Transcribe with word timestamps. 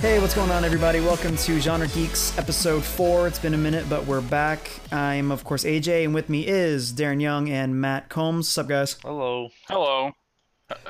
Hey, 0.00 0.20
what's 0.20 0.32
going 0.32 0.52
on, 0.52 0.64
everybody? 0.64 1.00
Welcome 1.00 1.36
to 1.38 1.58
Genre 1.58 1.88
Geeks 1.88 2.38
episode 2.38 2.84
four. 2.84 3.26
It's 3.26 3.40
been 3.40 3.52
a 3.52 3.58
minute, 3.58 3.84
but 3.90 4.06
we're 4.06 4.20
back. 4.20 4.70
I'm, 4.92 5.32
of 5.32 5.42
course, 5.42 5.64
AJ, 5.64 6.04
and 6.04 6.14
with 6.14 6.28
me 6.28 6.46
is 6.46 6.92
Darin 6.92 7.18
Young 7.18 7.48
and 7.50 7.80
Matt 7.80 8.08
Combs. 8.08 8.46
What's 8.46 8.58
up, 8.58 8.68
guys? 8.68 8.96
Hello. 9.02 9.48
Hello. 9.66 10.12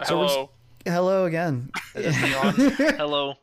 So 0.05 0.27
Hello. 0.27 0.51
Hello 0.85 1.25
again. 1.25 1.71
Is 1.95 2.05
this 2.05 2.23
me 2.23 2.35
on? 2.35 2.55
Hello. 2.97 3.35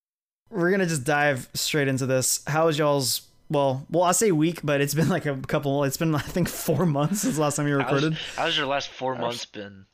We're 0.50 0.70
gonna 0.70 0.84
just 0.86 1.04
dive 1.04 1.48
straight 1.54 1.88
into 1.88 2.04
this. 2.04 2.44
How 2.46 2.66
was 2.66 2.78
y'all's? 2.78 3.22
Well, 3.48 3.86
well, 3.90 4.02
I'll 4.02 4.12
say 4.12 4.30
week, 4.30 4.60
but 4.62 4.82
it's 4.82 4.94
been 4.94 5.08
like 5.08 5.24
a 5.24 5.36
couple. 5.38 5.84
It's 5.84 5.96
been 5.96 6.14
I 6.14 6.18
think 6.18 6.50
four 6.50 6.84
months 6.86 7.22
since 7.22 7.36
the 7.36 7.40
last 7.40 7.56
time 7.56 7.66
you 7.66 7.76
recorded. 7.76 8.18
how's 8.36 8.58
your 8.58 8.66
last 8.66 8.90
four 8.90 9.16
months 9.16 9.46
been? 9.46 9.86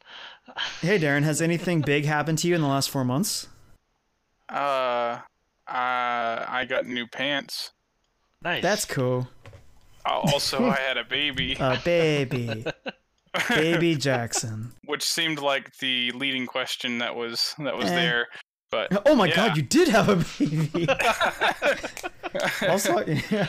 Hey, 0.80 0.98
Darin, 0.98 1.23
has 1.23 1.41
anything 1.41 1.83
big 1.83 2.05
happened 2.05 2.38
to 2.38 2.48
you 2.48 2.56
in 2.56 2.60
the 2.62 2.66
last 2.66 2.91
four 2.91 3.05
months? 3.05 3.47
Uh, 4.50 5.18
uh, 5.68 6.45
I 6.48 6.66
got 6.68 6.86
new 6.86 7.06
pants. 7.06 7.72
Nice. 8.42 8.62
That's 8.62 8.84
cool. 8.84 9.28
Uh, 10.04 10.20
Also, 10.32 10.66
I 10.68 10.76
had 10.76 10.96
a 10.96 11.04
baby, 11.04 11.56
A 11.60 11.78
baby, 11.84 12.64
baby 13.48 13.95
Jackson. 14.09 14.73
which 14.86 15.02
seemed 15.04 15.38
like 15.38 15.76
the 15.78 16.10
leading 16.12 16.46
question 16.46 16.98
that 16.98 17.14
was 17.14 17.54
that 17.59 17.76
was 17.76 17.86
Eh. 17.90 17.95
there. 17.95 18.26
But 18.70 19.02
Oh 19.06 19.14
my 19.14 19.26
Yeah. 19.26 19.36
God, 19.36 19.56
you 19.56 19.62
did 19.62 19.88
have 19.88 20.09
a 20.09 20.16
baby. 20.38 20.88
also, 22.68 23.04
yeah. 23.30 23.46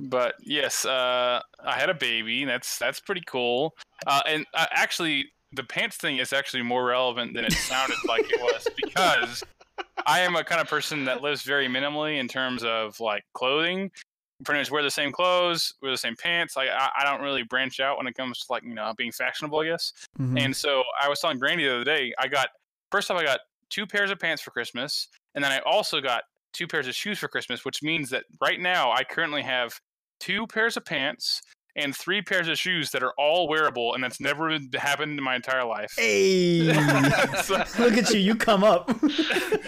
but 0.00 0.34
yes, 0.40 0.84
uh, 0.84 1.40
I 1.64 1.78
had 1.78 1.88
a 1.88 1.94
baby. 1.94 2.44
That's 2.44 2.78
that's 2.78 3.00
pretty 3.00 3.22
cool. 3.26 3.74
Uh, 4.06 4.22
and 4.26 4.46
uh, 4.54 4.66
actually, 4.72 5.26
the 5.52 5.64
pants 5.64 5.96
thing 5.96 6.18
is 6.18 6.32
actually 6.32 6.62
more 6.62 6.84
relevant 6.84 7.34
than 7.34 7.44
it 7.44 7.52
sounded 7.52 7.96
like 8.06 8.26
it 8.30 8.40
was 8.40 8.66
because 8.76 9.44
I 10.08 10.20
am 10.20 10.36
a 10.36 10.42
kind 10.42 10.60
of 10.60 10.68
person 10.68 11.04
that 11.04 11.20
lives 11.20 11.42
very 11.42 11.68
minimally 11.68 12.18
in 12.18 12.28
terms 12.28 12.64
of 12.64 12.98
like 12.98 13.24
clothing. 13.34 13.90
Pretty 14.44 14.60
much 14.60 14.70
wear 14.70 14.82
the 14.82 14.90
same 14.90 15.12
clothes, 15.12 15.74
wear 15.82 15.90
the 15.90 15.98
same 15.98 16.16
pants. 16.16 16.56
Like 16.56 16.70
I, 16.70 16.88
I 17.00 17.04
don't 17.04 17.20
really 17.20 17.42
branch 17.42 17.78
out 17.78 17.98
when 17.98 18.06
it 18.06 18.14
comes 18.14 18.38
to 18.38 18.46
like 18.50 18.62
you 18.62 18.74
know 18.74 18.94
being 18.96 19.12
fashionable, 19.12 19.60
I 19.60 19.66
guess. 19.66 19.92
Mhm. 20.18 20.40
And 20.40 20.56
so 20.56 20.82
I 21.00 21.08
was 21.08 21.20
telling 21.20 21.38
Brandy 21.38 21.64
the 21.64 21.74
other 21.74 21.84
day, 21.84 22.14
I 22.18 22.26
got 22.26 22.48
first 22.90 23.10
off 23.10 23.18
I 23.18 23.24
got 23.24 23.40
two 23.68 23.86
pairs 23.86 24.10
of 24.10 24.18
pants 24.18 24.40
for 24.40 24.50
Christmas, 24.50 25.08
and 25.34 25.44
then 25.44 25.52
I 25.52 25.58
also 25.60 26.00
got 26.00 26.22
two 26.54 26.66
pairs 26.66 26.88
of 26.88 26.94
shoes 26.94 27.18
for 27.18 27.28
Christmas, 27.28 27.64
which 27.64 27.82
means 27.82 28.08
that 28.10 28.24
right 28.40 28.60
now 28.60 28.90
I 28.90 29.04
currently 29.04 29.42
have 29.42 29.78
two 30.20 30.46
pairs 30.46 30.76
of 30.76 30.84
pants 30.84 31.42
and 31.78 31.96
three 31.96 32.20
pairs 32.20 32.48
of 32.48 32.58
shoes 32.58 32.90
that 32.90 33.02
are 33.02 33.12
all 33.16 33.48
wearable, 33.48 33.94
and 33.94 34.02
that's 34.02 34.20
never 34.20 34.58
happened 34.74 35.16
in 35.16 35.24
my 35.24 35.36
entire 35.36 35.64
life. 35.64 35.94
Hey, 35.96 36.72
so, 37.42 37.56
look 37.78 37.96
at 37.96 38.10
you! 38.10 38.18
You 38.20 38.34
come 38.34 38.64
up, 38.64 38.90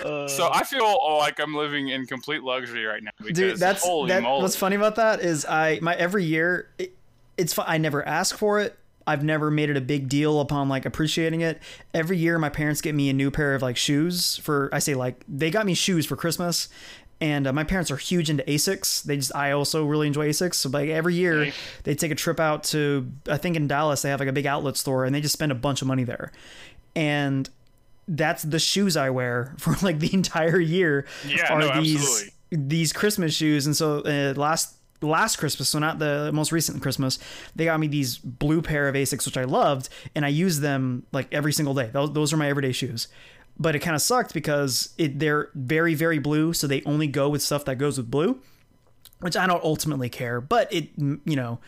Uh, 0.01 0.27
so 0.27 0.49
I 0.51 0.65
feel 0.65 0.99
like 1.19 1.39
I'm 1.39 1.55
living 1.55 1.89
in 1.89 2.07
complete 2.07 2.43
luxury 2.43 2.85
right 2.85 3.03
now. 3.03 3.11
Because, 3.19 3.33
dude. 3.35 3.59
That's 3.59 3.85
holy 3.85 4.09
that. 4.09 4.23
moly. 4.23 4.43
What's 4.43 4.57
funny 4.57 4.77
about 4.77 4.97
that 4.97 5.21
is 5.21 5.45
I 5.45 5.79
my 5.83 5.95
every 5.95 6.25
year 6.25 6.71
it, 6.79 6.97
it's 7.37 7.53
fun. 7.53 7.67
I 7.69 7.77
never 7.79 8.07
ask 8.07 8.37
for 8.37 8.61
it. 8.61 8.77
I've 9.07 9.23
never 9.25 9.51
made 9.51 9.69
it 9.71 9.77
a 9.77 9.81
big 9.81 10.09
deal 10.09 10.41
upon 10.41 10.69
like 10.69 10.87
appreciating 10.87 11.43
it. 11.43 11.61
Every 11.93 12.17
year, 12.17 12.39
my 12.39 12.49
parents 12.49 12.81
get 12.81 12.95
me 12.95 13.11
a 13.11 13.13
new 13.13 13.31
pair 13.31 13.55
of 13.55 13.61
like 13.63 13.77
shoes 13.77 14.39
for. 14.39 14.71
I 14.73 14.79
say 14.79 14.95
like 14.95 15.23
they 15.29 15.51
got 15.51 15.67
me 15.67 15.75
shoes 15.75 16.07
for 16.07 16.17
Christmas, 16.17 16.69
and 17.21 17.47
uh, 17.47 17.53
my 17.53 17.65
parents 17.65 17.91
are 17.91 17.97
huge 17.97 18.31
into 18.31 18.43
Asics. 18.45 19.03
They 19.03 19.17
just 19.17 19.35
I 19.35 19.53
also 19.53 19.85
really 19.85 20.07
enjoy 20.07 20.29
Asics. 20.29 20.55
So 20.55 20.69
like 20.71 20.89
every 20.89 21.15
year, 21.15 21.53
they 21.85 21.95
take 21.95 22.11
a 22.11 22.15
trip 22.15 22.41
out 22.41 22.65
to 22.65 23.11
I 23.29 23.37
think 23.37 23.57
in 23.57 23.69
Dallas 23.69 24.03
they 24.03 24.11
have 24.11 24.21
like 24.21 24.29
a 24.29 24.33
big 24.33 24.47
outlet 24.47 24.77
store, 24.77 25.05
and 25.05 25.15
they 25.15 25.21
just 25.21 25.35
spend 25.35 25.53
a 25.53 25.57
bunch 25.57 25.83
of 25.83 25.89
money 25.89 26.05
there, 26.05 26.33
and 26.97 27.49
that's 28.09 28.43
the 28.43 28.59
shoes 28.59 28.97
I 28.97 29.11
wear 29.11 29.55
for 29.59 29.75
like 29.83 29.99
the 29.99 30.13
entire 30.15 30.61
year. 30.61 31.07
Yeah, 31.27 31.53
are 31.53 31.61
no, 31.61 31.81
these 31.81 32.03
absolutely. 32.03 32.69
these 32.69 32.93
Christmas 32.93 33.35
shoes, 33.35 33.67
and 33.67 33.77
so 33.77 34.01
uh, 34.01 34.35
last 34.37 34.77
last 35.03 35.37
Christmas, 35.37 35.69
so 35.69 35.79
not 35.79 35.99
the 35.99 36.31
most 36.33 36.53
recent 36.53 36.83
Christmas, 36.83 37.19
they 37.57 37.65
got 37.65 37.81
me 37.81 37.87
these 37.87 38.19
blue 38.19 38.63
pair 38.63 38.89
of 38.89 38.95
Asics, 38.95 39.27
which 39.27 39.37
I 39.37 39.45
loved, 39.45 39.89
and 40.15 40.25
I 40.25 40.29
use 40.29 40.61
them 40.61 41.05
like 41.13 41.29
every 41.33 41.53
single 41.53 41.75
day. 41.75 41.91
Those, 41.93 42.13
those 42.13 42.33
are 42.33 42.37
my 42.37 42.49
everyday 42.49 42.73
shoes. 42.73 43.09
But 43.61 43.77
it 43.77 43.81
kind 43.81 43.95
of 43.95 44.01
sucked 44.01 44.33
because 44.35 44.95
it 44.97 45.19
they're 45.19 45.51
very 45.55 45.95
very 45.95 46.19
blue, 46.19 46.53
so 46.55 46.67
they 46.67 46.83
only 46.85 47.07
go 47.07 47.29
with 47.29 47.43
stuff 47.43 47.65
that 47.67 47.77
goes 47.77 47.99
with 47.99 48.11
blue, 48.11 48.41
which 49.21 49.37
I 49.37 49.47
don't 49.47 49.63
ultimately 49.63 50.09
care. 50.09 50.41
But 50.41 50.73
it 50.73 50.89
you 50.97 51.37
know 51.37 51.61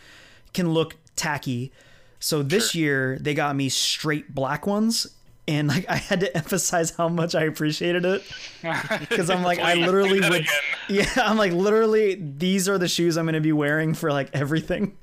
can 0.53 0.73
look 0.73 0.95
tacky. 1.15 1.71
So 2.19 2.41
this 2.41 2.73
year 2.73 3.17
they 3.19 3.33
got 3.33 3.55
me 3.55 3.69
straight 3.69 4.33
black 4.33 4.65
ones. 4.65 5.07
And 5.45 5.67
like 5.67 5.87
I 5.89 5.97
had 5.97 6.21
to 6.21 6.37
emphasize 6.37 6.91
how 6.91 7.09
much 7.09 7.35
I 7.35 7.43
appreciated 7.43 8.05
it 8.05 8.23
because 8.99 9.29
I'm 9.29 9.43
like 9.43 9.59
I 9.59 9.73
literally 9.73 10.21
would 10.21 10.41
again. 10.41 10.47
yeah, 10.89 11.11
I'm 11.17 11.37
like 11.37 11.51
literally 11.51 12.15
these 12.15 12.69
are 12.69 12.77
the 12.77 12.87
shoes 12.87 13.17
I'm 13.17 13.25
going 13.25 13.33
to 13.33 13.41
be 13.41 13.51
wearing 13.51 13.93
for 13.93 14.11
like 14.11 14.29
everything. 14.33 14.97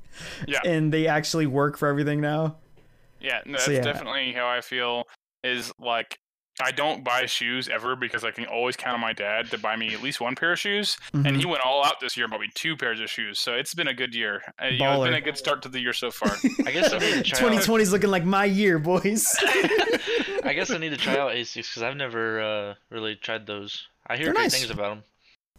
Yeah. 0.47 0.59
And 0.65 0.91
they 0.91 1.05
actually 1.07 1.45
work 1.45 1.77
for 1.77 1.87
everything 1.87 2.21
now. 2.21 2.57
Yeah, 3.19 3.41
no, 3.45 3.53
that's 3.53 3.65
So, 3.65 3.71
yeah. 3.71 3.81
definitely 3.81 4.33
how 4.33 4.47
I 4.47 4.61
feel. 4.61 5.03
Is 5.43 5.71
like 5.79 6.17
I 6.61 6.71
don't 6.71 7.03
buy 7.03 7.25
shoes 7.27 7.69
ever 7.69 7.95
because 7.95 8.23
I 8.23 8.31
can 8.31 8.45
always 8.45 8.75
count 8.75 8.95
on 8.95 8.99
my 8.99 9.13
dad 9.13 9.49
to 9.51 9.57
buy 9.57 9.75
me 9.77 9.93
at 9.93 10.01
least 10.03 10.19
one 10.19 10.35
pair 10.35 10.51
of 10.51 10.59
shoes, 10.59 10.97
and 11.13 11.25
Mhm. 11.25 11.37
he 11.39 11.45
went 11.45 11.61
all 11.65 11.83
out 11.83 11.99
this 12.01 12.17
year 12.17 12.25
and 12.25 12.31
bought 12.31 12.41
me 12.41 12.49
two 12.53 12.75
pairs 12.75 12.99
of 12.99 13.09
shoes. 13.09 13.39
So 13.39 13.53
it's 13.53 13.73
been 13.73 13.87
a 13.87 13.93
good 13.93 14.13
year. 14.13 14.41
Uh, 14.61 14.67
you 14.67 14.79
know, 14.79 15.01
it's 15.01 15.05
been 15.09 15.13
a 15.15 15.21
good 15.21 15.37
start 15.37 15.61
to 15.63 15.69
the 15.69 15.79
year 15.79 15.93
so 15.93 16.11
far. 16.11 16.35
I 16.67 16.71
guess 16.71 16.91
I 16.93 16.97
need 16.99 17.13
to 17.13 17.23
try 17.23 17.39
2020 17.39 17.83
is 17.83 17.91
looking 17.91 18.11
like 18.11 18.25
my 18.25 18.45
year, 18.45 18.79
boys. 18.79 19.25
I 20.43 20.53
guess 20.55 20.71
I 20.71 20.77
need 20.77 20.89
to 20.89 20.97
try 20.97 21.17
out 21.17 21.31
Asics 21.31 21.69
because 21.69 21.83
I've 21.83 21.95
never 21.97 22.41
uh, 22.41 22.73
really 22.89 23.15
tried 23.15 23.45
those. 23.47 23.87
I 24.07 24.17
hear 24.17 24.25
They're 24.25 24.33
great 24.33 24.43
nice. 24.43 24.57
things 24.59 24.69
about 24.71 24.89
them. 24.95 25.03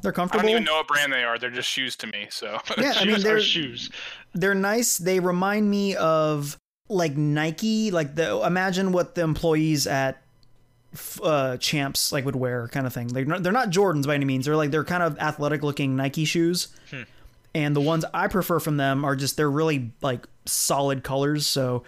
They're 0.02 0.12
comfortable. 0.12 0.40
I 0.40 0.42
comfortable. 0.42 0.42
don't 0.42 0.50
even 0.50 0.64
know 0.64 0.74
what 0.74 0.88
brand 0.88 1.12
they 1.12 1.22
are. 1.24 1.38
They're 1.38 1.50
just 1.50 1.68
shoes 1.68 1.96
to 1.96 2.06
me. 2.08 2.26
So 2.30 2.58
Yeah, 2.76 2.92
I 2.96 3.04
mean 3.04 3.20
they're 3.20 3.36
are 3.36 3.40
shoes. 3.40 3.90
they're 4.34 4.54
nice. 4.54 4.98
They 4.98 5.20
remind 5.20 5.70
me 5.70 5.94
of 5.96 6.56
like 6.88 7.16
Nike, 7.16 7.90
like 7.92 8.16
the 8.16 8.42
imagine 8.44 8.92
what 8.92 9.14
the 9.14 9.22
employees 9.22 9.86
at 9.86 10.16
f- 10.16 10.21
uh, 11.22 11.56
Champs 11.58 12.12
like 12.12 12.24
would 12.24 12.36
wear, 12.36 12.68
kind 12.68 12.86
of 12.86 12.92
thing. 12.92 13.08
They're 13.08 13.24
not, 13.24 13.42
they're 13.42 13.52
not 13.52 13.70
Jordans 13.70 14.06
by 14.06 14.14
any 14.14 14.24
means. 14.24 14.44
They're 14.46 14.56
like 14.56 14.70
they're 14.70 14.84
kind 14.84 15.02
of 15.02 15.18
athletic 15.18 15.62
looking 15.62 15.96
Nike 15.96 16.24
shoes. 16.24 16.68
Hmm. 16.90 17.02
And 17.54 17.76
the 17.76 17.80
ones 17.80 18.04
I 18.14 18.28
prefer 18.28 18.60
from 18.60 18.76
them 18.78 19.04
are 19.04 19.14
just 19.16 19.36
they're 19.36 19.50
really 19.50 19.92
like 20.02 20.26
solid 20.46 21.02
colors. 21.04 21.46
So 21.46 21.84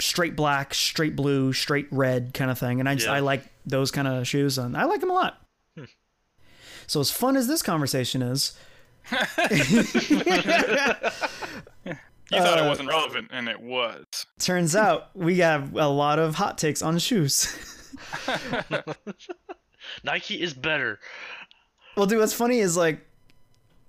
straight 0.00 0.36
black, 0.36 0.74
straight 0.74 1.16
blue, 1.16 1.52
straight 1.52 1.88
red 1.90 2.32
kind 2.34 2.50
of 2.50 2.58
thing. 2.58 2.78
And 2.80 2.88
I 2.88 2.94
just 2.94 3.06
Yeah. 3.06 3.14
I 3.14 3.20
like 3.20 3.42
those 3.66 3.90
kind 3.90 4.06
of 4.08 4.26
shoes, 4.28 4.58
and 4.58 4.76
I 4.76 4.84
like 4.84 5.00
them 5.00 5.10
a 5.10 5.14
lot. 5.14 5.42
Hmm. 5.76 5.84
So 6.86 7.00
as 7.00 7.10
fun 7.10 7.36
as 7.36 7.48
this 7.48 7.62
conversation 7.62 8.22
is, 8.22 8.56
you 9.10 9.18
thought 12.38 12.58
Uh, 12.58 12.64
it 12.64 12.68
wasn't 12.68 12.88
relevant, 12.88 13.28
and 13.32 13.48
it 13.48 13.60
was. 13.60 14.04
turns 14.38 14.76
out 14.76 15.08
we 15.16 15.38
have 15.38 15.74
a 15.74 15.88
lot 15.88 16.18
of 16.18 16.34
hot 16.36 16.58
takes 16.58 16.82
on 16.82 16.98
shoes. 16.98 17.56
Nike 20.04 20.40
is 20.40 20.54
better. 20.54 20.98
well, 21.96 22.06
dude, 22.06 22.18
what's 22.18 22.32
funny 22.34 22.58
is 22.58 22.76
like 22.76 23.06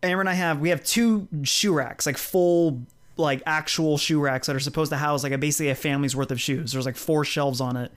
Amber 0.03 0.21
and 0.21 0.29
I 0.29 0.33
have 0.33 0.59
we 0.59 0.69
have 0.69 0.83
two 0.83 1.27
shoe 1.43 1.73
racks, 1.73 2.05
like 2.05 2.17
full 2.17 2.81
like 3.17 3.43
actual 3.45 3.97
shoe 3.97 4.19
racks 4.19 4.47
that 4.47 4.55
are 4.55 4.59
supposed 4.61 4.91
to 4.91 4.97
house 4.97 5.23
like 5.23 5.33
a 5.33 5.37
basically 5.37 5.69
a 5.69 5.75
family's 5.75 6.15
worth 6.15 6.31
of 6.31 6.39
shoes. 6.39 6.71
There's 6.71 6.85
like 6.85 6.95
four 6.95 7.25
shelves 7.25 7.59
on 7.59 7.75
it. 7.75 7.91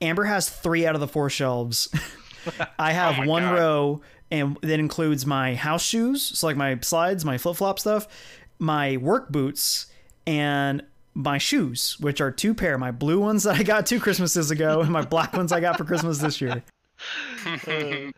Amber 0.00 0.24
has 0.24 0.48
three 0.48 0.86
out 0.86 0.94
of 0.94 1.00
the 1.00 1.08
four 1.08 1.30
shelves. 1.30 1.88
I 2.78 2.90
oh 2.90 2.94
have 2.94 3.18
Oh 3.20 3.26
one 3.26 3.42
God. 3.42 3.54
row, 3.54 4.00
and 4.30 4.56
that 4.62 4.78
includes 4.78 5.24
my 5.26 5.54
house 5.54 5.82
shoes, 5.82 6.22
so 6.22 6.46
like 6.46 6.56
my 6.56 6.78
slides, 6.82 7.24
my 7.24 7.38
flip 7.38 7.56
flop 7.56 7.78
stuff, 7.78 8.06
my 8.58 8.96
work 8.98 9.30
boots, 9.30 9.86
and 10.26 10.82
my 11.14 11.38
shoes, 11.38 11.96
which 12.00 12.20
are 12.20 12.30
two 12.30 12.54
pair. 12.54 12.76
My 12.76 12.90
blue 12.90 13.20
ones 13.20 13.44
that 13.44 13.56
I 13.56 13.62
got 13.62 13.86
two 13.86 14.00
Christmases 14.00 14.50
ago, 14.50 14.80
and 14.80 14.90
my 14.90 15.02
black 15.02 15.32
ones 15.32 15.52
I 15.52 15.60
got 15.60 15.78
for 15.78 15.84
Christmas 15.84 16.18
this 16.18 16.40
year. 16.40 16.62
yeah. 17.56 18.10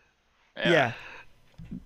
Yeah. 0.56 0.92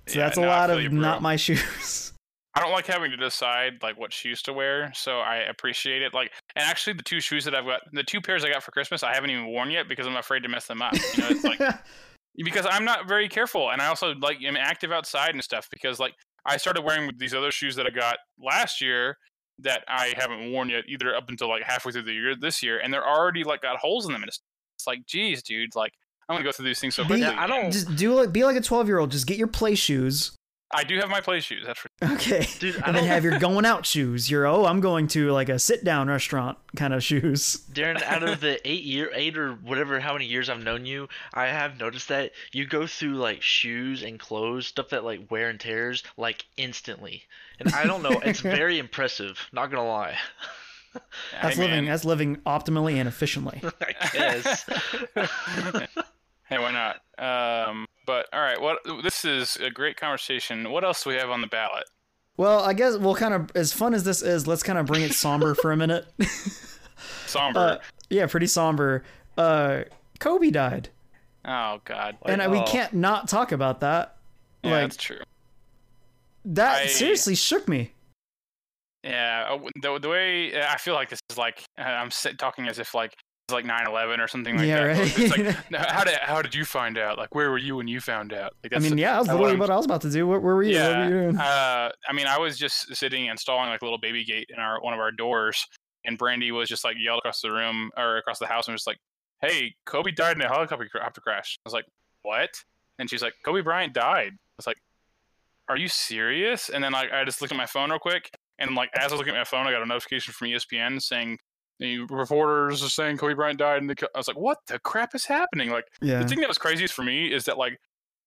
So 0.06 0.18
Yeah, 0.18 0.26
that's 0.26 0.38
a 0.38 0.42
no, 0.42 0.48
lot 0.48 0.70
of 0.70 0.92
not 0.92 1.22
my 1.22 1.36
shoes. 1.36 2.12
I 2.54 2.60
don't 2.60 2.72
like 2.72 2.86
having 2.86 3.12
to 3.12 3.16
decide 3.16 3.74
like 3.82 3.98
what 3.98 4.12
shoes 4.12 4.42
to 4.42 4.52
wear, 4.52 4.92
so 4.94 5.20
I 5.20 5.36
appreciate 5.36 6.02
it. 6.02 6.12
Like, 6.12 6.32
and 6.56 6.64
actually, 6.64 6.94
the 6.94 7.02
two 7.02 7.20
shoes 7.20 7.44
that 7.44 7.54
I've 7.54 7.64
got, 7.64 7.80
the 7.92 8.02
two 8.02 8.20
pairs 8.20 8.44
I 8.44 8.50
got 8.50 8.62
for 8.62 8.72
Christmas, 8.72 9.02
I 9.02 9.14
haven't 9.14 9.30
even 9.30 9.46
worn 9.46 9.70
yet 9.70 9.88
because 9.88 10.06
I'm 10.06 10.16
afraid 10.16 10.42
to 10.42 10.48
mess 10.48 10.66
them 10.66 10.82
up. 10.82 10.92
You 10.94 11.22
know, 11.22 11.28
it's 11.30 11.44
like 11.44 11.60
because 12.44 12.66
I'm 12.68 12.84
not 12.84 13.06
very 13.06 13.28
careful, 13.28 13.70
and 13.70 13.80
I 13.80 13.86
also 13.86 14.14
like 14.14 14.42
am 14.42 14.56
active 14.56 14.90
outside 14.90 15.30
and 15.30 15.42
stuff. 15.42 15.68
Because 15.70 16.00
like 16.00 16.14
I 16.44 16.56
started 16.56 16.82
wearing 16.82 17.10
these 17.18 17.34
other 17.34 17.52
shoes 17.52 17.76
that 17.76 17.86
I 17.86 17.90
got 17.90 18.16
last 18.42 18.80
year 18.80 19.16
that 19.62 19.84
I 19.88 20.14
haven't 20.16 20.52
worn 20.52 20.70
yet 20.70 20.84
either 20.88 21.14
up 21.14 21.28
until 21.28 21.48
like 21.48 21.62
halfway 21.62 21.92
through 21.92 22.02
the 22.02 22.12
year 22.12 22.34
this 22.34 22.62
year, 22.62 22.78
and 22.78 22.92
they're 22.92 23.06
already 23.06 23.44
like 23.44 23.62
got 23.62 23.78
holes 23.78 24.06
in 24.06 24.12
them, 24.12 24.22
and 24.22 24.28
it's, 24.28 24.40
it's 24.76 24.86
like, 24.86 25.06
geez, 25.06 25.42
dude, 25.42 25.74
like 25.74 25.92
I'm 26.28 26.36
gonna 26.36 26.44
go 26.44 26.52
through 26.52 26.66
these 26.66 26.80
things 26.80 26.94
so 26.94 27.02
Be- 27.02 27.08
quickly. 27.08 27.26
Yeah, 27.26 27.42
I 27.42 27.46
don't. 27.46 27.70
just 27.70 27.94
do 27.96 28.14
like 28.14 28.32
be 28.32 28.44
like 28.44 28.56
a 28.56 28.60
12 28.60 28.88
year 28.88 28.98
old. 28.98 29.10
Just 29.10 29.26
get 29.26 29.36
your 29.36 29.48
play 29.48 29.74
shoes 29.74 30.32
I 30.72 30.84
do 30.84 30.96
have 30.98 31.08
my 31.08 31.20
play 31.20 31.40
shoes. 31.40 31.64
That's 31.66 31.80
for 31.80 31.88
Okay. 32.02 32.46
Dude, 32.60 32.76
I 32.76 32.86
and 32.86 32.94
then 32.96 33.02
don't- 33.04 33.06
have 33.06 33.24
your 33.24 33.38
going 33.40 33.64
out 33.66 33.84
shoes. 33.84 34.30
Your 34.30 34.46
oh, 34.46 34.66
I'm 34.66 34.80
going 34.80 35.08
to 35.08 35.32
like 35.32 35.48
a 35.48 35.58
sit 35.58 35.82
down 35.84 36.08
restaurant 36.08 36.58
kind 36.76 36.94
of 36.94 37.02
shoes. 37.02 37.54
Darin, 37.72 37.96
out 38.04 38.22
of 38.22 38.40
the 38.40 38.60
eight 38.68 38.84
year, 38.84 39.10
eight 39.12 39.36
or 39.36 39.54
whatever, 39.54 39.98
how 39.98 40.12
many 40.12 40.26
years 40.26 40.48
I've 40.48 40.62
known 40.62 40.86
you, 40.86 41.08
I 41.34 41.46
have 41.46 41.78
noticed 41.80 42.08
that 42.08 42.32
you 42.52 42.66
go 42.66 42.86
through 42.86 43.14
like 43.14 43.42
shoes 43.42 44.02
and 44.04 44.18
clothes, 44.20 44.66
stuff 44.68 44.90
that 44.90 45.02
like 45.04 45.28
wear 45.30 45.48
and 45.48 45.58
tears, 45.58 46.04
like 46.16 46.44
instantly. 46.56 47.24
And 47.58 47.74
I 47.74 47.84
don't 47.84 48.02
know, 48.02 48.20
it's 48.24 48.40
very 48.40 48.78
impressive. 48.78 49.38
Not 49.52 49.70
gonna 49.70 49.86
lie. 49.88 50.16
That's 51.40 51.56
Hey, 51.56 51.62
living. 51.62 51.76
man. 51.76 51.84
That's 51.86 52.04
living 52.04 52.36
optimally 52.46 52.94
and 52.94 53.08
efficiently. 53.08 53.60
I 53.80 53.92
guess. 54.12 54.64
hey, 56.48 56.58
why 56.58 56.72
not? 56.72 57.68
Um, 57.68 57.86
but 58.10 58.26
all 58.32 58.40
right, 58.40 58.60
what 58.60 58.80
this 59.04 59.24
is 59.24 59.56
a 59.58 59.70
great 59.70 59.96
conversation. 59.96 60.72
What 60.72 60.82
else 60.82 61.04
do 61.04 61.10
we 61.10 61.16
have 61.16 61.30
on 61.30 61.42
the 61.42 61.46
ballot? 61.46 61.84
Well, 62.36 62.58
I 62.58 62.72
guess 62.72 62.96
we'll 62.96 63.14
kind 63.14 63.34
of 63.34 63.52
as 63.54 63.72
fun 63.72 63.94
as 63.94 64.02
this 64.02 64.20
is. 64.20 64.48
Let's 64.48 64.64
kind 64.64 64.80
of 64.80 64.86
bring 64.86 65.02
it 65.02 65.12
somber 65.12 65.54
for 65.54 65.70
a 65.70 65.76
minute. 65.76 66.06
Somber. 67.26 67.60
Uh, 67.60 67.78
yeah, 68.10 68.26
pretty 68.26 68.48
somber. 68.48 69.04
Uh, 69.38 69.84
Kobe 70.18 70.50
died, 70.50 70.88
oh 71.44 71.80
God. 71.84 72.16
and 72.26 72.42
uh, 72.42 72.48
we 72.50 72.58
oh. 72.58 72.64
can't 72.64 72.92
not 72.92 73.28
talk 73.28 73.52
about 73.52 73.80
that. 73.80 74.16
Yeah, 74.64 74.72
like 74.72 74.80
that's 74.82 74.96
true. 74.96 75.20
that 76.46 76.82
I- 76.82 76.86
seriously 76.88 77.36
shook 77.36 77.68
me. 77.68 77.92
Yeah, 79.04 79.46
uh, 79.48 79.68
the 79.80 80.00
the 80.00 80.08
way 80.08 80.60
I 80.60 80.76
feel 80.76 80.94
like 80.94 81.08
this 81.10 81.20
is 81.30 81.38
like 81.38 81.62
uh, 81.78 81.82
I'm 81.82 82.10
sit, 82.10 82.36
talking 82.36 82.66
as 82.66 82.80
if 82.80 82.92
like 82.92 83.12
it's 83.12 83.22
like 83.52 83.64
9/11 83.64 84.18
or 84.18 84.28
something 84.28 84.56
like 84.56 84.66
Yeah, 84.66 84.86
that. 84.86 84.98
right. 84.98 85.18
It's 85.18 85.36
like, 85.70 85.80
how 85.88 86.04
did 86.04 86.14
how 86.22 86.42
did 86.42 86.54
you 86.54 86.64
find 86.64 86.98
out? 86.98 87.18
Like, 87.18 87.34
where 87.34 87.50
were 87.50 87.58
you 87.58 87.76
when 87.76 87.88
you 87.88 88.00
found 88.00 88.32
out? 88.32 88.54
Like, 88.62 88.74
I 88.74 88.78
mean, 88.78 88.98
yeah, 88.98 89.12
that 89.12 89.18
was 89.20 89.28
what 89.28 89.36
literally 89.38 89.56
what 89.60 89.70
I 89.70 89.76
was 89.76 89.84
about 89.86 90.00
to 90.02 90.10
do. 90.10 90.26
What, 90.26 90.42
where 90.42 90.54
were 90.54 90.62
you? 90.62 90.78
What 90.78 90.96
were 90.96 91.04
you 91.04 91.10
doing? 91.10 91.36
Uh, 91.38 91.90
I 92.08 92.12
mean, 92.12 92.26
I 92.26 92.38
was 92.38 92.56
just 92.58 92.94
sitting 92.94 93.26
installing 93.26 93.68
like 93.70 93.82
a 93.82 93.84
little 93.84 93.98
baby 93.98 94.24
gate 94.24 94.48
in 94.52 94.60
our 94.60 94.80
one 94.80 94.94
of 94.94 95.00
our 95.00 95.12
doors, 95.12 95.66
and 96.04 96.16
Brandy 96.18 96.52
was 96.52 96.68
just 96.68 96.84
like 96.84 96.96
yelled 96.98 97.18
across 97.18 97.40
the 97.40 97.50
room 97.50 97.90
or 97.96 98.16
across 98.16 98.38
the 98.38 98.46
house 98.46 98.66
and 98.68 98.74
was 98.74 98.86
like, 98.86 98.98
"Hey, 99.40 99.74
Kobe 99.86 100.10
died 100.10 100.36
in 100.36 100.42
a 100.42 100.48
helicopter 100.48 100.88
crash." 101.20 101.58
I 101.58 101.66
was 101.66 101.72
like, 101.74 101.86
"What?" 102.22 102.50
And 102.98 103.08
she's 103.08 103.22
like, 103.22 103.34
"Kobe 103.44 103.62
Bryant 103.62 103.92
died." 103.94 104.32
I 104.34 104.56
was 104.58 104.66
like, 104.66 104.78
"Are 105.68 105.76
you 105.76 105.88
serious?" 105.88 106.68
And 106.68 106.82
then 106.84 106.92
like 106.92 107.12
I 107.12 107.24
just 107.24 107.40
looked 107.40 107.52
at 107.52 107.56
my 107.58 107.66
phone 107.66 107.90
real 107.90 107.98
quick, 107.98 108.30
and 108.58 108.74
like 108.74 108.90
as 108.94 109.12
I 109.12 109.14
was 109.14 109.18
looking 109.20 109.34
at 109.34 109.38
my 109.38 109.44
phone, 109.44 109.66
I 109.66 109.72
got 109.72 109.82
a 109.82 109.86
notification 109.86 110.32
from 110.32 110.48
ESPN 110.48 111.00
saying. 111.00 111.38
The 111.80 111.98
reporters 112.00 112.84
are 112.84 112.88
saying 112.88 113.16
Kobe 113.16 113.34
Bryant 113.34 113.58
died, 113.58 113.78
and 113.80 113.90
the, 113.90 114.08
I 114.14 114.18
was 114.18 114.28
like, 114.28 114.38
"What 114.38 114.58
the 114.66 114.78
crap 114.78 115.14
is 115.14 115.24
happening?" 115.24 115.70
Like, 115.70 115.86
yeah, 116.00 116.22
the 116.22 116.28
thing 116.28 116.40
that 116.40 116.48
was 116.48 116.58
craziest 116.58 116.94
for 116.94 117.02
me 117.02 117.32
is 117.32 117.44
that 117.46 117.58
like 117.58 117.80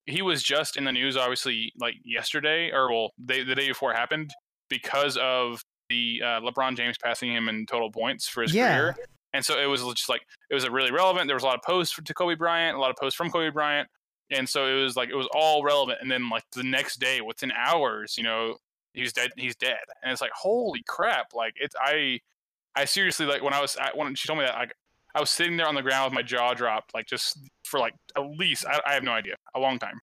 he 0.06 0.22
was 0.22 0.44
just 0.44 0.76
in 0.76 0.84
the 0.84 0.92
news 0.92 1.16
obviously 1.16 1.72
like 1.80 1.96
yesterday 2.04 2.72
or 2.72 2.92
well 2.92 3.12
day, 3.26 3.44
the 3.44 3.56
day 3.56 3.70
before 3.70 3.94
it 3.94 3.96
happened 3.96 4.34
because 4.70 5.16
of 5.18 5.64
the 5.88 6.20
uh, 6.22 6.42
LeBron 6.42 6.76
James 6.76 6.98
passing 7.02 7.32
him 7.32 7.48
in 7.48 7.66
total 7.66 7.90
points 7.92 8.28
for 8.28 8.42
his 8.42 8.54
Yeah. 8.54 8.76
career. 8.76 8.96
And 9.34 9.46
so 9.46 9.58
it 9.60 9.66
was 9.66 9.82
just 9.96 10.10
like 10.10 10.22
it 10.50 10.54
was 10.54 10.64
a 10.64 10.72
really 10.72 10.92
relevant. 10.92 11.28
There 11.28 11.36
was 11.36 11.44
a 11.44 11.48
lot 11.48 11.56
of 11.56 11.62
posts 11.62 11.98
to 12.04 12.14
Kobe 12.14 12.36
Bryant, 12.36 12.76
a 12.76 12.80
lot 12.80 12.90
of 12.90 12.98
posts 12.98 13.16
from 13.16 13.30
Kobe 13.32 13.50
Bryant, 13.50 13.88
and 14.30 14.48
so 14.50 14.66
it 14.68 14.82
was 14.82 14.96
like 14.96 15.10
it 15.10 15.16
was 15.16 15.28
all 15.34 15.64
relevant. 15.64 16.00
And 16.02 16.12
then 16.12 16.30
like 16.30 16.44
the 16.52 16.64
next 16.64 17.00
day, 17.00 17.22
within 17.22 17.52
hours, 17.52 18.18
you 18.18 18.24
know, 18.24 18.58
he's 18.94 19.14
dead. 19.14 19.32
He's 19.38 19.56
dead, 19.56 19.80
and 20.02 20.12
it's 20.12 20.22
like 20.22 20.32
holy 20.36 20.84
crap! 20.88 21.34
Like 21.34 21.54
it's 21.56 21.76
I, 21.80 22.20
I 22.76 22.86
seriously 22.86 23.26
like 23.26 23.44
when 23.44 23.54
I 23.54 23.62
was 23.62 23.78
I, 23.78 23.92
when 23.96 24.16
she 24.16 24.28
told 24.28 24.40
me 24.40 24.46
that 24.46 24.56
like 24.56 24.74
I 25.16 25.20
was 25.20 25.30
sitting 25.30 25.58
there 25.58 25.68
on 25.68 25.76
the 25.76 25.82
ground 25.84 26.06
with 26.06 26.14
my 26.16 26.24
jaw 26.24 26.54
dropped, 26.54 26.94
like 26.94 27.06
just 27.06 27.38
for 27.66 27.80
like 27.80 27.94
at 28.18 28.22
least 28.38 28.66
I, 28.66 28.80
I 28.86 28.94
have 28.94 29.04
no 29.04 29.12
idea, 29.12 29.36
a 29.56 29.60
long 29.60 29.78
time. 29.80 30.00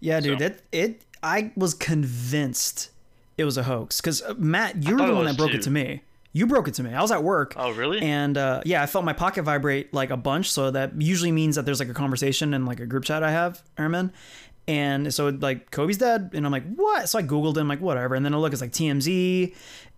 yeah, 0.00 0.20
dude. 0.20 0.38
so- 0.40 0.44
It 0.46 0.62
it. 0.72 1.02
I 1.22 1.52
was 1.54 1.74
convinced 1.74 2.90
it 3.36 3.44
was 3.44 3.56
a 3.58 3.62
hoax 3.64 4.00
because 4.00 4.22
Matt, 4.38 4.82
you 4.82 4.96
were 4.96 5.06
the 5.06 5.14
one 5.14 5.26
that 5.26 5.36
broke 5.36 5.50
too. 5.50 5.58
it 5.58 5.62
to 5.62 5.70
me. 5.70 6.02
You 6.32 6.46
broke 6.46 6.68
it 6.68 6.74
to 6.74 6.82
me. 6.84 6.94
I 6.94 7.02
was 7.02 7.10
at 7.10 7.24
work. 7.24 7.54
Oh, 7.56 7.72
really? 7.72 8.00
And 8.00 8.38
uh, 8.38 8.60
yeah, 8.64 8.82
I 8.82 8.86
felt 8.86 9.04
my 9.04 9.12
pocket 9.12 9.42
vibrate 9.42 9.92
like 9.92 10.10
a 10.10 10.16
bunch. 10.16 10.50
So 10.52 10.70
that 10.70 11.00
usually 11.02 11.32
means 11.32 11.56
that 11.56 11.64
there's 11.66 11.80
like 11.80 11.88
a 11.88 11.94
conversation 11.94 12.54
and 12.54 12.66
like 12.66 12.78
a 12.78 12.86
group 12.86 13.04
chat 13.04 13.22
I 13.24 13.32
have, 13.32 13.62
Airman. 13.78 14.12
And 14.68 15.12
so 15.12 15.28
like 15.30 15.72
Kobe's 15.72 15.98
dead, 15.98 16.30
and 16.32 16.46
I'm 16.46 16.52
like, 16.52 16.72
what? 16.76 17.08
So 17.08 17.18
I 17.18 17.22
googled 17.22 17.56
him, 17.56 17.66
like 17.66 17.80
whatever. 17.80 18.14
And 18.14 18.24
then 18.24 18.32
I 18.32 18.36
look, 18.36 18.52
it's 18.52 18.62
like 18.62 18.70
TMZ, 18.70 19.54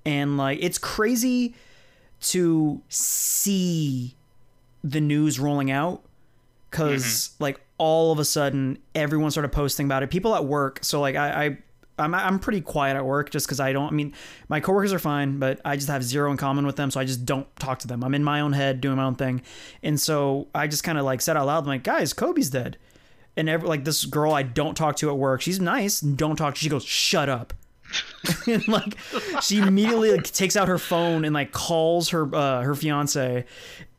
and 0.06 0.38
like 0.38 0.58
it's 0.62 0.78
crazy 0.78 1.54
to 2.22 2.82
see 2.88 4.16
the 4.84 5.00
news 5.00 5.38
rolling 5.38 5.70
out 5.70 6.02
because 6.70 7.04
mm-hmm. 7.04 7.44
like 7.44 7.60
all 7.78 8.12
of 8.12 8.18
a 8.18 8.24
sudden 8.24 8.78
everyone 8.94 9.30
started 9.30 9.52
posting 9.52 9.86
about 9.86 10.02
it. 10.02 10.10
People 10.10 10.34
at 10.34 10.44
work. 10.44 10.80
So 10.82 11.00
like 11.00 11.16
I. 11.16 11.44
I 11.44 11.58
I'm, 11.98 12.14
I'm 12.14 12.38
pretty 12.38 12.62
quiet 12.62 12.96
at 12.96 13.04
work 13.04 13.28
just 13.30 13.46
because 13.46 13.60
I 13.60 13.74
don't. 13.74 13.88
I 13.88 13.90
mean, 13.90 14.14
my 14.48 14.60
coworkers 14.60 14.94
are 14.94 14.98
fine, 14.98 15.38
but 15.38 15.60
I 15.62 15.76
just 15.76 15.88
have 15.88 16.02
zero 16.02 16.30
in 16.30 16.38
common 16.38 16.64
with 16.64 16.76
them, 16.76 16.90
so 16.90 16.98
I 16.98 17.04
just 17.04 17.26
don't 17.26 17.46
talk 17.56 17.80
to 17.80 17.86
them. 17.86 18.02
I'm 18.02 18.14
in 18.14 18.24
my 18.24 18.40
own 18.40 18.54
head 18.54 18.80
doing 18.80 18.96
my 18.96 19.04
own 19.04 19.14
thing, 19.14 19.42
and 19.82 20.00
so 20.00 20.48
I 20.54 20.68
just 20.68 20.84
kind 20.84 20.96
of 20.96 21.04
like 21.04 21.20
said 21.20 21.36
out 21.36 21.46
loud, 21.46 21.64
I'm 21.64 21.68
like, 21.68 21.84
guys, 21.84 22.14
Kobe's 22.14 22.48
dead, 22.48 22.78
and 23.36 23.46
every 23.46 23.68
like 23.68 23.84
this 23.84 24.06
girl 24.06 24.32
I 24.32 24.42
don't 24.42 24.74
talk 24.74 24.96
to 24.96 25.10
at 25.10 25.18
work, 25.18 25.42
she's 25.42 25.60
nice, 25.60 26.00
don't 26.00 26.36
talk. 26.36 26.56
She 26.56 26.70
goes, 26.70 26.82
shut 26.82 27.28
up, 27.28 27.52
and 28.46 28.66
like 28.68 28.96
she 29.42 29.58
immediately 29.58 30.12
like 30.12 30.24
takes 30.24 30.56
out 30.56 30.68
her 30.68 30.78
phone 30.78 31.24
and 31.24 31.34
like 31.34 31.52
calls 31.52 32.10
her 32.10 32.28
uh, 32.34 32.62
her 32.62 32.74
fiance, 32.74 33.44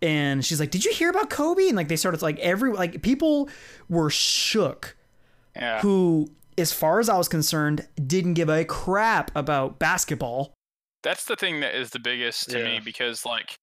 and 0.01 0.45
she's 0.45 0.60
like, 0.60 0.72
did 0.72 0.86
you 0.86 0.94
hear 0.94 1.10
about 1.10 1.30
Kobe? 1.30 1.68
And 1.68 1.75
like 1.75 1.88
they 1.88 1.95
started 1.95 2.22
like 2.22 2.40
every 2.40 2.72
like 2.72 3.01
people 3.01 3.50
were 3.90 4.10
shook 4.10 4.95
Yeah. 5.56 5.81
who, 5.81 6.28
as 6.57 6.72
far 6.72 7.00
as 7.00 7.10
I 7.10 7.18
was 7.18 7.28
concerned, 7.28 7.88
didn't 8.06 8.34
give 8.36 8.50
a 8.50 8.66
crap 8.66 9.31
about 9.36 9.80
basketball. 9.80 10.54
That's 11.04 11.25
the 11.25 11.36
thing 11.36 11.60
that 11.60 11.75
is 11.75 11.89
the 11.89 12.00
biggest 12.00 12.50
to 12.51 12.63
me 12.63 12.80
because 12.84 13.25
like 13.25 13.57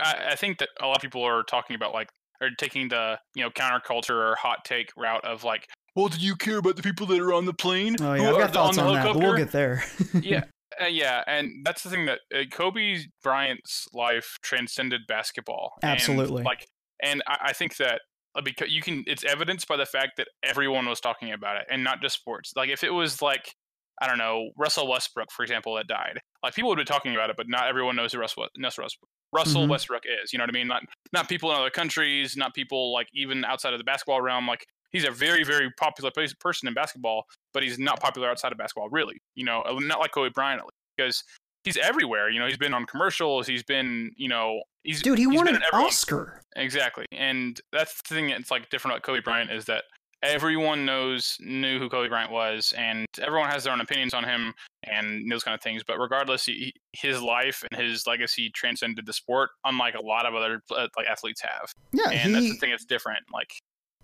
I, 0.00 0.30
I 0.30 0.36
think 0.36 0.58
that 0.58 0.70
a 0.80 0.86
lot 0.86 0.96
of 0.96 1.02
people 1.02 1.22
are 1.22 1.42
talking 1.42 1.76
about 1.76 1.92
like 1.92 2.08
are 2.40 2.50
taking 2.58 2.88
the 2.88 3.18
you 3.34 3.42
know 3.42 3.50
counterculture 3.50 4.10
or 4.10 4.34
hot 4.36 4.64
take 4.64 4.90
route 4.96 5.24
of 5.24 5.44
like, 5.44 5.68
well, 5.96 6.08
did 6.08 6.22
you 6.22 6.36
care 6.36 6.58
about 6.58 6.76
the 6.76 6.82
people 6.82 7.06
that 7.06 7.18
are 7.18 7.32
on 7.32 7.46
the 7.46 7.54
plane? 7.54 7.96
Oh 8.00 8.14
who 8.14 8.22
yeah, 8.22 8.30
I've 8.30 8.38
got 8.38 8.52
thoughts 8.52 8.76
the 8.76 8.84
on, 8.84 8.94
that, 8.94 9.04
but 9.04 9.16
we'll 9.16 9.36
get 9.36 9.50
there. 9.50 9.82
yeah, 10.22 10.44
uh, 10.80 10.86
yeah, 10.86 11.24
and 11.26 11.64
that's 11.64 11.82
the 11.82 11.90
thing 11.90 12.06
that 12.06 12.20
uh, 12.34 12.42
Kobe 12.52 12.98
Bryant's 13.22 13.86
life 13.94 14.36
transcended 14.42 15.02
basketball. 15.08 15.72
And, 15.82 15.92
Absolutely. 15.92 16.42
like, 16.42 16.66
and 17.02 17.22
I, 17.26 17.38
I 17.46 17.52
think 17.54 17.76
that 17.76 18.02
uh, 18.36 18.42
because 18.42 18.70
you 18.70 18.82
can, 18.82 19.04
it's 19.06 19.24
evidenced 19.24 19.66
by 19.68 19.76
the 19.76 19.86
fact 19.86 20.12
that 20.18 20.28
everyone 20.44 20.86
was 20.86 21.00
talking 21.00 21.32
about 21.32 21.56
it, 21.56 21.64
and 21.70 21.82
not 21.82 22.02
just 22.02 22.14
sports. 22.14 22.52
Like, 22.54 22.68
if 22.68 22.84
it 22.84 22.90
was 22.90 23.22
like, 23.22 23.54
I 24.00 24.06
don't 24.06 24.18
know, 24.18 24.50
Russell 24.58 24.88
Westbrook, 24.88 25.32
for 25.32 25.42
example, 25.42 25.74
that 25.76 25.86
died, 25.86 26.20
like 26.42 26.54
people 26.54 26.68
would 26.68 26.78
be 26.78 26.84
talking 26.84 27.14
about 27.14 27.30
it, 27.30 27.36
but 27.38 27.48
not 27.48 27.68
everyone 27.68 27.96
knows 27.96 28.12
who 28.12 28.18
Russell 28.18 28.46
Russell 28.60 28.84
Westbrook. 28.84 29.08
Russell 29.32 29.66
Mhm. 29.66 29.70
Westbrook 29.70 30.02
is, 30.22 30.32
you 30.32 30.38
know 30.38 30.44
what 30.44 30.50
I 30.50 30.58
mean? 30.58 30.68
Not 30.68 30.82
not 31.12 31.28
people 31.28 31.50
in 31.50 31.56
other 31.56 31.70
countries, 31.70 32.36
not 32.36 32.54
people 32.54 32.92
like 32.92 33.08
even 33.14 33.44
outside 33.44 33.72
of 33.72 33.78
the 33.78 33.84
basketball 33.84 34.20
realm. 34.20 34.46
Like 34.46 34.66
he's 34.96 35.06
a 35.06 35.10
very 35.10 35.44
very 35.44 35.70
popular 35.72 36.10
person 36.40 36.68
in 36.68 36.74
basketball, 36.74 37.24
but 37.52 37.62
he's 37.62 37.78
not 37.78 38.00
popular 38.00 38.30
outside 38.30 38.52
of 38.52 38.58
basketball, 38.58 38.88
really. 38.90 39.20
You 39.34 39.44
know, 39.44 39.62
uh, 39.62 39.78
not 39.80 40.00
like 40.00 40.12
Kobe 40.12 40.30
Bryant, 40.30 40.60
at 40.60 40.64
least, 40.64 40.74
because 40.96 41.24
he's 41.64 41.76
everywhere. 41.76 42.30
You 42.30 42.40
know, 42.40 42.46
he's 42.46 42.56
been 42.56 42.74
on 42.74 42.86
commercials. 42.86 43.46
He's 43.46 43.62
been, 43.62 44.12
you 44.16 44.28
know, 44.28 44.62
he's 44.84 45.02
Dude, 45.02 45.18
he 45.18 45.24
he's 45.24 45.36
won 45.36 45.46
been 45.46 45.56
an. 45.56 45.62
Oscar. 45.72 46.40
Exactly, 46.56 47.04
and 47.12 47.60
that's 47.72 48.00
the 48.08 48.14
thing 48.14 48.28
that's 48.28 48.50
like 48.50 48.70
different 48.70 48.96
about 48.96 49.02
Kobe 49.02 49.20
Bryant 49.20 49.50
is 49.50 49.66
that 49.66 49.84
everyone 50.22 50.86
knows 50.86 51.36
knew 51.40 51.78
who 51.78 51.88
Kobe 51.88 52.08
Bryant 52.08 52.32
was, 52.32 52.72
and 52.76 53.06
everyone 53.20 53.50
has 53.50 53.64
their 53.64 53.72
own 53.72 53.80
opinions 53.80 54.14
on 54.14 54.24
him 54.24 54.54
and 54.84 55.30
those 55.30 55.42
kind 55.42 55.54
of 55.54 55.60
things. 55.60 55.82
But 55.86 55.98
regardless, 55.98 56.46
he, 56.46 56.72
his 56.92 57.20
life 57.20 57.62
and 57.70 57.80
his 57.80 58.06
legacy 58.06 58.50
transcended 58.50 59.04
the 59.04 59.12
sport, 59.12 59.50
unlike 59.64 59.94
a 59.94 60.00
lot 60.00 60.26
of 60.26 60.34
other 60.34 60.62
uh, 60.74 60.88
like 60.96 61.06
athletes 61.06 61.42
have. 61.42 61.72
Yeah, 61.92 62.10
and 62.10 62.34
that's 62.34 62.48
the 62.48 62.56
thing 62.56 62.70
that's 62.70 62.84
different. 62.84 63.20
Like, 63.32 63.52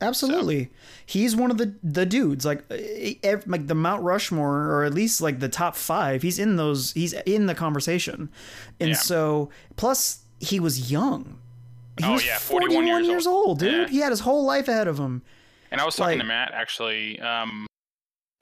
absolutely. 0.03 0.71
He's 1.07 1.35
one 1.37 1.51
of 1.51 1.59
the 1.59 1.75
the 1.83 2.05
dudes 2.05 2.45
like 2.45 2.65
eh, 2.71 3.15
like 3.47 3.67
the 3.69 3.75
Mount 3.75 4.03
Rushmore 4.03 4.67
or 4.71 4.85
at 4.85 4.93
least 4.93 5.21
like 5.21 5.39
the 5.41 5.49
top 5.49 5.77
5. 5.77 6.23
He's 6.23 6.39
in 6.39 6.57
those 6.57 6.93
he's 6.93 7.13
in 7.13 7.47
the 7.47 7.55
conversation. 7.55 8.31
And 8.81 8.91
Yeah. 8.91 8.97
so 8.97 9.51
plus 9.77 10.25
he 10.41 10.61
was 10.61 10.91
young. 10.91 11.39
He 11.99 12.05
Oh, 12.05 12.13
was 12.15 12.27
yeah, 12.27 12.39
41, 12.39 12.75
41 12.75 12.87
years, 13.05 13.07
years 13.09 13.27
old, 13.27 13.59
dude. 13.61 13.73
Yeah. 13.73 13.89
He 13.89 13.99
had 13.99 14.11
his 14.11 14.21
whole 14.21 14.45
life 14.45 14.67
ahead 14.69 14.89
of 14.89 14.99
him. 14.99 15.23
and 15.71 15.81
I 15.81 15.85
was 15.85 15.95
talking 15.97 16.19
to 16.19 16.25
Matt 16.25 16.53
actually 16.53 17.21
um, 17.21 17.67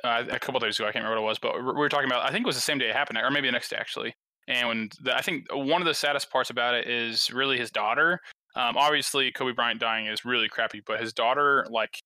uh, 0.02 0.25
a 0.31 0.38
couple 0.38 0.59
days 0.61 0.79
ago. 0.79 0.88
I 0.88 0.93
can't 0.93 1.05
remember 1.05 1.21
what 1.21 1.26
it 1.26 1.31
was, 1.31 1.38
but 1.38 1.57
we 1.57 1.62
we 1.67 1.73
were 1.79 1.88
talking 1.88 2.09
about. 2.11 2.25
I 2.25 2.33
think 2.33 2.45
it 2.45 2.47
was 2.47 2.57
the 2.57 2.62
same 2.62 2.79
day 2.79 2.88
it 2.88 2.97
happened, 2.97 3.19
or 3.19 3.31
maybe 3.31 3.49
the 3.49 3.52
next 3.52 3.69
day 3.71 3.76
actually. 3.79 4.14
And 4.49 4.93
the, 5.02 5.14
I 5.17 5.21
think 5.21 5.47
one 5.52 5.81
of 5.83 5.87
the 5.87 5.95
saddest 5.95 6.31
parts 6.31 6.50
about 6.50 6.75
it 6.75 6.88
is 6.88 7.31
really 7.33 7.57
his 7.59 7.71
daughter. 7.71 8.21
Um, 8.57 8.76
obviously, 8.76 9.30
Kobe 9.33 9.52
Bryant 9.52 9.80
dying 9.80 10.07
is 10.07 10.25
really 10.25 10.49
crappy, 10.49 10.83
but 10.87 11.00
his 11.00 11.12
daughter, 11.12 11.66
like, 11.71 11.99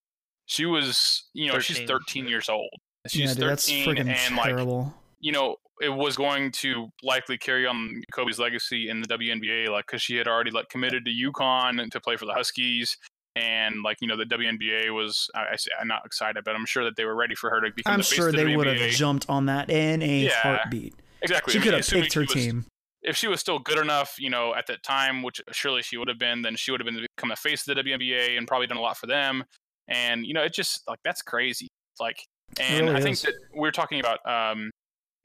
she 0.47 0.67
was, 0.67 1.25
you 1.33 1.51
know, 1.51 1.59
she's 1.59 1.79
13. 1.79 1.89
13 1.89 2.29
years 2.29 2.49
old. 2.49 2.69
She's 3.07 3.21
yeah, 3.31 3.35
dude, 3.35 3.49
that's 3.51 3.69
13, 3.69 3.87
freaking 3.89 4.15
and 4.15 4.37
like, 4.37 4.47
terrible. 4.47 4.95
you 5.21 5.33
know, 5.33 5.57
it 5.81 5.89
was 5.89 6.17
going 6.17 6.53
to 6.53 6.89
likely 7.03 7.37
carry 7.39 7.67
on 7.67 8.03
Kobe's 8.13 8.39
legacy 8.39 8.89
in 8.89 9.01
the 9.01 9.09
WNBA, 9.09 9.69
like, 9.71 9.87
because 9.87 10.03
she 10.03 10.17
had 10.17 10.29
already 10.29 10.51
like 10.51 10.69
committed 10.69 11.05
to 11.07 11.11
UConn 11.11 11.91
to 11.91 12.01
play 12.01 12.17
for 12.17 12.27
the 12.27 12.33
Huskies. 12.35 12.97
and 13.37 13.83
like 13.83 13.97
you 14.01 14.07
know 14.07 14.17
the 14.17 14.25
WNBA 14.25 14.95
was 14.95 15.29
I, 15.35 15.41
I, 15.41 15.57
I'm 15.81 15.89
not 15.89 16.03
excited, 16.07 16.45
but 16.45 16.55
I'm 16.55 16.65
sure 16.67 16.85
that 16.85 16.95
they 16.97 17.05
were 17.05 17.17
ready 17.17 17.35
for 17.35 17.51
her 17.51 17.61
to 17.63 17.71
become. 17.75 17.95
I'm 17.95 17.99
the 17.99 18.05
face 18.05 18.15
sure 18.15 18.29
of 18.29 18.35
the 18.37 18.45
they 18.45 18.57
would 18.57 18.67
have 18.69 18.91
jumped 18.93 19.27
on 19.29 19.47
that 19.47 19.71
in 19.71 20.03
a 20.03 20.21
Yeah. 20.27 20.31
heartbeat. 20.41 20.95
Exactly. 21.21 21.53
She 21.53 21.59
I 21.59 21.61
mean, 21.61 21.65
could 21.71 21.75
have 21.75 21.89
picked 21.89 22.13
her 22.15 22.21
was- 22.21 22.33
team. 22.33 22.67
If 23.05 23.17
she 23.17 23.29
was 23.29 23.41
still 23.41 23.59
good 23.59 23.79
enough, 23.79 24.17
you 24.19 24.31
know, 24.31 24.55
at 24.55 24.67
that 24.67 24.83
time, 24.83 25.23
which 25.23 25.41
surely 25.53 25.83
she 25.83 25.97
would 25.97 26.09
have 26.09 26.19
been, 26.19 26.43
then 26.43 26.57
she 26.57 26.71
would 26.71 26.81
have 26.81 26.87
been 26.87 26.95
to 26.95 27.07
become 27.17 27.29
the 27.29 27.37
face 27.37 27.67
of 27.67 27.77
the 27.77 27.83
WNBA 27.83 28.37
and 28.37 28.49
probably 28.49 28.67
done 28.67 28.79
a 28.79 28.81
lot 28.81 28.97
for 28.97 29.07
them. 29.07 29.45
And 29.89 30.27
you 30.27 30.33
know, 30.33 30.43
it 30.43 30.55
just 30.55 30.83
like 30.89 30.99
that's 31.05 31.23
crazy. 31.23 31.69
Like, 32.01 32.17
and 32.59 32.87
really 32.87 32.97
I 32.97 33.03
think 33.03 33.15
is. 33.15 33.23
that 33.23 33.35
we 33.57 33.69
are 33.69 33.73
talking 33.73 34.01
about 34.01 34.19
um, 34.27 34.71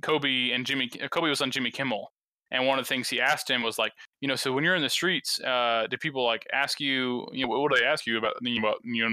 Kobe 0.01 0.51
and 0.51 0.65
Jimmy. 0.65 0.89
Kobe 0.89 1.29
was 1.29 1.41
on 1.41 1.51
Jimmy 1.51 1.71
Kimmel, 1.71 2.11
and 2.51 2.67
one 2.67 2.77
of 2.77 2.85
the 2.85 2.89
things 2.89 3.09
he 3.09 3.21
asked 3.21 3.49
him 3.49 3.63
was 3.63 3.77
like, 3.77 3.93
you 4.21 4.27
know, 4.27 4.35
so 4.35 4.51
when 4.51 4.63
you're 4.63 4.75
in 4.75 4.81
the 4.81 4.89
streets, 4.89 5.39
uh, 5.41 5.87
do 5.89 5.97
people 5.97 6.25
like 6.25 6.45
ask 6.51 6.79
you, 6.79 7.25
you 7.31 7.47
know, 7.47 7.59
what 7.59 7.71
do 7.71 7.79
they 7.79 7.85
ask 7.85 8.05
you 8.05 8.17
about? 8.17 8.33
You 8.41 8.61
know, 8.61 8.75
you 8.83 9.09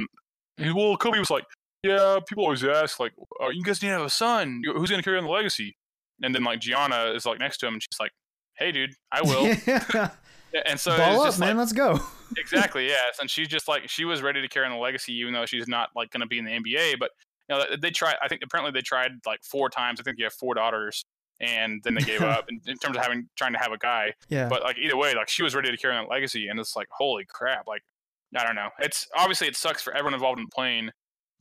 know, 0.59 0.75
well, 0.75 0.97
Kobe 0.97 1.19
was 1.19 1.31
like, 1.31 1.45
yeah, 1.83 2.19
people 2.29 2.45
always 2.45 2.65
ask 2.65 2.99
like, 2.99 3.13
oh, 3.41 3.51
you 3.51 3.63
guys 3.63 3.81
need 3.81 3.89
to 3.89 3.95
have 3.95 4.03
a 4.03 4.11
son. 4.11 4.63
Who's 4.65 4.91
going 4.91 5.01
to 5.01 5.05
carry 5.05 5.19
on 5.19 5.25
the 5.25 5.31
legacy? 5.31 5.77
And 6.23 6.35
then 6.35 6.43
like 6.43 6.61
Gianna 6.61 7.13
is 7.15 7.27
like 7.27 7.39
next 7.39 7.59
to 7.59 7.67
him, 7.67 7.75
and 7.75 7.83
she's 7.83 8.01
like, 8.01 8.11
hey, 8.59 8.73
dude, 8.73 8.95
I 9.13 9.23
will. 9.23 10.11
Yeah, 10.53 10.63
and 10.67 10.81
so 10.81 10.97
Ball 10.97 11.21
up, 11.21 11.27
just 11.27 11.39
man. 11.41 11.51
like 11.51 11.59
Let's 11.59 11.73
go. 11.73 12.01
exactly 12.39 12.87
yes, 12.89 13.19
and 13.21 13.29
she's 13.29 13.49
just 13.49 13.69
like 13.69 13.89
she 13.89 14.05
was 14.05 14.23
ready 14.23 14.41
to 14.41 14.49
carry 14.49 14.65
on 14.65 14.73
the 14.73 14.79
legacy, 14.79 15.13
even 15.15 15.35
though 15.35 15.45
she's 15.45 15.69
not 15.69 15.91
like 15.95 16.11
going 16.11 16.21
to 16.21 16.27
be 16.27 16.39
in 16.39 16.45
the 16.45 16.53
NBA. 16.53 16.99
But 16.99 17.11
you 17.49 17.57
know 17.57 17.65
they 17.81 17.91
tried. 17.91 18.15
I 18.23 18.29
think 18.29 18.43
apparently 18.45 18.73
they 18.73 18.83
tried 18.83 19.13
like 19.27 19.41
four 19.45 19.69
times. 19.69 20.01
I 20.01 20.03
think 20.03 20.19
you 20.19 20.25
have 20.25 20.33
four 20.33 20.55
daughters, 20.55 21.05
and 21.41 21.83
then 21.85 21.95
they 21.95 22.03
gave 22.03 22.23
up 22.23 22.47
in, 22.49 22.61
in 22.67 22.77
terms 22.79 22.97
of 22.97 23.03
having 23.03 23.29
trying 23.37 23.53
to 23.53 23.59
have 23.59 23.73
a 23.73 23.79
guy. 23.79 24.15
Yeah. 24.29 24.49
But 24.49 24.63
like 24.63 24.79
either 24.79 24.97
way, 24.97 25.15
like 25.15 25.29
she 25.29 25.43
was 25.43 25.55
ready 25.55 25.71
to 25.71 25.77
carry 25.77 25.95
on 25.95 26.05
the 26.05 26.11
legacy, 26.11 26.49
and 26.49 26.59
it's 26.59 26.77
like 26.77 26.89
holy 26.91 27.27
crap! 27.29 27.67
Like 27.67 27.83
I 28.35 28.45
don't 28.45 28.57
know. 28.57 28.69
It's 28.79 29.07
obviously 29.17 29.49
it 29.49 29.57
sucks 29.57 29.83
for 29.83 29.93
everyone 29.93 30.15
involved 30.15 30.39
in 30.39 30.47
the 30.47 30.55
plane, 30.55 30.91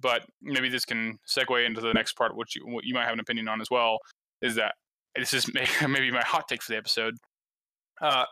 but 0.02 0.26
maybe 0.42 0.68
this 0.68 0.84
can 0.84 1.20
segue 1.28 1.66
into 1.66 1.80
the 1.80 1.94
next 1.94 2.14
part, 2.14 2.36
which 2.36 2.56
you, 2.56 2.64
what 2.66 2.84
you 2.84 2.94
might 2.94 3.06
have 3.06 3.14
an 3.14 3.20
opinion 3.20 3.48
on 3.48 3.62
as 3.62 3.70
well. 3.72 4.00
Is 4.42 4.56
that 4.56 4.76
this 5.16 5.34
is 5.34 5.48
maybe 5.88 6.12
my 6.12 6.22
hot 6.24 6.48
take 6.48 6.62
for 6.64 6.72
the 6.74 6.78
episode. 6.78 7.16
Uh, 8.02 8.26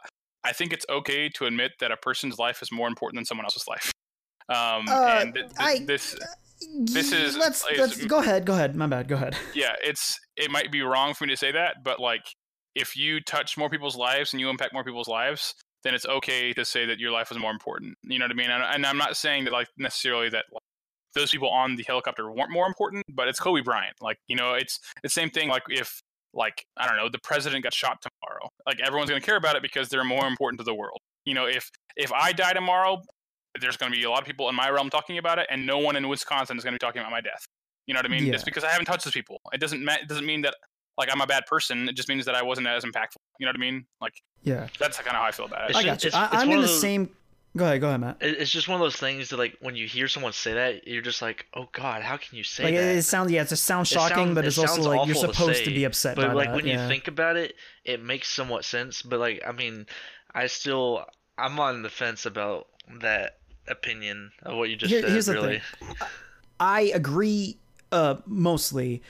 I 0.43 0.51
think 0.53 0.73
it's 0.73 0.85
okay 0.89 1.29
to 1.29 1.45
admit 1.45 1.71
that 1.79 1.91
a 1.91 1.97
person's 1.97 2.37
life 2.37 2.61
is 2.61 2.71
more 2.71 2.87
important 2.87 3.17
than 3.17 3.25
someone 3.25 3.45
else's 3.45 3.65
life. 3.67 3.91
Um, 4.49 4.85
Uh, 4.89 5.19
and 5.21 5.33
th- 5.33 5.45
th- 5.47 5.55
I- 5.57 5.85
this, 5.85 6.15
This 6.85 7.11
is- 7.11 7.35
Let's 7.37 7.65
is- 7.69 7.77
let's 7.79 8.05
go 8.05 8.19
ahead. 8.19 8.45
Go 8.45 8.53
ahead. 8.53 8.75
My 8.75 8.87
bad. 8.87 9.07
Go 9.07 9.15
ahead. 9.15 9.35
yeah, 9.53 9.73
it's 9.83 10.19
it 10.35 10.49
might 10.51 10.71
be 10.71 10.81
wrong 10.81 11.13
for 11.13 11.25
me 11.25 11.31
to 11.33 11.37
say 11.37 11.51
that, 11.51 11.83
but 11.83 11.99
like 11.99 12.25
if 12.75 12.95
you 12.97 13.21
touch 13.21 13.57
more 13.57 13.69
people's 13.69 13.95
lives 13.95 14.33
and 14.33 14.39
you 14.41 14.49
impact 14.49 14.73
more 14.73 14.83
people's 14.83 15.07
lives, 15.07 15.53
then 15.83 15.93
it's 15.93 16.05
okay 16.05 16.53
to 16.53 16.65
say 16.65 16.85
that 16.85 16.99
your 16.99 17.11
life 17.11 17.29
was 17.29 17.37
more 17.39 17.51
important. 17.51 17.95
You 18.03 18.17
know 18.17 18.25
what 18.25 18.31
I 18.31 18.35
mean? 18.35 18.49
And, 18.49 18.63
and 18.63 18.85
I'm 18.85 18.97
not 18.97 19.15
saying 19.17 19.43
that 19.45 19.53
like 19.53 19.67
necessarily 19.77 20.29
that 20.29 20.45
like, 20.51 20.61
those 21.13 21.29
people 21.31 21.49
on 21.49 21.75
the 21.75 21.83
helicopter 21.83 22.31
weren't 22.31 22.49
more 22.51 22.65
important, 22.65 23.03
but 23.13 23.27
it's 23.27 23.39
Kobe 23.39 23.61
Bryant. 23.61 23.95
Like 24.01 24.17
you 24.27 24.35
know, 24.35 24.53
it's 24.53 24.79
the 25.03 25.09
same 25.09 25.29
thing. 25.29 25.49
Like 25.49 25.63
if 25.69 26.01
like 26.33 26.65
I 26.77 26.87
don't 26.87 26.97
know, 26.97 27.09
the 27.09 27.19
president 27.19 27.63
got 27.63 27.73
shot 27.73 28.01
tomorrow, 28.01 28.49
like 28.65 28.79
everyone's 28.79 29.09
going 29.09 29.21
to 29.21 29.25
care 29.25 29.35
about 29.37 29.55
it 29.55 29.61
because 29.61 29.89
they're 29.89 30.03
more 30.03 30.25
important 30.27 30.59
to 30.59 30.63
the 30.63 30.73
world. 30.73 30.99
You 31.25 31.33
know, 31.33 31.45
if 31.45 31.69
if 31.95 32.11
I 32.11 32.31
die 32.31 32.53
tomorrow, 32.53 33.01
there's 33.61 33.77
going 33.77 33.91
to 33.91 33.97
be 33.97 34.03
a 34.03 34.09
lot 34.09 34.21
of 34.21 34.25
people 34.27 34.49
in 34.49 34.55
my 34.55 34.69
realm 34.69 34.89
talking 34.89 35.17
about 35.17 35.37
it, 35.39 35.47
and 35.49 35.65
no 35.65 35.77
one 35.77 35.95
in 35.95 36.07
Wisconsin 36.07 36.57
is 36.57 36.63
going 36.63 36.73
to 36.73 36.75
be 36.79 36.85
talking 36.85 37.01
about 37.01 37.11
my 37.11 37.21
death. 37.21 37.45
You 37.87 37.93
know 37.93 37.99
what 37.99 38.05
I 38.05 38.09
mean? 38.09 38.25
Yeah. 38.25 38.33
It's 38.33 38.43
because 38.43 38.63
I 38.63 38.69
haven't 38.69 38.85
touched 38.85 39.03
those 39.05 39.13
people. 39.13 39.39
It 39.53 39.59
doesn't 39.59 39.83
ma- 39.83 39.97
it 40.01 40.07
doesn't 40.07 40.25
mean 40.25 40.41
that 40.43 40.55
like 40.97 41.09
I'm 41.11 41.21
a 41.21 41.27
bad 41.27 41.45
person. 41.47 41.87
It 41.89 41.95
just 41.95 42.07
means 42.09 42.25
that 42.25 42.35
I 42.35 42.41
wasn't 42.43 42.67
as 42.67 42.83
impactful. 42.83 43.17
You 43.39 43.45
know 43.45 43.49
what 43.49 43.57
I 43.57 43.59
mean? 43.59 43.85
Like 44.01 44.13
Yeah. 44.43 44.67
that's 44.79 44.97
kind 44.97 45.09
of 45.09 45.13
how 45.15 45.23
I 45.23 45.31
feel 45.31 45.45
about 45.45 45.65
it. 45.65 45.69
It's 45.71 45.79
I 45.79 45.83
just- 45.83 45.85
got 45.85 46.03
you. 46.03 46.07
it's- 46.07 46.21
I, 46.21 46.25
it's 46.35 46.43
I'm 46.43 46.49
in 46.51 46.61
the 46.61 46.67
those- 46.67 46.81
same. 46.81 47.09
Go 47.55 47.65
ahead. 47.65 47.81
Go 47.81 47.87
ahead, 47.89 47.99
Matt. 48.01 48.17
It's 48.19 48.49
just 48.51 48.67
one 48.67 48.81
of 48.81 48.83
those 48.83 48.95
things 48.95 49.29
that 49.29 49.37
like 49.37 49.57
when 49.61 49.75
you 49.75 49.85
hear 49.87 50.07
someone 50.07 50.33
say 50.33 50.53
that, 50.53 50.87
you're 50.87 51.03
just 51.03 51.21
like, 51.21 51.45
oh 51.53 51.67
God, 51.71 52.01
how 52.01 52.17
can 52.17 52.35
you 52.35 52.43
say 52.43 52.63
Like 52.63 52.73
that? 52.75 52.83
it, 52.95 52.97
it 52.97 53.01
sounds. 53.03 53.31
Yeah, 53.31 53.43
it 53.43 53.49
sounds 53.49 53.91
It 53.91 53.93
shocking, 53.93 54.15
sounds- 54.15 54.35
but 54.35 54.43
it 54.45 54.47
it's 54.47 54.57
also 54.57 54.81
like 54.81 55.07
you're 55.07 55.15
awful 55.15 55.29
to 55.29 55.33
supposed 55.35 55.63
to 55.65 55.69
be 55.71 55.83
upset 55.83 56.15
but 56.15 56.35
like 56.35 56.47
that. 56.47 56.55
when 56.55 56.65
yeah. 56.65 56.81
you 56.81 56.87
think 56.89 57.07
about 57.07 57.35
it, 57.37 57.53
it 57.85 58.01
makes 58.03 58.27
somewhat 58.29 58.65
sense. 58.65 59.01
But 59.03 59.19
like, 59.19 59.43
I 59.47 59.51
mean, 59.51 59.85
I 60.33 60.47
still, 60.47 61.05
I'm 61.37 61.59
on 61.59 61.83
the 61.83 61.89
fence 61.89 62.25
about 62.25 62.67
that 63.01 63.37
opinion 63.67 64.31
of 64.41 64.57
what 64.57 64.69
you 64.71 64.75
just 64.75 64.91
Here- 64.91 65.01
said. 65.01 65.11
here's 65.11 65.27
the 65.27 65.33
really, 65.33 65.61
I 66.59 66.91
agree 66.93 67.57
uh, 67.91 68.15
mostly. 68.25 69.01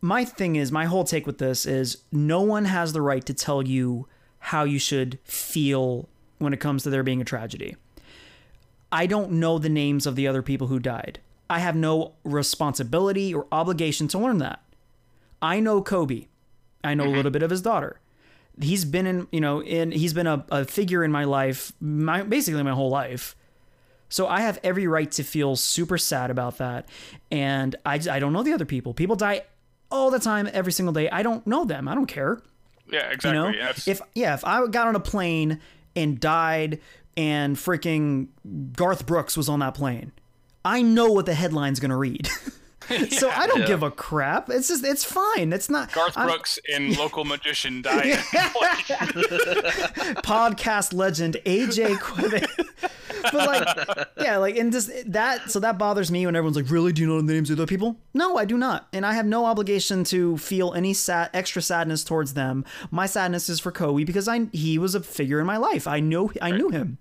My 0.00 0.24
thing 0.24 0.54
is, 0.54 0.70
my 0.70 0.84
whole 0.84 1.02
take 1.02 1.26
with 1.26 1.38
this 1.38 1.66
is 1.66 1.98
no 2.12 2.40
one 2.42 2.66
has 2.66 2.92
the 2.92 3.02
right 3.02 3.24
to 3.26 3.34
tell 3.34 3.66
you 3.66 4.06
how 4.38 4.62
you 4.62 4.78
should 4.78 5.18
feel 5.24 6.08
when 6.38 6.52
it 6.52 6.60
comes 6.60 6.84
to 6.84 6.90
there 6.90 7.02
being 7.02 7.20
a 7.20 7.24
tragedy. 7.24 7.74
I 8.90 9.06
don't 9.06 9.32
know 9.32 9.58
the 9.58 9.68
names 9.68 10.06
of 10.06 10.16
the 10.16 10.26
other 10.26 10.42
people 10.42 10.68
who 10.68 10.78
died. 10.78 11.20
I 11.50 11.60
have 11.60 11.76
no 11.76 12.14
responsibility 12.24 13.34
or 13.34 13.46
obligation 13.50 14.08
to 14.08 14.18
learn 14.18 14.38
that. 14.38 14.62
I 15.40 15.60
know 15.60 15.82
Kobe. 15.82 16.26
I 16.84 16.94
know 16.94 17.04
a 17.04 17.06
little 17.06 17.22
mm-hmm. 17.24 17.32
bit 17.32 17.42
of 17.42 17.50
his 17.50 17.62
daughter. 17.62 18.00
He's 18.60 18.84
been 18.84 19.06
in, 19.06 19.28
you 19.30 19.40
know, 19.40 19.62
in 19.62 19.92
he's 19.92 20.12
been 20.12 20.26
a, 20.26 20.44
a 20.50 20.64
figure 20.64 21.04
in 21.04 21.12
my 21.12 21.24
life, 21.24 21.72
my 21.80 22.22
basically 22.22 22.62
my 22.62 22.72
whole 22.72 22.90
life. 22.90 23.36
So 24.08 24.26
I 24.26 24.40
have 24.40 24.58
every 24.64 24.86
right 24.86 25.10
to 25.12 25.22
feel 25.22 25.54
super 25.54 25.98
sad 25.98 26.30
about 26.30 26.58
that. 26.58 26.88
And 27.30 27.76
I, 27.84 28.00
I 28.10 28.18
don't 28.18 28.32
know 28.32 28.42
the 28.42 28.52
other 28.52 28.64
people. 28.64 28.94
People 28.94 29.16
die 29.16 29.42
all 29.90 30.10
the 30.10 30.18
time, 30.18 30.48
every 30.52 30.72
single 30.72 30.92
day. 30.92 31.08
I 31.10 31.22
don't 31.22 31.46
know 31.46 31.64
them. 31.64 31.88
I 31.88 31.94
don't 31.94 32.06
care. 32.06 32.40
yeah, 32.90 33.08
You 33.08 33.12
exactly. 33.12 33.38
know, 33.38 33.48
Yeah, 33.48 33.72
if 33.86 34.00
yeah, 34.14 34.34
if 34.34 34.44
I 34.44 34.66
got 34.66 34.88
on 34.88 34.96
a 34.96 35.00
plane 35.00 35.60
and 35.98 36.18
died, 36.20 36.80
and 37.16 37.56
freaking 37.56 38.28
Garth 38.76 39.04
Brooks 39.06 39.36
was 39.36 39.48
on 39.48 39.58
that 39.60 39.74
plane, 39.74 40.12
I 40.64 40.82
know 40.82 41.10
what 41.12 41.26
the 41.26 41.34
headline's 41.34 41.80
gonna 41.80 41.96
read. 41.96 42.26
so 43.10 43.28
I 43.30 43.46
don't 43.46 43.60
Yeah. 43.60 43.66
give 43.66 43.82
a 43.82 43.90
crap. 43.90 44.48
It's 44.50 44.68
just 44.68 44.84
it's 44.84 45.04
fine. 45.04 45.52
It's 45.52 45.68
not 45.68 45.92
Garth 45.92 46.16
I'm- 46.16 46.26
Brooks 46.28 46.58
and 46.72 46.96
local 46.98 47.24
magician 47.24 47.82
died. 47.82 48.12
podcast 50.22 50.92
legend 50.94 51.36
AJ 51.44 52.00
Quivet. 52.00 52.48
but 53.32 53.34
like, 53.34 54.08
yeah, 54.18 54.36
like, 54.36 54.56
and 54.56 54.72
just 54.72 54.90
that, 55.12 55.50
so 55.50 55.60
that 55.60 55.78
bothers 55.78 56.10
me 56.10 56.26
when 56.26 56.36
everyone's 56.36 56.56
like, 56.56 56.70
really? 56.70 56.92
Do 56.92 57.02
you 57.02 57.08
know 57.08 57.20
the 57.20 57.32
names 57.32 57.50
of 57.50 57.56
the 57.56 57.66
people? 57.66 57.96
No, 58.14 58.36
I 58.36 58.44
do 58.44 58.56
not. 58.56 58.88
And 58.92 59.04
I 59.06 59.14
have 59.14 59.26
no 59.26 59.46
obligation 59.46 60.04
to 60.04 60.36
feel 60.38 60.72
any 60.74 60.94
sad, 60.94 61.30
extra 61.32 61.62
sadness 61.62 62.04
towards 62.04 62.34
them. 62.34 62.64
My 62.90 63.06
sadness 63.06 63.48
is 63.48 63.60
for 63.60 63.72
Kobe 63.72 64.04
because 64.04 64.28
I, 64.28 64.46
he 64.52 64.78
was 64.78 64.94
a 64.94 65.00
figure 65.00 65.40
in 65.40 65.46
my 65.46 65.56
life. 65.56 65.86
I 65.86 66.00
know, 66.00 66.32
I 66.40 66.50
knew 66.50 66.70
him. 66.70 66.98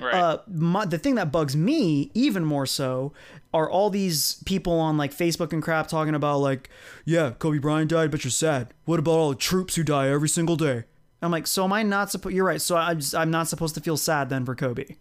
right. 0.00 0.14
Uh, 0.14 0.38
my, 0.46 0.84
the 0.84 0.98
thing 0.98 1.14
that 1.16 1.32
bugs 1.32 1.56
me 1.56 2.10
even 2.14 2.44
more 2.44 2.66
so 2.66 3.12
are 3.54 3.70
all 3.70 3.88
these 3.90 4.42
people 4.44 4.78
on 4.78 4.98
like 4.98 5.16
Facebook 5.16 5.52
and 5.52 5.62
crap 5.62 5.88
talking 5.88 6.14
about 6.14 6.38
like, 6.38 6.68
yeah, 7.04 7.30
Kobe 7.38 7.58
Bryant 7.58 7.90
died, 7.90 8.10
but 8.10 8.24
you're 8.24 8.30
sad. 8.30 8.74
What 8.84 8.98
about 8.98 9.12
all 9.12 9.30
the 9.30 9.36
troops 9.36 9.76
who 9.76 9.82
die 9.82 10.08
every 10.08 10.28
single 10.28 10.56
day? 10.56 10.84
I'm 11.22 11.30
like, 11.30 11.46
so 11.46 11.64
am 11.64 11.72
I 11.72 11.82
not 11.82 12.10
supposed? 12.10 12.34
You're 12.34 12.44
right. 12.44 12.60
So 12.60 12.76
I'm 12.76 13.00
just, 13.00 13.14
I'm 13.14 13.30
not 13.30 13.48
supposed 13.48 13.74
to 13.76 13.80
feel 13.80 13.96
sad 13.96 14.28
then 14.28 14.44
for 14.44 14.54
Kobe. 14.54 14.96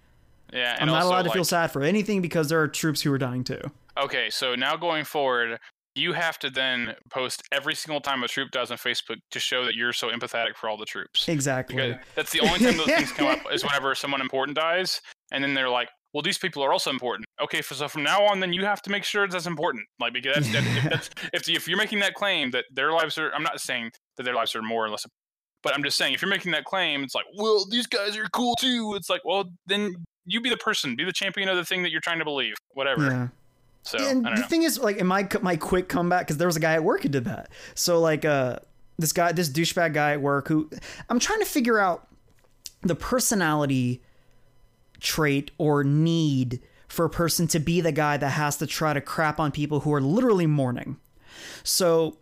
Yeah, 0.56 0.78
and 0.80 0.90
I'm 0.90 0.96
not 0.96 1.04
also, 1.04 1.10
allowed 1.10 1.24
to 1.24 1.32
feel 1.32 1.46
sad 1.46 1.72
for 1.72 1.84
anything 1.84 2.22
because 2.22 2.50
there 2.50 2.62
are 2.62 2.68
troops 2.68 3.02
who 3.02 3.12
are 3.12 3.18
dying 3.18 3.44
too. 3.44 3.62
Okay, 3.98 4.30
so 4.30 4.56
now 4.56 4.76
going 4.76 5.06
forward, 5.06 5.60
you 5.96 6.12
have 6.14 6.38
to 6.40 6.50
then 6.50 6.94
post 7.10 7.42
every 7.52 7.74
single 7.74 8.02
time 8.02 8.22
a 8.24 8.28
troop 8.28 8.52
dies 8.52 8.70
on 8.70 8.78
Facebook 8.78 9.18
to 9.32 9.40
show 9.40 9.64
that 9.66 9.76
you're 9.76 9.94
so 9.94 10.10
empathetic 10.10 10.56
for 10.56 10.70
all 10.70 10.78
the 10.78 10.86
troops. 10.86 11.28
Exactly. 11.28 11.76
Because 11.76 11.96
that's 12.16 12.32
the 12.32 12.42
only 12.42 12.60
time 12.60 12.78
those 12.78 12.88
things 12.88 13.12
come 13.14 13.28
up 13.28 13.40
is 13.52 13.64
whenever 13.64 13.96
someone 13.96 14.22
important 14.22 14.58
dies, 14.58 15.02
and 15.32 15.44
then 15.44 15.54
they're 15.54 15.70
like, 15.70 15.90
"Well, 16.14 16.22
these 16.22 16.38
people 16.38 16.64
are 16.64 16.74
also 16.74 16.90
important." 16.90 17.26
Okay, 17.42 17.62
so, 17.62 17.76
so 17.76 17.88
from 17.88 18.04
now 18.04 18.24
on, 18.26 18.40
then 18.40 18.52
you 18.52 18.66
have 18.66 18.82
to 18.84 18.90
make 18.90 19.04
sure 19.04 19.28
that's 19.28 19.48
important. 19.48 19.86
Like 20.00 20.14
because 20.14 20.52
that's, 20.52 20.66
that, 20.66 20.78
if, 20.78 20.90
that's 20.90 21.10
if 21.34 21.50
if 21.50 21.68
you're 21.68 21.78
making 21.78 22.00
that 22.00 22.14
claim 22.14 22.52
that 22.52 22.66
their 22.74 22.92
lives 22.92 23.18
are, 23.18 23.32
I'm 23.34 23.44
not 23.44 23.62
saying 23.62 23.92
that 24.18 24.24
their 24.24 24.36
lives 24.36 24.56
are 24.56 24.62
more 24.62 24.86
or 24.86 24.90
less, 24.90 25.06
but 25.64 25.74
I'm 25.74 25.84
just 25.84 25.98
saying 25.98 26.14
if 26.14 26.22
you're 26.22 26.30
making 26.30 26.52
that 26.52 26.66
claim, 26.66 27.04
it's 27.04 27.16
like, 27.16 27.26
well, 27.38 27.66
these 27.70 27.88
guys 27.88 28.18
are 28.18 28.28
cool 28.34 28.56
too. 28.60 28.96
It's 28.96 29.10
like, 29.10 29.22
well, 29.24 29.46
then 29.66 29.96
you 30.26 30.42
be 30.42 30.50
the 30.50 30.58
person, 30.58 30.96
be 30.96 31.04
the 31.04 31.14
champion 31.14 31.50
of 31.50 31.58
the 31.58 31.66
thing 31.66 31.84
that 31.84 31.92
you're 31.92 32.02
trying 32.02 32.20
to 32.20 32.26
believe, 32.26 32.56
whatever. 32.74 33.04
Yeah. 33.06 33.28
So 33.84 33.98
and 33.98 34.26
I 34.26 34.30
don't 34.30 34.36
the 34.36 34.42
know. 34.42 34.48
thing 34.48 34.64
is, 34.64 34.80
like, 34.80 34.98
in 34.98 35.08
my 35.08 35.28
my 35.42 35.56
quick 35.56 35.90
comeback, 35.90 36.22
because 36.22 36.38
there 36.38 36.48
was 36.48 36.56
a 36.56 36.60
guy 36.60 36.74
at 36.74 36.84
work 36.84 37.04
who 37.04 37.10
did 37.10 37.26
that. 37.26 37.50
So 37.76 38.00
like, 38.00 38.26
uh, 38.26 38.60
this 38.98 39.14
guy, 39.14 39.32
this 39.32 39.50
douchebag 39.50 39.94
guy 39.94 40.14
at 40.14 40.22
work, 40.22 40.48
who 40.48 40.70
I'm 41.10 41.20
trying 41.20 41.40
to 41.40 41.46
figure 41.46 41.80
out 41.80 42.08
the 42.82 42.96
personality 42.96 44.02
trait 45.00 45.52
or 45.58 45.84
need 45.84 46.62
for 46.88 47.06
a 47.06 47.10
person 47.10 47.48
to 47.48 47.60
be 47.60 47.82
the 47.82 47.92
guy 47.92 48.18
that 48.18 48.30
has 48.30 48.58
to 48.58 48.68
try 48.68 48.94
to 48.94 49.02
crap 49.02 49.40
on 49.40 49.52
people 49.52 49.82
who 49.82 49.94
are 49.94 50.02
literally 50.02 50.48
mourning. 50.48 50.98
So. 51.64 52.18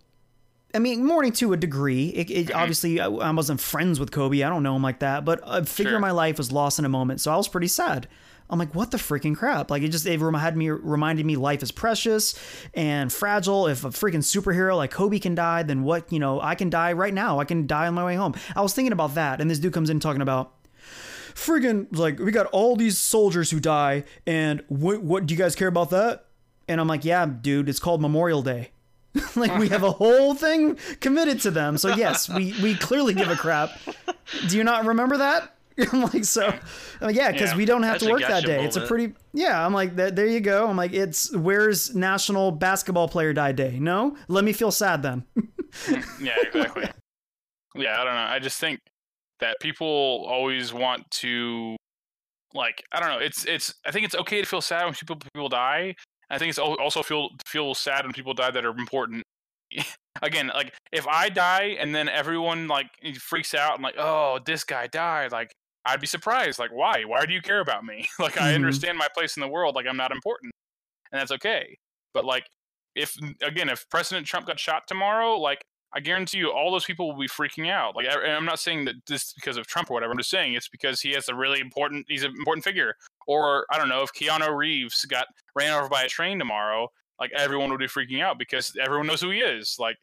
I 0.74 0.80
mean, 0.80 1.06
mourning 1.06 1.34
to 1.34 1.54
a 1.54 1.58
degree. 1.58 2.10
It, 2.10 2.32
it 2.32 2.48
mm-hmm. 2.48 2.58
obviously, 2.58 3.00
I, 3.00 3.08
I 3.08 3.32
wasn't 3.32 3.60
friends 3.60 4.00
with 4.00 4.12
Kobe. 4.12 4.42
I 4.42 4.50
don't 4.50 4.64
know 4.64 4.76
him 4.76 4.82
like 4.82 5.00
that, 5.00 5.24
but 5.24 5.40
a 5.44 5.64
figure 5.66 5.92
Sure. 5.92 5.98
of 5.98 6.02
my 6.02 6.12
life 6.12 6.38
was 6.38 6.52
lost 6.52 6.80
in 6.80 6.86
a 6.86 6.90
moment, 6.90 7.22
so 7.22 7.32
I 7.32 7.38
was 7.38 7.48
pretty 7.48 7.68
sad. 7.68 8.08
I'm 8.50 8.60
like, 8.60 8.76
what 8.76 8.92
the 8.92 8.98
freaking 8.98 9.36
crap? 9.36 9.72
Like, 9.72 9.84
it 9.84 9.90
just 9.90 10.06
it 10.06 10.20
had 10.20 10.58
me 10.58 10.70
reminded 10.70 11.26
me 11.26 11.38
life 11.38 11.64
is 11.64 11.72
precious 11.72 12.38
and 12.74 13.12
fragile. 13.12 13.68
If 13.68 13.84
a 13.84 13.90
freaking 13.90 14.18
superhero 14.18 14.76
like 14.76 14.92
Kobe 14.92 15.18
can 15.20 15.34
die, 15.34 15.64
then 15.64 15.84
what? 15.84 16.12
You 16.12 16.20
know, 16.20 16.42
I 16.42 16.56
can 16.56 16.70
die 16.70 16.94
right 16.94 17.14
now. 17.14 17.40
I 17.40 17.46
can 17.46 17.68
die 17.68 17.88
on 17.88 17.94
my 17.94 18.06
way 18.06 18.16
home. 18.16 18.36
I 18.56 18.62
was 18.62 18.74
thinking 18.74 18.92
about 18.92 19.16
that, 19.16 19.42
and 19.42 19.50
this 19.50 19.60
dude 19.60 19.74
comes 19.74 19.90
in 19.90 20.00
talking 20.00 20.22
about 20.22 20.54
friggin' 21.34 21.88
like 21.98 22.20
we 22.20 22.32
got 22.32 22.46
all 22.48 22.76
these 22.76 22.98
soldiers 22.98 23.50
who 23.50 23.60
die, 23.60 24.04
and 24.28 24.64
what 24.68 25.02
what 25.02 25.26
do 25.26 25.34
you 25.34 25.38
guys 25.38 25.56
care 25.56 25.70
about 25.70 25.90
that? 25.92 26.26
And 26.68 26.80
I'm 26.80 26.88
like, 26.88 27.06
yeah, 27.06 27.26
dude, 27.26 27.70
it's 27.70 27.80
called 27.80 28.02
Memorial 28.02 28.42
Day. 28.42 28.73
like 29.36 29.58
we 29.60 29.70
have 29.70 29.84
a 29.84 29.92
whole 29.92 30.34
thing 30.34 30.78
committed 31.00 31.40
to 31.42 31.52
them. 31.52 31.78
So 31.78 31.90
yes, 31.96 32.28
we 32.30 32.54
we 32.62 32.76
clearly 32.76 33.14
give 33.14 33.30
a 33.30 33.36
crap. 33.36 33.72
Do 34.48 34.58
you 34.58 34.64
not 34.64 34.86
remember 34.86 35.18
that? 35.18 35.56
I'm 35.92 36.02
like, 36.04 36.24
so, 36.24 36.48
I'm 36.48 36.60
like, 37.02 37.16
yeah, 37.16 37.32
because 37.32 37.52
Yeah. 37.52 37.58
we 37.58 37.66
don't 37.66 37.82
have 37.82 37.98
to 38.00 38.10
work 38.10 38.22
that 38.22 38.46
day. 38.46 38.64
It's 38.64 38.76
a 38.76 38.82
pretty, 38.86 39.16
yeah. 39.34 39.66
I'm 39.66 39.74
like, 39.74 39.96
there, 39.96 40.12
there 40.12 40.28
you 40.28 40.40
go. 40.40 40.68
I'm 40.70 40.78
like, 40.78 40.94
it's 40.94 41.36
where's 41.36 41.96
National 41.96 42.52
Basketball 42.52 43.08
Player 43.08 43.34
Die 43.34 43.52
Day? 43.54 43.80
No, 43.80 44.16
let 44.28 44.44
me 44.44 44.54
feel 44.54 44.70
sad 44.70 45.02
then. 45.02 45.24
yeah, 46.22 46.36
exactly. 46.44 46.88
yeah, 47.76 48.00
I 48.00 48.04
don't 48.04 48.14
know. 48.14 48.28
I 48.30 48.38
just 48.38 48.60
think 48.60 48.82
that 49.40 49.58
people 49.62 50.26
always 50.30 50.74
want 50.74 51.10
to, 51.10 51.76
like, 52.54 52.84
I 52.92 53.00
don't 53.00 53.10
know. 53.10 53.18
It's 53.26 53.44
it's. 53.46 53.74
I 53.84 53.90
think 53.92 54.06
it's 54.06 54.16
okay 54.16 54.42
to 54.42 54.48
feel 54.48 54.62
sad 54.62 54.86
when 54.86 54.94
people 54.94 55.16
people 55.16 55.50
die. 55.50 55.96
I 56.34 56.38
think 56.40 56.50
it's 56.50 56.60
also 56.60 57.04
feel 57.04 57.30
feel 57.46 57.74
sad 57.76 58.06
when 58.06 58.14
people 58.14 58.34
die 58.34 58.52
that 58.52 58.66
are 58.66 58.76
important. 58.78 59.24
Again, 60.22 60.52
like 60.54 60.74
if 60.92 61.08
I 61.08 61.30
die 61.30 61.76
and 61.80 61.94
then 61.94 62.08
everyone 62.08 62.68
like 62.68 62.88
freaks 63.20 63.54
out 63.54 63.76
and 63.76 63.84
like, 63.84 63.96
oh, 63.98 64.40
this 64.46 64.64
guy 64.64 64.88
died, 64.88 65.32
like 65.32 65.52
I'd 65.86 66.00
be 66.00 66.08
surprised. 66.08 66.60
Like, 66.60 66.72
why? 66.72 67.04
Why 67.06 67.26
do 67.26 67.34
you 67.34 67.42
care 67.42 67.60
about 67.60 67.84
me? 67.84 68.08
like, 68.20 68.40
I 68.40 68.52
Mhm. 68.52 68.56
understand 68.56 68.98
my 68.98 69.08
place 69.14 69.36
in 69.36 69.42
the 69.42 69.48
world. 69.48 69.76
Like, 69.76 69.86
I'm 69.88 69.98
not 69.98 70.12
important, 70.12 70.54
and 71.12 71.20
that's 71.20 71.32
okay. 71.32 71.78
But 72.14 72.26
like, 72.26 72.46
if 72.96 73.18
again, 73.42 73.70
if 73.70 73.90
President 73.90 74.26
Trump 74.28 74.48
got 74.48 74.60
shot 74.60 74.84
tomorrow, 74.88 75.38
like 75.38 75.62
I 75.96 76.00
guarantee 76.00 76.40
you, 76.40 76.52
all 76.52 76.72
those 76.72 76.86
people 76.86 77.08
will 77.12 77.20
be 77.20 77.28
freaking 77.28 77.70
out. 77.70 77.96
Like, 77.96 78.08
I, 78.08 78.14
and 78.24 78.32
I'm 78.32 78.46
not 78.46 78.60
saying 78.60 78.86
that 78.86 78.96
this 79.08 79.34
because 79.34 79.58
of 79.58 79.68
Trump 79.68 79.92
or 79.92 79.94
whatever. 79.94 80.12
I'm 80.12 80.18
just 80.18 80.30
saying 80.30 80.54
it's 80.54 80.70
because 80.70 81.02
he 81.02 81.12
has 81.12 81.28
a 81.30 81.36
really 81.36 81.60
important. 81.60 82.06
He's 82.08 82.24
an 82.24 82.32
important 82.32 82.64
figure. 82.64 82.96
Or 83.28 83.66
I 83.70 83.78
don't 83.78 83.90
know 83.90 84.04
if 84.04 84.14
Keanu 84.14 84.56
Reeves 84.56 85.06
got 85.06 85.28
ran 85.56 85.74
over 85.74 85.90
by 85.90 86.04
a 86.04 86.08
train 86.08 86.40
tomorrow, 86.40 86.90
like 87.20 87.32
everyone 87.36 87.70
would 87.70 87.80
be 87.80 87.88
freaking 87.88 88.22
out 88.22 88.38
because 88.38 88.76
everyone 88.82 89.08
knows 89.08 89.22
who 89.22 89.30
he 89.30 89.40
is. 89.40 89.78
Like, 89.80 89.98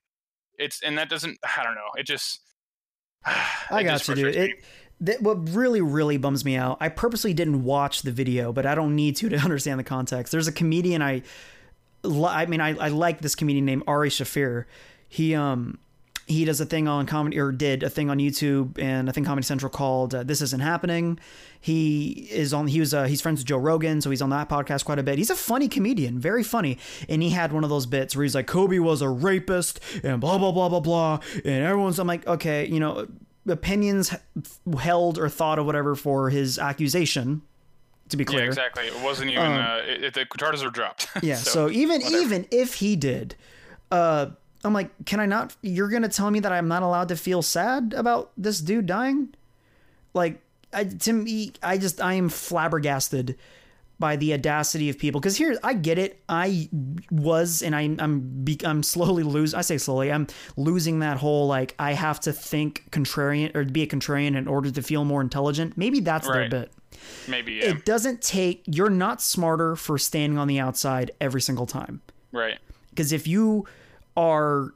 it's 0.58 0.82
and 0.82 0.98
that 0.98 1.08
doesn't. 1.08 1.38
I 1.58 1.62
don't 1.64 1.74
know. 1.74 1.88
It 1.96 2.06
just. 2.06 2.40
I 3.24 3.80
it 3.80 3.84
got 3.84 3.98
just 3.98 4.08
you, 4.08 4.14
dude. 4.14 4.36
It 4.36 4.64
that, 5.02 5.22
what 5.22 5.48
really 5.50 5.80
really 5.80 6.18
bums 6.18 6.44
me 6.44 6.56
out. 6.56 6.78
I 6.80 6.88
purposely 6.88 7.32
didn't 7.32 7.64
watch 7.64 8.02
the 8.02 8.12
video, 8.12 8.52
but 8.52 8.66
I 8.66 8.74
don't 8.74 8.94
need 8.94 9.16
to 9.16 9.28
to 9.30 9.36
understand 9.36 9.78
the 9.78 9.84
context. 9.84 10.32
There's 10.32 10.48
a 10.48 10.52
comedian 10.52 11.02
I, 11.02 11.22
I 12.04 12.46
mean, 12.46 12.60
I, 12.60 12.76
I 12.76 12.88
like 12.88 13.20
this 13.20 13.34
comedian 13.34 13.64
named 13.64 13.84
Ari 13.86 14.10
Shaffir. 14.10 14.64
He 15.08 15.34
um 15.34 15.78
he 16.30 16.44
does 16.44 16.60
a 16.60 16.64
thing 16.66 16.88
on 16.88 17.06
comedy 17.06 17.38
or 17.38 17.52
did 17.52 17.82
a 17.82 17.90
thing 17.90 18.08
on 18.08 18.18
YouTube 18.18 18.78
and 18.78 19.08
I 19.08 19.12
think 19.12 19.26
Comedy 19.26 19.44
Central 19.44 19.68
called 19.70 20.14
uh, 20.14 20.22
"This 20.22 20.40
Isn't 20.40 20.60
Happening." 20.62 21.18
He 21.60 22.28
is 22.30 22.54
on. 22.54 22.66
He 22.68 22.80
was 22.80 22.94
uh, 22.94 23.04
he's 23.04 23.20
friends 23.20 23.40
with 23.40 23.46
Joe 23.48 23.58
Rogan, 23.58 24.00
so 24.00 24.08
he's 24.10 24.22
on 24.22 24.30
that 24.30 24.48
podcast 24.48 24.84
quite 24.84 24.98
a 24.98 25.02
bit. 25.02 25.18
He's 25.18 25.28
a 25.30 25.36
funny 25.36 25.68
comedian, 25.68 26.18
very 26.18 26.42
funny, 26.42 26.78
and 27.08 27.22
he 27.22 27.30
had 27.30 27.52
one 27.52 27.64
of 27.64 27.70
those 27.70 27.84
bits 27.84 28.16
where 28.16 28.22
he's 28.22 28.34
like, 28.34 28.46
"Kobe 28.46 28.78
was 28.78 29.02
a 29.02 29.08
rapist," 29.10 29.80
and 30.02 30.20
blah 30.20 30.38
blah 30.38 30.52
blah 30.52 30.68
blah 30.70 30.80
blah, 30.80 31.20
and 31.44 31.64
everyone's. 31.64 31.98
I'm 31.98 32.06
like, 32.06 32.26
okay, 32.26 32.66
you 32.66 32.80
know, 32.80 33.06
opinions 33.46 34.14
held 34.78 35.18
or 35.18 35.28
thought 35.28 35.58
or 35.58 35.64
whatever 35.64 35.94
for 35.94 36.30
his 36.30 36.58
accusation. 36.58 37.42
To 38.10 38.16
be 38.16 38.24
clear, 38.24 38.40
Yeah, 38.40 38.46
exactly. 38.46 38.84
It 38.86 39.04
wasn't 39.04 39.30
even. 39.30 39.44
Um, 39.44 39.52
uh, 39.60 39.76
it, 39.86 40.04
it- 40.04 40.14
the 40.14 40.26
charges 40.38 40.62
are 40.64 40.70
dropped. 40.70 41.08
yeah. 41.22 41.36
So, 41.36 41.68
even 41.70 42.00
whatever. 42.00 42.22
even 42.22 42.46
if 42.50 42.74
he 42.74 42.96
did, 42.96 43.36
uh, 43.92 44.30
I'm 44.64 44.72
like, 44.74 44.90
can 45.06 45.20
I 45.20 45.26
not? 45.26 45.56
You're 45.62 45.88
gonna 45.88 46.08
tell 46.08 46.30
me 46.30 46.40
that 46.40 46.52
I'm 46.52 46.68
not 46.68 46.82
allowed 46.82 47.08
to 47.08 47.16
feel 47.16 47.42
sad 47.42 47.94
about 47.96 48.30
this 48.36 48.60
dude 48.60 48.86
dying? 48.86 49.34
Like, 50.12 50.40
I, 50.72 50.84
to 50.84 51.12
me, 51.12 51.52
I 51.62 51.78
just 51.78 52.00
I 52.00 52.14
am 52.14 52.28
flabbergasted 52.28 53.36
by 53.98 54.16
the 54.16 54.32
audacity 54.32 54.88
of 54.88 54.98
people. 54.98 55.20
Because 55.20 55.36
here, 55.36 55.58
I 55.62 55.74
get 55.74 55.98
it. 55.98 56.20
I 56.28 56.68
was, 57.10 57.62
and 57.62 57.76
I, 57.76 57.82
I'm 57.98 58.44
I'm 58.64 58.82
slowly 58.82 59.22
losing. 59.22 59.58
I 59.58 59.62
say 59.62 59.78
slowly. 59.78 60.10
I'm 60.10 60.26
losing 60.56 61.00
that 61.00 61.18
whole 61.18 61.46
like 61.46 61.74
I 61.78 61.92
have 61.92 62.18
to 62.20 62.32
think 62.32 62.84
contrarian 62.90 63.54
or 63.54 63.64
be 63.64 63.82
a 63.82 63.86
contrarian 63.86 64.36
in 64.36 64.48
order 64.48 64.70
to 64.70 64.82
feel 64.82 65.04
more 65.04 65.20
intelligent. 65.20 65.76
Maybe 65.76 66.00
that's 66.00 66.26
their 66.26 66.42
Right. 66.42 66.50
bit 66.50 66.72
Maybe. 67.28 67.54
Yeah. 67.54 67.66
it 67.66 67.84
doesn't 67.84 68.20
take 68.22 68.62
you're 68.66 68.90
not 68.90 69.22
smarter 69.22 69.76
for 69.76 69.96
standing 69.98 70.38
on 70.38 70.48
the 70.48 70.58
outside 70.58 71.12
every 71.20 71.40
single 71.40 71.66
time 71.66 72.00
right. 72.32 72.58
because 72.90 73.12
if 73.12 73.26
you 73.26 73.66
are 74.16 74.74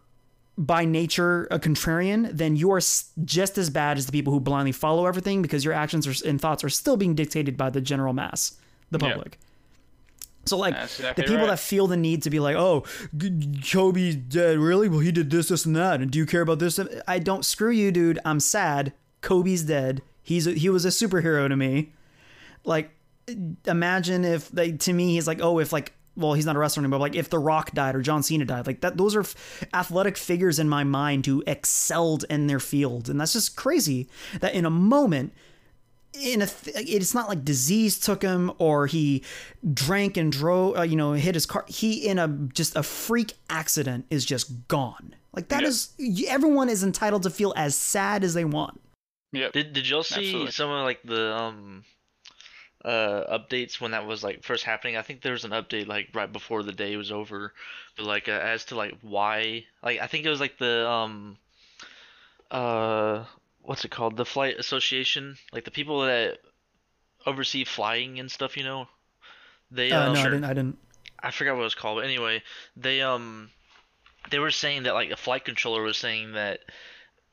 by 0.57 0.85
nature 0.85 1.49
a 1.51 1.59
contrarian 1.59 2.31
then 2.33 2.55
you 2.55 2.71
are 2.71 2.81
just 3.25 3.59
as 3.59 3.71
bad 3.71 3.99
as 3.99 4.07
the 4.07 4.13
people 4.13 4.33
who 4.33 4.39
blindly 4.39 4.71
follow 4.71 5.07
everything 5.07 5.43
because 5.43 5.65
your 5.65 5.75
actions 5.75 6.07
are, 6.07 6.29
and 6.29 6.41
thoughts 6.41 6.63
are 6.63 6.69
still 6.69 6.97
being 6.97 7.15
dictated 7.15 7.57
by 7.57 7.69
the 7.71 7.81
general 7.81 8.13
mass 8.13 8.57
the 8.91 8.99
Yeah. 9.01 9.15
public. 9.15 9.39
So 10.47 10.59
like 10.59 10.75
exactly 10.75 11.23
the 11.23 11.27
people 11.27 11.47
right. 11.47 11.51
that 11.53 11.59
feel 11.59 11.87
the 11.87 11.97
need 11.97 12.23
to 12.23 12.31
be 12.31 12.39
like 12.39 12.55
oh 12.55 12.85
kobe's 13.73 14.15
dead. 14.15 14.59
Really? 14.59 14.89
Well 14.89 15.01
he 15.01 15.11
did 15.11 15.31
this 15.31 15.49
this 15.49 15.65
and 15.65 15.75
that. 15.75 16.01
And 16.01 16.11
do 16.11 16.19
you 16.19 16.27
care 16.27 16.43
about 16.43 16.59
this? 16.59 16.79
I 17.09 17.19
don't 17.19 17.45
screw 17.45 17.71
you 17.71 17.91
dude. 17.91 18.19
I'm 18.25 18.41
sad. 18.41 18.93
Kobe's 19.23 19.63
dead. 19.65 20.03
He's 20.23 20.47
a, 20.47 20.53
he 20.53 20.69
was 20.69 20.85
a 20.85 20.89
superhero 20.89 21.49
to 21.49 21.57
me. 21.57 21.93
Like 22.65 22.91
imagine 23.67 24.25
if 24.25 24.51
they 24.51 24.73
to 24.73 24.93
me 24.93 25.15
he's 25.15 25.27
like 25.27 25.41
oh 25.41 25.59
if 25.59 25.73
like 25.73 25.95
well 26.17 26.35
he's 26.35 26.47
not 26.47 26.57
a 26.57 26.59
wrestler 26.59 26.81
anymore 26.83 26.99
but 26.99 27.03
like 27.03 27.15
if 27.17 27.29
the 27.31 27.39
rock 27.39 27.73
died 27.73 27.95
or 27.97 28.01
john 28.03 28.23
cena 28.23 28.45
died 28.45 28.67
like 28.67 28.81
that 28.81 28.97
those 28.97 29.15
are 29.17 29.21
f- 29.21 29.65
athletic 29.75 30.17
figures 30.17 30.59
in 30.59 30.69
my 30.69 30.85
mind 30.85 31.27
who 31.27 31.43
excelled 31.47 32.25
in 32.31 32.47
their 32.47 32.61
field 32.61 33.09
and 33.09 33.21
that's 33.21 33.33
just 33.33 33.57
crazy 33.57 34.09
that 34.41 34.55
in 34.55 34.65
a 34.65 34.71
moment 34.71 35.33
in 36.13 36.41
a 36.43 36.47
th- 36.47 36.77
it's 36.89 37.13
not 37.15 37.29
like 37.29 37.45
disease 37.45 37.99
took 37.99 38.23
him 38.23 38.53
or 38.59 38.87
he 38.87 39.23
drank 39.73 40.17
and 40.17 40.31
drove 40.31 40.77
uh, 40.79 40.83
you 40.83 40.95
know 40.95 41.13
hit 41.15 41.35
his 41.35 41.47
car 41.47 41.65
he 41.69 42.07
in 42.07 42.19
a 42.19 42.29
just 42.29 42.77
a 42.77 42.83
freak 42.85 43.33
accident 43.51 44.05
is 44.11 44.25
just 44.25 44.69
gone 44.69 45.15
like 45.33 45.49
that 45.49 45.63
Yeah. 45.63 45.69
is 45.69 45.89
everyone 46.29 46.69
is 46.69 46.85
entitled 46.85 47.25
to 47.25 47.31
feel 47.31 47.53
as 47.57 47.75
sad 47.77 48.23
as 48.23 48.35
they 48.35 48.45
want 48.45 48.81
Yeah. 49.33 49.49
Did 49.53 49.73
Did 49.73 49.89
y'all 49.89 50.05
see 50.05 50.21
Absolutely. 50.27 50.53
some 50.53 50.71
of 50.71 50.85
like 50.85 51.01
the 51.03 51.35
um 51.35 51.83
uh 52.85 53.39
updates 53.39 53.81
when 53.81 53.93
that 53.93 54.07
was 54.07 54.23
like 54.23 54.43
first 54.43 54.65
happening? 54.65 54.97
I 54.97 55.03
think 55.03 55.23
there 55.23 55.33
was 55.33 55.45
an 55.45 55.53
update 55.53 55.87
like 55.87 56.09
right 56.15 56.31
before 56.33 56.63
the 56.63 56.73
day 56.73 56.97
was 56.97 57.11
over, 57.13 57.53
but 57.97 58.07
like 58.07 58.29
uh, 58.29 58.33
as 58.33 58.67
to 58.67 58.77
like 58.77 58.95
why 59.03 59.65
like 59.83 60.01
I 60.01 60.07
think 60.07 60.25
it 60.25 60.31
was 60.31 60.41
like 60.41 60.59
the 60.59 60.89
um 60.89 61.37
uh 62.51 63.25
what's 63.63 63.85
it 63.85 63.91
called? 63.91 64.17
The 64.17 64.25
flight 64.25 64.59
association 64.59 65.37
like 65.53 65.65
the 65.65 65.71
people 65.71 66.03
that 66.03 66.39
oversee 67.27 67.65
flying 67.65 68.21
and 68.21 68.31
stuff 68.31 68.57
you 68.57 68.65
know? 68.65 68.89
They 69.71 69.93
uh, 69.93 70.09
um, 70.09 70.15
no 70.15 70.21
I 70.21 70.25
didn't, 70.25 70.45
I 70.45 70.55
didn't. 70.55 70.79
I 71.21 71.31
forgot 71.31 71.55
what 71.55 71.63
it 71.63 71.65
was 71.65 71.75
called, 71.75 71.99
but 71.99 72.05
anyway, 72.05 72.43
they 72.77 73.01
um 73.01 73.51
they 74.31 74.39
were 74.39 74.51
saying 74.51 74.85
that 74.85 74.95
like 74.95 75.11
a 75.11 75.17
flight 75.17 75.45
controller 75.45 75.83
was 75.83 75.97
saying 75.97 76.33
that 76.33 76.61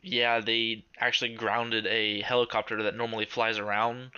yeah, 0.02 0.40
they 0.40 0.86
actually 1.00 1.36
grounded 1.36 1.86
a 1.86 2.22
helicopter 2.22 2.84
that 2.84 2.96
normally 2.96 3.26
flies 3.26 3.60
around 3.60 4.12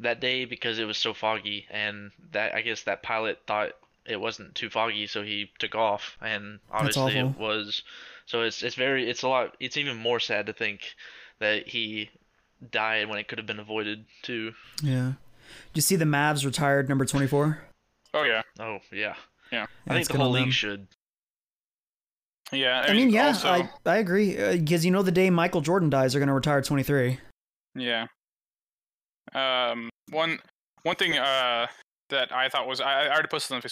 that 0.00 0.20
day 0.20 0.44
because 0.44 0.78
it 0.78 0.84
was 0.84 0.98
so 0.98 1.14
foggy 1.14 1.66
and 1.70 2.10
that 2.32 2.54
I 2.54 2.62
guess 2.62 2.82
that 2.82 3.02
pilot 3.02 3.38
thought 3.46 3.70
it 4.06 4.20
wasn't 4.20 4.54
too 4.54 4.70
foggy 4.70 5.06
so 5.06 5.22
he 5.22 5.50
took 5.58 5.74
off 5.74 6.16
and 6.20 6.58
obviously 6.72 7.16
it 7.18 7.22
awful. 7.22 7.42
was 7.46 7.82
so 8.26 8.42
it's 8.42 8.62
it's 8.62 8.74
very 8.74 9.08
it's 9.08 9.22
a 9.22 9.28
lot 9.28 9.56
it's 9.60 9.76
even 9.76 9.96
more 9.96 10.18
sad 10.18 10.46
to 10.46 10.52
think 10.52 10.80
that 11.38 11.68
he 11.68 12.10
died 12.70 13.08
when 13.08 13.18
it 13.18 13.28
could 13.28 13.38
have 13.38 13.46
been 13.46 13.60
avoided 13.60 14.04
too. 14.22 14.52
yeah 14.82 15.12
did 15.72 15.76
you 15.76 15.82
see 15.82 15.96
the 15.96 16.04
Mavs 16.04 16.44
retired 16.44 16.88
number 16.88 17.04
24 17.04 17.58
Oh 18.12 18.24
yeah. 18.24 18.42
Oh 18.58 18.78
yeah. 18.92 19.14
Yeah. 19.52 19.66
I 19.86 19.94
That's 19.94 20.08
think 20.08 20.18
the 20.18 20.24
whole 20.24 20.32
league 20.32 20.52
should. 20.52 20.88
Yeah. 22.52 22.84
I 22.86 22.92
mean, 22.92 23.10
yeah, 23.10 23.28
also- 23.28 23.48
I, 23.48 23.70
I 23.86 23.96
agree. 23.98 24.36
Uh, 24.36 24.56
because 24.56 24.84
you 24.84 24.90
know, 24.90 25.02
the 25.02 25.12
day 25.12 25.30
Michael 25.30 25.60
Jordan 25.60 25.90
dies, 25.90 26.12
they're 26.12 26.20
going 26.20 26.26
to 26.28 26.32
retire 26.34 26.60
23. 26.62 27.18
Yeah. 27.76 28.06
Um. 29.34 29.90
One. 30.10 30.38
One 30.82 30.96
thing. 30.96 31.16
Uh. 31.18 31.66
That 32.10 32.32
I 32.34 32.48
thought 32.48 32.66
was 32.66 32.80
I, 32.80 33.04
I 33.04 33.08
already 33.08 33.28
posted 33.28 33.54
on 33.54 33.62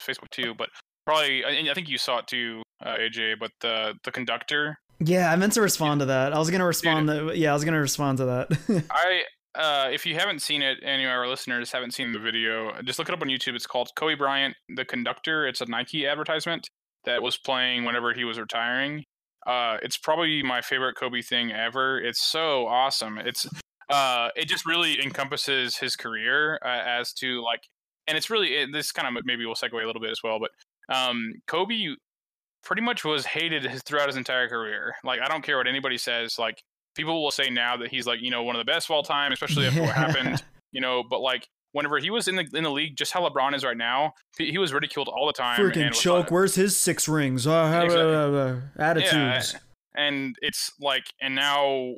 Facebook 0.00 0.30
too, 0.30 0.54
but 0.56 0.68
probably 1.04 1.44
I, 1.44 1.70
I 1.70 1.74
think 1.74 1.88
you 1.88 1.98
saw 1.98 2.18
it 2.18 2.28
too, 2.28 2.62
uh, 2.84 2.94
AJ. 2.94 3.40
But 3.40 3.50
the 3.60 3.94
the 4.04 4.12
conductor. 4.12 4.78
Yeah, 5.00 5.32
I 5.32 5.36
meant 5.36 5.52
to 5.54 5.62
respond 5.62 6.00
to 6.00 6.06
that. 6.06 6.32
I 6.32 6.38
was 6.38 6.50
going 6.50 6.60
to 6.60 6.66
respond. 6.66 7.08
To, 7.08 7.32
yeah, 7.34 7.50
I 7.50 7.54
was 7.54 7.64
going 7.64 7.74
to 7.74 7.80
respond 7.80 8.18
to 8.18 8.24
that. 8.26 8.84
I. 8.90 9.22
Uh, 9.54 9.88
if 9.90 10.06
you 10.06 10.14
haven't 10.14 10.40
seen 10.40 10.62
it, 10.62 10.78
any 10.84 11.04
of 11.04 11.10
our 11.10 11.26
listeners 11.26 11.72
haven't 11.72 11.92
seen 11.92 12.12
the 12.12 12.18
video, 12.18 12.70
just 12.84 12.98
look 12.98 13.08
it 13.08 13.14
up 13.14 13.22
on 13.22 13.28
YouTube. 13.28 13.54
It's 13.56 13.66
called 13.66 13.88
Kobe 13.96 14.14
Bryant, 14.14 14.54
the 14.76 14.84
conductor. 14.84 15.48
It's 15.48 15.60
a 15.60 15.66
Nike 15.66 16.06
advertisement 16.06 16.68
that 17.04 17.22
was 17.22 17.38
playing 17.38 17.84
whenever 17.84 18.12
he 18.12 18.22
was 18.22 18.38
retiring. 18.38 19.04
Uh, 19.46 19.78
it's 19.82 19.96
probably 19.96 20.42
my 20.44 20.60
favorite 20.60 20.94
Kobe 20.94 21.22
thing 21.22 21.50
ever. 21.50 21.98
It's 21.98 22.22
so 22.22 22.68
awesome. 22.68 23.18
It's 23.18 23.48
uh, 23.90 24.28
it 24.36 24.48
just 24.48 24.66
really 24.66 25.02
encompasses 25.02 25.76
his 25.76 25.96
career 25.96 26.58
uh, 26.64 26.68
as 26.86 27.12
to 27.14 27.42
like, 27.42 27.60
and 28.06 28.16
it's 28.16 28.30
really 28.30 28.54
it, 28.56 28.72
this 28.72 28.92
kind 28.92 29.16
of 29.16 29.24
maybe 29.24 29.44
we'll 29.46 29.54
segue 29.54 29.72
a 29.72 29.86
little 29.86 30.00
bit 30.02 30.10
as 30.10 30.20
well, 30.22 30.38
but 30.38 30.50
um, 30.94 31.32
Kobe 31.46 31.94
pretty 32.64 32.82
much 32.82 33.04
was 33.04 33.24
hated 33.26 33.64
his, 33.64 33.82
throughout 33.82 34.08
his 34.08 34.16
entire 34.16 34.48
career. 34.48 34.94
Like 35.04 35.20
I 35.20 35.28
don't 35.28 35.42
care 35.42 35.56
what 35.56 35.66
anybody 35.66 35.98
says. 35.98 36.38
Like 36.38 36.62
people 36.94 37.22
will 37.22 37.30
say 37.30 37.50
now 37.50 37.76
that 37.76 37.90
he's 37.90 38.06
like 38.06 38.20
you 38.20 38.30
know 38.30 38.42
one 38.42 38.56
of 38.56 38.60
the 38.60 38.70
best 38.70 38.88
of 38.88 38.92
all 38.94 39.02
time, 39.02 39.32
especially 39.32 39.66
after 39.66 39.82
what 39.82 39.94
happened. 39.94 40.42
You 40.72 40.80
know, 40.80 41.02
but 41.08 41.20
like 41.20 41.48
whenever 41.72 41.98
he 41.98 42.10
was 42.10 42.28
in 42.28 42.36
the 42.36 42.46
in 42.54 42.64
the 42.64 42.70
league, 42.70 42.96
just 42.96 43.12
how 43.12 43.26
LeBron 43.26 43.54
is 43.54 43.64
right 43.64 43.76
now, 43.76 44.12
he, 44.36 44.50
he 44.50 44.58
was 44.58 44.72
ridiculed 44.72 45.08
all 45.08 45.26
the 45.26 45.32
time. 45.32 45.58
Freaking 45.58 45.92
choke. 45.92 46.24
like- 46.24 46.30
Where's 46.30 46.54
his 46.54 46.76
six 46.76 47.08
rings? 47.08 47.46
Uh, 47.46 47.52
uh, 47.54 47.82
Exactly. 47.84 48.14
uh, 48.14 48.18
uh, 48.18 48.60
attitudes. 48.78 49.56
and 49.94 50.36
it's 50.42 50.72
like 50.80 51.04
and 51.20 51.34
now 51.34 51.94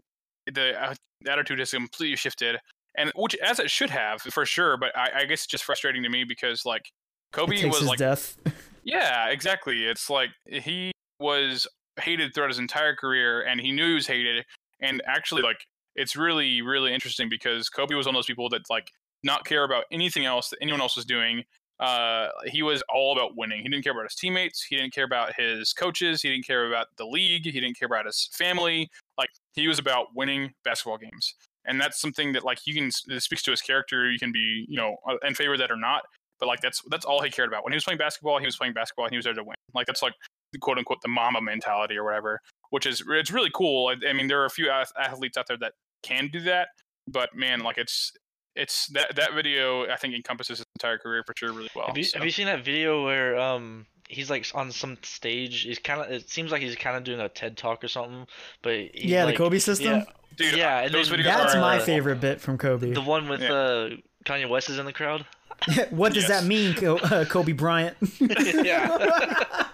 the 0.46 0.96
uh, 1.26 1.30
attitude 1.30 1.58
has 1.58 1.70
completely 1.70 2.16
shifted 2.16 2.58
and 2.96 3.12
which 3.14 3.36
as 3.36 3.58
it 3.58 3.70
should 3.70 3.90
have 3.90 4.20
for 4.20 4.44
sure 4.44 4.76
but 4.76 4.96
i, 4.96 5.20
I 5.20 5.24
guess 5.24 5.40
it's 5.40 5.46
just 5.46 5.64
frustrating 5.64 6.02
to 6.02 6.08
me 6.08 6.24
because 6.24 6.64
like 6.64 6.90
kobe 7.32 7.64
was 7.66 7.82
like 7.82 7.98
death. 7.98 8.36
yeah 8.84 9.28
exactly 9.28 9.84
it's 9.84 10.10
like 10.10 10.30
he 10.46 10.92
was 11.18 11.66
hated 12.00 12.34
throughout 12.34 12.48
his 12.48 12.58
entire 12.58 12.94
career 12.94 13.42
and 13.42 13.60
he 13.60 13.72
knew 13.72 13.88
he 13.88 13.94
was 13.94 14.06
hated 14.06 14.44
and 14.80 15.02
actually 15.06 15.42
like 15.42 15.66
it's 15.96 16.16
really 16.16 16.62
really 16.62 16.92
interesting 16.92 17.28
because 17.28 17.68
kobe 17.68 17.94
was 17.94 18.06
one 18.06 18.14
of 18.14 18.18
those 18.18 18.26
people 18.26 18.48
that 18.48 18.62
like 18.70 18.90
not 19.22 19.44
care 19.44 19.64
about 19.64 19.84
anything 19.92 20.24
else 20.24 20.48
that 20.48 20.58
anyone 20.62 20.80
else 20.80 20.96
was 20.96 21.04
doing 21.04 21.44
uh, 21.80 22.28
he 22.44 22.62
was 22.62 22.82
all 22.94 23.12
about 23.12 23.36
winning. 23.36 23.62
He 23.62 23.68
didn't 23.68 23.82
care 23.82 23.92
about 23.92 24.04
his 24.04 24.14
teammates. 24.14 24.62
He 24.62 24.76
didn't 24.76 24.92
care 24.92 25.04
about 25.04 25.34
his 25.34 25.72
coaches. 25.72 26.20
He 26.20 26.28
didn't 26.28 26.46
care 26.46 26.68
about 26.68 26.88
the 26.98 27.06
league. 27.06 27.44
He 27.44 27.52
didn't 27.52 27.78
care 27.78 27.86
about 27.86 28.04
his 28.04 28.28
family. 28.32 28.90
Like 29.20 29.30
he 29.52 29.68
was 29.68 29.78
about 29.78 30.06
winning 30.16 30.54
basketball 30.64 30.96
games, 30.96 31.34
and 31.66 31.78
that's 31.78 32.00
something 32.00 32.32
that 32.32 32.42
like 32.42 32.66
you 32.66 32.74
can 32.74 32.90
it 33.08 33.22
speaks 33.22 33.42
to 33.42 33.50
his 33.50 33.60
character. 33.60 34.10
You 34.10 34.18
can 34.18 34.32
be 34.32 34.64
you 34.66 34.78
know 34.78 34.96
uh, 35.08 35.16
in 35.28 35.34
favor 35.34 35.52
of 35.52 35.58
that 35.58 35.70
or 35.70 35.76
not, 35.76 36.02
but 36.38 36.46
like 36.46 36.60
that's 36.62 36.80
that's 36.90 37.04
all 37.04 37.22
he 37.22 37.28
cared 37.30 37.48
about. 37.48 37.62
When 37.62 37.72
he 37.72 37.76
was 37.76 37.84
playing 37.84 37.98
basketball, 37.98 38.38
he 38.38 38.46
was 38.46 38.56
playing 38.56 38.72
basketball. 38.72 39.04
and 39.04 39.12
He 39.12 39.18
was 39.18 39.24
there 39.26 39.34
to 39.34 39.44
win. 39.44 39.54
Like 39.74 39.86
that's 39.86 40.02
like 40.02 40.14
the 40.54 40.58
quote 40.58 40.78
unquote 40.78 41.02
the 41.02 41.08
mamba 41.08 41.42
mentality 41.42 41.98
or 41.98 42.04
whatever, 42.04 42.40
which 42.70 42.86
is 42.86 43.04
it's 43.08 43.30
really 43.30 43.50
cool. 43.54 43.88
I, 43.88 44.08
I 44.08 44.14
mean, 44.14 44.26
there 44.26 44.40
are 44.40 44.46
a 44.46 44.50
few 44.50 44.70
ath- 44.70 44.92
athletes 44.98 45.36
out 45.36 45.46
there 45.46 45.58
that 45.58 45.74
can 46.02 46.30
do 46.32 46.40
that, 46.40 46.68
but 47.06 47.28
man, 47.36 47.60
like 47.60 47.76
it's 47.76 48.12
it's 48.60 48.86
that 48.88 49.16
that 49.16 49.34
video 49.34 49.88
I 49.90 49.96
think 49.96 50.14
encompasses 50.14 50.58
his 50.58 50.66
entire 50.76 50.98
career 50.98 51.22
for 51.26 51.34
sure 51.36 51.52
really 51.52 51.70
well. 51.74 51.86
Have 51.86 51.96
you, 51.98 52.04
so. 52.04 52.18
have 52.18 52.24
you 52.24 52.30
seen 52.32 52.46
that 52.46 52.64
video 52.64 53.04
where 53.04 53.38
um 53.38 53.86
he's 54.08 54.28
like 54.30 54.46
on 54.54 54.70
some 54.70 54.98
stage? 55.02 55.62
He's 55.62 55.78
kind 55.78 56.00
of. 56.00 56.10
It 56.10 56.28
seems 56.28 56.52
like 56.52 56.62
he's 56.62 56.76
kind 56.76 56.96
of 56.96 57.04
doing 57.04 57.20
a 57.20 57.28
TED 57.28 57.56
talk 57.56 57.82
or 57.82 57.88
something. 57.88 58.26
But 58.62 58.74
he, 58.94 59.08
yeah, 59.08 59.24
like, 59.24 59.34
the 59.34 59.38
Kobe 59.38 59.58
system. 59.58 59.86
Yeah, 59.98 60.04
Dude, 60.36 60.56
yeah, 60.56 60.80
and 60.80 60.94
those 60.94 61.10
then 61.10 61.20
videos 61.20 61.24
That's 61.24 61.54
are 61.54 61.60
my 61.60 61.78
uh, 61.78 61.84
favorite 61.84 62.20
bit 62.20 62.40
from 62.40 62.56
Kobe. 62.58 62.92
the 62.92 63.00
one 63.02 63.28
with 63.28 63.40
Yeah. 63.42 63.52
uh 63.52 63.90
Kanye 64.24 64.48
West 64.48 64.68
is 64.70 64.78
in 64.78 64.86
the 64.86 64.92
crowd. 64.92 65.26
what 65.90 66.12
does 66.14 66.28
Yes. 66.28 66.40
that 66.40 66.46
mean, 66.46 66.74
uh, 66.86 67.24
Kobe 67.28 67.52
Bryant? 67.52 67.96
yeah. 68.20 69.66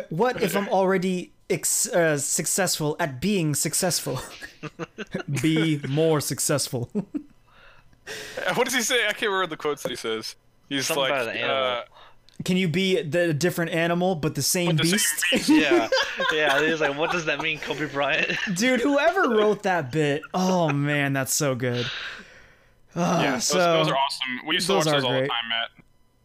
what 0.10 0.42
if 0.42 0.56
I'm 0.56 0.68
already 0.68 1.31
ex- 1.52 1.86
uh, 1.88 2.18
successful 2.18 2.96
at 2.98 3.20
being 3.20 3.54
successful? 3.54 4.20
Be 5.42 5.80
more 5.88 6.20
successful. 6.20 6.90
What 8.54 8.64
does 8.64 8.74
he 8.74 8.82
say? 8.82 9.06
I 9.06 9.12
can't 9.12 9.30
remember 9.30 9.46
the 9.46 9.56
quotes 9.56 9.82
that 9.84 9.90
he 9.90 9.96
says. 9.96 10.34
He's 10.68 10.86
Something 10.86 11.02
like, 11.04 11.10
about 11.12 11.28
an 11.28 11.36
animal. 11.36 11.56
uh, 11.56 11.82
Can 12.44 12.56
you 12.56 12.66
be 12.66 13.00
the 13.00 13.32
different 13.32 13.70
animal 13.70 14.16
but 14.16 14.34
the 14.34 14.42
same 14.42 14.74
the 14.76 14.82
same 14.84 14.92
beast? 14.92 15.24
beast. 15.30 15.48
yeah, 15.70 15.88
yeah. 16.32 16.60
He's 16.66 16.80
like, 16.80 16.96
what 16.98 17.12
does 17.12 17.26
that 17.26 17.40
mean, 17.40 17.60
Kobe 17.60 17.86
Bryant? 17.86 18.36
Dude, 18.56 18.80
whoever 18.80 19.30
wrote 19.30 19.62
that 19.62 19.92
bit, 19.92 20.22
oh 20.34 20.70
man, 20.70 21.12
that's 21.12 21.32
so 21.32 21.54
good. 21.54 21.86
Ah, 22.96 23.22
yeah, 23.22 23.30
those, 23.34 23.44
so 23.44 23.58
those 23.58 23.88
are 23.88 23.96
awesome. 23.96 24.46
We 24.48 24.56
used 24.56 24.66
to 24.66 24.72
those 24.74 24.86
watch 24.86 24.94
are 24.94 25.00
those 25.00 25.04
all 25.04 25.12
the 25.12 25.18
great. 25.20 25.30
time, 25.30 25.48
Matt. 25.48 25.81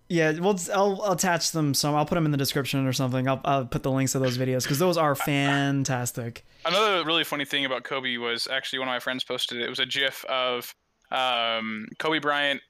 Yeah, 0.10 0.40
well, 0.40 0.60
I'll, 0.74 1.02
I'll 1.04 1.12
attach 1.14 1.52
them. 1.52 1.74
Some 1.74 1.96
I'll 1.96 2.06
put 2.06 2.16
them 2.16 2.26
in 2.26 2.32
the 2.32 2.38
description 2.38 2.86
or 2.88 2.94
something. 2.94 3.28
I'll, 3.28 3.42
I'll 3.44 3.66
put 3.66 3.84
the 3.84 3.92
links 3.92 4.14
to 4.14 4.20
those 4.20 4.38
videos 4.38 4.64
because 4.64 4.80
those 4.80 4.98
are 4.98 5.16
fantastic. 5.16 6.46
Another 6.66 7.04
really 7.06 7.24
funny 7.24 7.46
thing 7.46 7.66
about 7.66 7.84
Kobe 7.84 8.18
was 8.18 8.48
actually 8.48 8.80
one 8.80 8.88
of 8.88 8.92
my 8.94 9.00
friends 9.00 9.24
posted 9.24 9.60
it. 9.60 9.66
It 9.66 9.70
was 9.70 9.80
a 9.80 9.86
GIF 9.86 10.24
of 10.26 10.74
um, 11.12 11.88
Kobe 12.00 12.20
Bryant 12.20 12.62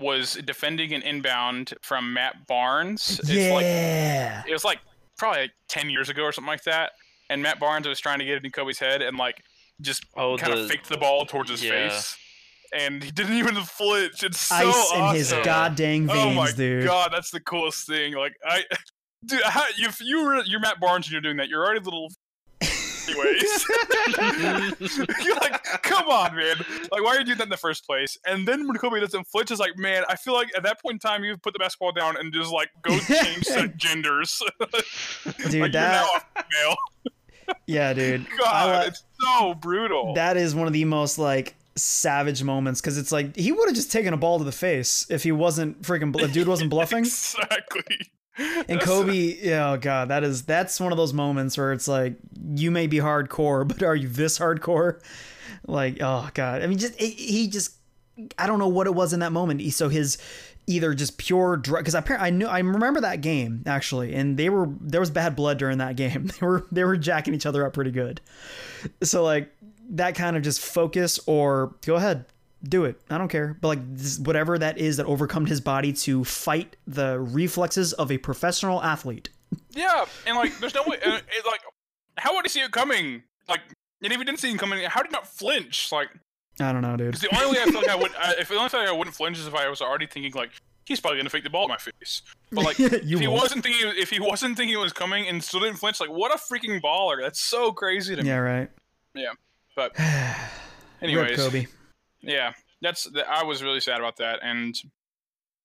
was 0.00 0.34
defending 0.44 0.92
an 0.92 1.02
inbound 1.02 1.74
from 1.82 2.12
Matt 2.12 2.46
Barnes. 2.46 3.20
It's 3.22 3.28
like 3.52 3.62
yeah, 3.62 4.42
it 4.46 4.52
was 4.52 4.64
like 4.64 4.80
probably 5.16 5.42
like 5.42 5.52
ten 5.68 5.90
years 5.90 6.08
ago 6.08 6.22
or 6.22 6.32
something 6.32 6.48
like 6.48 6.64
that. 6.64 6.92
And 7.30 7.42
Matt 7.42 7.58
Barnes 7.58 7.86
was 7.88 8.00
trying 8.00 8.18
to 8.18 8.24
get 8.24 8.36
it 8.36 8.44
in 8.44 8.50
Kobe's 8.50 8.78
head 8.78 9.02
and 9.02 9.16
like 9.16 9.42
just 9.80 10.04
Oh, 10.16 10.36
kind 10.36 10.52
the 10.52 10.64
of 10.64 10.70
faked 10.70 10.88
the 10.88 10.96
ball 10.98 11.26
towards 11.26 11.50
his 11.50 11.62
yeah. 11.64 11.88
face. 11.88 12.16
And 12.74 13.02
he 13.04 13.10
didn't 13.10 13.34
even 13.34 13.54
flinch. 13.56 14.22
It's 14.24 14.40
so 14.40 14.54
ice 14.56 14.92
in 14.94 15.14
his 15.14 15.32
awesome. 15.32 15.44
goddamn 15.44 16.10
Oh 16.10 16.14
veins, 16.14 16.36
my 16.36 16.52
dude. 16.52 16.84
god, 16.84 17.10
that's 17.12 17.30
the 17.30 17.40
coolest 17.40 17.86
thing. 17.86 18.14
Like 18.14 18.34
I, 18.44 18.64
dude, 19.24 19.42
how, 19.44 19.64
if 19.78 20.00
you 20.00 20.24
were 20.24 20.42
you're 20.44 20.60
Matt 20.60 20.80
Barnes 20.80 21.06
and 21.06 21.12
you're 21.12 21.20
doing 21.20 21.36
that, 21.38 21.48
you're 21.48 21.64
already 21.64 21.80
a 21.80 21.82
little. 21.82 22.08
Anyways, 23.06 23.66
you're 25.24 25.34
like, 25.36 25.62
come 25.82 26.08
on, 26.08 26.34
man. 26.34 26.56
Like, 26.90 27.02
why 27.02 27.08
are 27.14 27.18
you 27.18 27.24
doing 27.24 27.36
that 27.38 27.44
in 27.44 27.48
the 27.50 27.56
first 27.58 27.84
place? 27.86 28.16
And 28.26 28.48
then 28.48 28.66
when 28.66 28.76
Kobe 28.78 28.98
doesn't 28.98 29.24
flinch, 29.24 29.50
it's 29.50 29.60
like, 29.60 29.76
man, 29.76 30.04
I 30.08 30.16
feel 30.16 30.32
like 30.32 30.48
at 30.56 30.62
that 30.62 30.80
point 30.80 30.94
in 30.94 30.98
time, 31.00 31.22
you 31.22 31.36
put 31.36 31.52
the 31.52 31.58
basketball 31.58 31.92
down 31.92 32.16
and 32.16 32.32
just 32.32 32.50
like 32.50 32.70
go 32.82 32.98
change 32.98 33.44
the 33.46 33.70
genders. 33.76 34.42
Dude, 34.58 34.72
like, 34.72 34.84
that 35.38 35.52
you're 35.52 35.68
now 35.68 36.06
a 36.36 36.42
female. 36.44 36.76
yeah, 37.66 37.92
dude. 37.92 38.26
I 38.32 38.38
God, 38.38 38.80
li- 38.82 38.86
it's 38.88 39.02
so 39.20 39.54
brutal. 39.54 40.14
that 40.14 40.36
is 40.38 40.54
one 40.54 40.66
of 40.66 40.72
the 40.72 40.84
most 40.86 41.18
like 41.18 41.54
savage 41.76 42.42
moments 42.42 42.80
because 42.80 42.96
it's 42.98 43.10
like 43.12 43.34
he 43.36 43.50
would 43.52 43.68
have 43.68 43.74
just 43.74 43.90
taken 43.90 44.14
a 44.14 44.16
ball 44.16 44.38
to 44.38 44.44
the 44.44 44.52
face 44.52 45.06
if 45.10 45.22
he 45.24 45.32
wasn't 45.32 45.80
freaking 45.82 46.12
dude 46.32 46.46
wasn't 46.48 46.70
bluffing. 46.70 46.98
exactly. 47.00 47.82
And 48.36 48.66
That's- 48.66 48.84
Kobe, 48.84 49.36
yeah, 49.40 49.72
oh 49.72 49.76
god, 49.76 50.08
that 50.08 50.24
is 50.24 50.42
that's 50.42 50.80
one 50.80 50.90
of 50.92 50.98
those 50.98 51.12
moments 51.12 51.56
where 51.56 51.72
it's 51.72 51.86
like 51.86 52.16
you 52.54 52.70
may 52.70 52.86
be 52.88 52.96
hardcore, 52.98 53.66
but 53.68 53.82
are 53.82 53.94
you 53.96 54.08
this 54.08 54.38
hardcore? 54.38 55.00
Like, 55.66 55.98
oh 56.00 56.28
god, 56.34 56.62
I 56.62 56.66
mean, 56.66 56.78
just 56.78 56.94
he- 57.00 57.10
he 57.10 57.48
just, 57.48 57.74
I 58.38 58.46
don't 58.46 58.58
know 58.58 58.68
what 58.68 58.86
it 58.86 58.94
was 58.94 59.12
in 59.12 59.20
that 59.20 59.32
moment. 59.32 59.62
So 59.72 59.88
his 59.88 60.18
either 60.66 60.94
just 60.94 61.18
pure 61.18 61.56
drug 61.58 61.80
because 61.82 61.94
apparently 61.94 62.26
I 62.26 62.30
knew 62.30 62.46
I 62.46 62.58
remember 62.58 63.00
that 63.02 63.20
game 63.20 63.62
actually, 63.66 64.14
and 64.14 64.36
they 64.36 64.48
were 64.50 64.68
there 64.80 65.00
was 65.00 65.10
bad 65.10 65.36
blood 65.36 65.58
during 65.58 65.78
that 65.78 65.94
game. 66.04 66.26
They 66.40 66.46
were 66.46 66.66
they 66.72 66.82
were 66.84 66.96
jacking 66.96 67.34
each 67.34 67.46
other 67.46 67.64
up 67.66 67.72
pretty 67.72 67.92
good. 67.92 68.20
So 69.02 69.22
like 69.22 69.50
that 69.90 70.14
kind 70.14 70.36
of 70.36 70.42
just 70.42 70.60
focus 70.60 71.18
or 71.26 71.74
go 71.84 71.96
ahead 71.96 72.24
do 72.62 72.84
it 72.84 72.98
i 73.10 73.18
don't 73.18 73.28
care 73.28 73.56
but 73.60 73.68
like 73.68 73.96
this, 73.96 74.18
whatever 74.18 74.56
that 74.58 74.78
is 74.78 74.96
that 74.96 75.04
overcome 75.06 75.44
his 75.46 75.60
body 75.60 75.92
to 75.92 76.24
fight 76.24 76.76
the 76.86 77.20
reflexes 77.20 77.92
of 77.92 78.10
a 78.10 78.16
professional 78.18 78.82
athlete 78.82 79.28
Yeah, 79.74 80.06
and 80.26 80.36
like, 80.36 80.56
there's 80.58 80.74
no 80.74 80.82
way. 80.86 80.96
It, 81.00 81.22
like, 81.46 81.60
how 82.16 82.34
would 82.34 82.44
he 82.44 82.48
see 82.48 82.60
it 82.60 82.70
coming? 82.72 83.22
Like, 83.48 83.60
and 84.02 84.12
if 84.12 84.18
he 84.18 84.24
didn't 84.24 84.38
see 84.40 84.50
it 84.50 84.58
coming, 84.58 84.82
how 84.84 85.02
did 85.02 85.10
he 85.10 85.12
not 85.12 85.26
flinch? 85.28 85.92
Like, 85.92 86.08
i 86.60 86.72
don't 86.72 86.82
know 86.82 86.96
dude 86.96 87.14
the 87.14 87.28
only 87.36 87.54
way 87.56 87.62
I 87.62 87.66
feel 87.66 87.80
like 87.82 87.88
I 87.90 87.96
would, 87.96 88.12
I, 88.16 88.30
uh, 88.30 88.34
if 88.38 88.48
the 88.48 88.56
only 88.56 88.68
thing 88.70 88.80
I 88.80 88.92
wouldn't 88.92 89.14
flinch 89.14 89.38
is 89.38 89.46
if 89.46 89.54
I 89.54 89.68
was 89.68 89.80
already 89.82 90.06
thinking 90.06 90.32
like, 90.34 90.50
he's 90.86 91.00
probably 91.00 91.18
gonna 91.18 91.30
fake 91.30 91.44
the 91.44 91.50
ball 91.50 91.64
in 91.64 91.68
my 91.70 91.76
face. 91.76 92.22
But 92.50 92.64
like, 92.64 92.78
You 92.78 92.86
if 92.86 93.02
he 93.20 93.26
won't. 93.28 93.42
wasn't 93.42 93.62
thinking, 93.62 93.92
if 93.96 94.10
he 94.10 94.20
wasn't 94.20 94.56
thinking 94.56 94.74
it 94.74 94.80
was 94.80 94.92
coming 94.92 95.28
and 95.28 95.44
still 95.44 95.60
didn't 95.60 95.76
flinch, 95.76 96.00
like, 96.00 96.10
what 96.10 96.32
a 96.32 96.38
freaking 96.38 96.80
baller! 96.80 97.20
That's 97.20 97.40
so 97.40 97.72
crazy 97.72 98.16
to 98.16 98.22
me. 98.22 98.28
yeah 98.28 98.36
right 98.38 98.70
But 99.76 99.98
anyways, 101.02 101.36
kobe 101.36 101.66
yeah, 102.26 102.52
that's 102.80 103.04
that, 103.04 103.28
I 103.28 103.44
was 103.44 103.62
really 103.62 103.80
sad 103.80 103.98
about 103.98 104.16
that, 104.18 104.40
and 104.42 104.74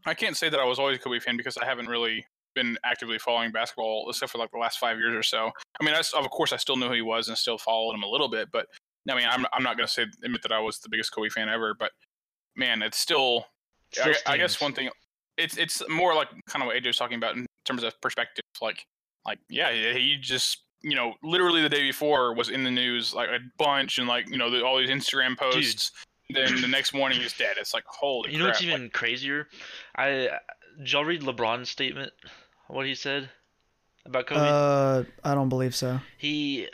I 0.05 0.13
can't 0.13 0.37
say 0.37 0.49
that 0.49 0.59
I 0.59 0.65
was 0.65 0.79
always 0.79 0.97
a 0.97 0.99
Kobe 0.99 1.19
fan 1.19 1.37
because 1.37 1.57
I 1.57 1.65
haven't 1.65 1.87
really 1.87 2.25
been 2.55 2.77
actively 2.83 3.19
following 3.19 3.51
basketball 3.51 4.07
except 4.09 4.31
for 4.31 4.37
like 4.37 4.51
the 4.51 4.57
last 4.57 4.79
five 4.79 4.97
years 4.97 5.15
or 5.15 5.23
so. 5.23 5.51
I 5.79 5.85
mean, 5.85 5.93
I, 5.93 5.99
of 6.17 6.29
course, 6.29 6.51
I 6.51 6.57
still 6.57 6.75
knew 6.75 6.87
who 6.87 6.93
he 6.93 7.01
was 7.01 7.27
and 7.27 7.37
still 7.37 7.57
followed 7.57 7.93
him 7.93 8.03
a 8.03 8.07
little 8.07 8.29
bit, 8.29 8.49
but 8.51 8.67
I 9.09 9.15
mean, 9.15 9.27
I'm 9.29 9.45
I'm 9.53 9.63
not 9.63 9.77
gonna 9.77 9.87
say 9.87 10.05
admit 10.23 10.41
that 10.43 10.51
I 10.51 10.59
was 10.59 10.79
the 10.79 10.89
biggest 10.89 11.13
Kobe 11.13 11.29
fan 11.29 11.49
ever, 11.49 11.73
but 11.73 11.91
man, 12.55 12.81
it's 12.81 12.97
still. 12.97 13.45
I, 14.03 14.13
I 14.27 14.37
guess 14.37 14.61
one 14.61 14.73
thing, 14.73 14.89
it's 15.37 15.57
it's 15.57 15.81
more 15.89 16.13
like 16.13 16.27
kind 16.47 16.61
of 16.61 16.67
what 16.67 16.75
AJ 16.75 16.87
was 16.87 16.97
talking 16.97 17.17
about 17.17 17.35
in 17.35 17.47
terms 17.65 17.83
of 17.83 17.99
perspective. 18.01 18.43
Like, 18.61 18.85
like 19.25 19.39
yeah, 19.49 19.71
he 19.71 20.17
just 20.21 20.63
you 20.81 20.95
know 20.95 21.13
literally 21.23 21.61
the 21.61 21.69
day 21.69 21.81
before 21.81 22.33
was 22.33 22.49
in 22.49 22.63
the 22.63 22.71
news 22.71 23.13
like 23.13 23.29
a 23.29 23.39
bunch 23.57 23.97
and 23.97 24.07
like 24.07 24.29
you 24.29 24.37
know 24.37 24.49
the, 24.49 24.63
all 24.63 24.77
these 24.77 24.89
Instagram 24.89 25.37
posts. 25.37 25.91
Then 26.31 26.61
the 26.61 26.67
next 26.67 26.93
morning 26.93 27.19
he's 27.19 27.33
dead. 27.33 27.55
It's 27.59 27.73
like 27.73 27.85
holy. 27.87 28.31
You 28.31 28.37
know 28.37 28.45
what's 28.45 28.61
even 28.61 28.89
crazier? 28.91 29.47
I 29.95 30.29
did 30.77 30.91
y'all 30.91 31.03
read 31.03 31.21
LeBron's 31.21 31.69
statement? 31.69 32.13
What 32.67 32.85
he 32.85 32.93
said 32.93 33.29
about 34.05 34.27
Kobe? 34.27 34.39
uh 34.41 35.03
i 35.23 35.35
don't 35.35 35.49
believe 35.49 35.75
so 35.75 35.99
he 36.17 36.67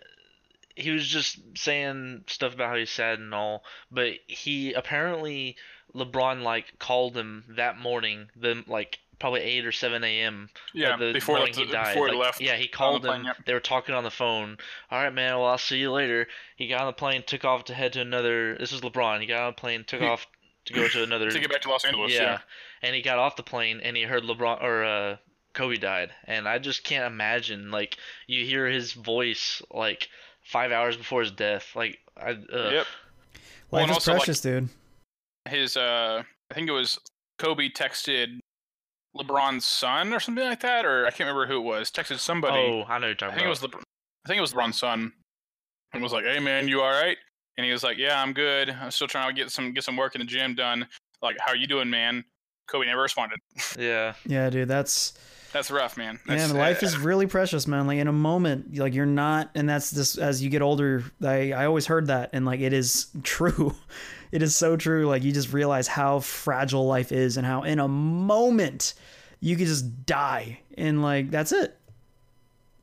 he 0.76 0.92
was 0.92 1.08
just 1.08 1.40
saying 1.56 2.24
stuff 2.28 2.54
about 2.54 2.70
how 2.70 2.76
he's 2.76 2.92
sad 2.92 3.20
and 3.20 3.34
all, 3.34 3.64
but 3.90 4.14
he 4.28 4.74
apparently 4.74 5.56
LeBron 5.96 6.44
like 6.44 6.78
called 6.80 7.16
him 7.16 7.46
that 7.56 7.78
morning, 7.78 8.28
then 8.36 8.66
like 8.68 9.00
probably 9.20 9.42
eight 9.42 9.66
or 9.66 9.72
seven 9.72 10.04
a.m. 10.04 10.50
yeah, 10.74 10.98
the 10.98 11.14
before 11.14 11.38
morning 11.38 11.54
he, 11.54 11.66
he 11.66 11.72
died. 11.72 11.94
before 11.94 12.10
he 12.10 12.16
left. 12.16 12.42
Yeah, 12.42 12.56
he 12.56 12.58
on 12.58 12.62
the 12.64 12.68
called 12.70 13.02
plane, 13.04 13.20
him. 13.22 13.26
yep. 13.28 13.38
They 13.46 13.54
were 13.54 13.60
talking 13.60 13.96
on 13.96 14.04
the 14.04 14.12
phone. 14.12 14.58
All 14.92 15.02
right, 15.02 15.14
man. 15.14 15.36
Well, 15.38 15.46
I'll 15.48 15.58
see 15.58 15.78
you 15.78 15.92
later. 15.92 16.28
He 16.56 16.68
got 16.68 16.82
on 16.82 16.88
the 16.88 16.94
plane, 16.94 17.24
took 17.26 17.46
off 17.46 17.66
to 17.66 17.74
head 17.74 17.94
to 17.94 18.02
another. 18.02 18.58
This 18.58 18.72
is 18.72 18.82
LeBron. 18.82 19.22
He 19.22 19.26
got 19.28 19.42
on 19.42 19.50
the 19.56 19.62
plane, 19.62 19.84
took 19.88 20.02
He- 20.02 20.08
off 20.08 20.28
to 20.66 20.74
go 20.74 20.88
to 20.88 21.04
another. 21.04 21.30
to 21.32 21.40
get 21.40 21.52
back 21.52 21.62
to 21.62 21.70
Los 21.70 21.86
Angeles. 21.86 22.14
yeah. 22.14 22.22
Yeah, 22.22 22.38
and 22.82 22.96
he 22.96 23.02
got 23.02 23.18
off 23.20 23.36
the 23.36 23.44
plane 23.44 23.80
and 23.84 23.96
he 23.96 24.04
heard 24.04 24.24
LeBron 24.24 24.62
or 24.64 24.84
uh, 24.84 25.18
Kobe 25.54 25.78
died, 25.78 26.10
and 26.26 26.48
I 26.48 26.60
just 26.60 26.84
can't 26.84 27.06
imagine 27.06 27.72
like 27.72 27.98
you 28.28 28.46
hear 28.46 28.68
his 28.68 28.92
voice 28.94 29.62
like 29.72 30.10
five 30.44 30.72
hours 30.72 30.98
before 30.98 31.22
his 31.22 31.32
death. 31.32 31.68
Like, 31.76 32.00
I, 32.18 32.32
ugh. 32.32 32.46
Yep. 32.52 32.86
Well, 33.72 33.82
Life 33.82 33.84
and 33.84 33.92
is 33.92 33.96
also, 33.96 34.12
like- 34.12 34.20
precious, 34.22 34.42
dude. 34.42 34.70
His 35.48 35.78
uh, 35.78 36.24
I 36.50 36.54
think 36.54 36.68
it 36.70 36.72
was 36.74 37.00
Kobe 37.38 37.70
texted 37.70 38.40
LeBron's 39.16 39.66
son 39.66 40.14
or 40.14 40.20
something 40.20 40.44
like 40.44 40.62
that, 40.62 40.86
or 40.86 41.06
I 41.06 41.10
can't 41.10 41.22
remember 41.30 41.48
who 41.48 41.58
it 41.58 41.64
was. 41.64 41.92
Texted 41.92 42.20
somebody. 42.20 42.58
Oh, 42.58 42.84
I 42.88 43.00
know 43.00 43.08
you're 43.08 43.16
I 43.16 43.18
talking 43.18 43.36
think 43.36 43.46
it 43.46 43.50
was 43.50 43.64
about. 43.64 43.80
LeBron. 43.80 43.84
I 44.26 44.28
think 44.28 44.38
it 44.38 44.42
was 44.42 44.54
LeBron's 44.54 44.80
son, 44.80 45.14
and 45.94 46.04
was 46.04 46.12
like, 46.14 46.26
"Hey 46.26 46.40
man, 46.40 46.68
you 46.68 46.82
all 46.82 46.92
right?" 46.92 47.18
And 47.58 47.66
he 47.66 47.72
was 47.72 47.84
like, 47.84 47.98
"Yeah, 47.98 48.22
I'm 48.22 48.34
good. 48.34 48.70
I'm 48.70 48.92
still 48.92 49.08
trying 49.08 49.34
to 49.34 49.34
get 49.34 49.52
some 49.52 49.74
get 49.74 49.84
some 49.84 49.96
work 49.98 50.16
in 50.16 50.20
the 50.20 50.26
gym 50.26 50.56
done. 50.56 50.88
Like, 51.22 51.38
how 51.40 51.54
are 51.54 51.56
you 51.58 51.68
doing, 51.68 51.90
man?" 51.90 52.24
Kobe 52.68 52.86
never 52.86 53.02
responded. 53.02 53.40
yeah. 53.80 54.14
Yeah, 54.26 54.50
dude, 54.50 54.68
that's 54.68 55.14
That's 55.54 55.70
rough, 55.70 55.98
man. 55.98 56.20
yeah. 56.28 56.36
That's, 56.38 56.54
Life 56.54 56.84
uh, 56.84 56.88
is 56.88 56.98
really 56.98 57.28
precious, 57.28 57.68
man. 57.68 57.88
Like 57.88 58.00
in 58.00 58.08
a 58.08 58.14
moment, 58.14 58.76
like 58.76 58.94
you're 58.94 59.06
not, 59.06 59.52
and 59.56 59.70
that's 59.70 59.92
just 59.92 60.18
as 60.18 60.44
you 60.44 60.50
get 60.50 60.62
older. 60.62 61.04
I 61.24 61.52
I 61.54 61.66
always 61.66 61.86
heard 61.86 62.08
that, 62.08 62.32
and 62.34 62.46
like 62.46 62.60
it 62.60 62.74
is 62.74 63.08
true. 63.24 63.76
It 64.32 64.42
is 64.42 64.56
so 64.56 64.76
true. 64.76 65.06
Like 65.06 65.24
you 65.24 65.32
just 65.32 65.54
realize 65.54 65.88
how 65.88 66.20
fragile 66.20 66.88
life 66.88 67.12
is, 67.12 67.38
and 67.38 67.46
how 67.46 67.62
in 67.64 67.80
a 67.80 67.88
moment 67.88 68.96
you 69.40 69.56
could 69.56 69.68
just 69.68 70.06
die, 70.06 70.60
and 70.78 71.02
like 71.02 71.32
that's 71.32 71.52
it. 71.52 71.78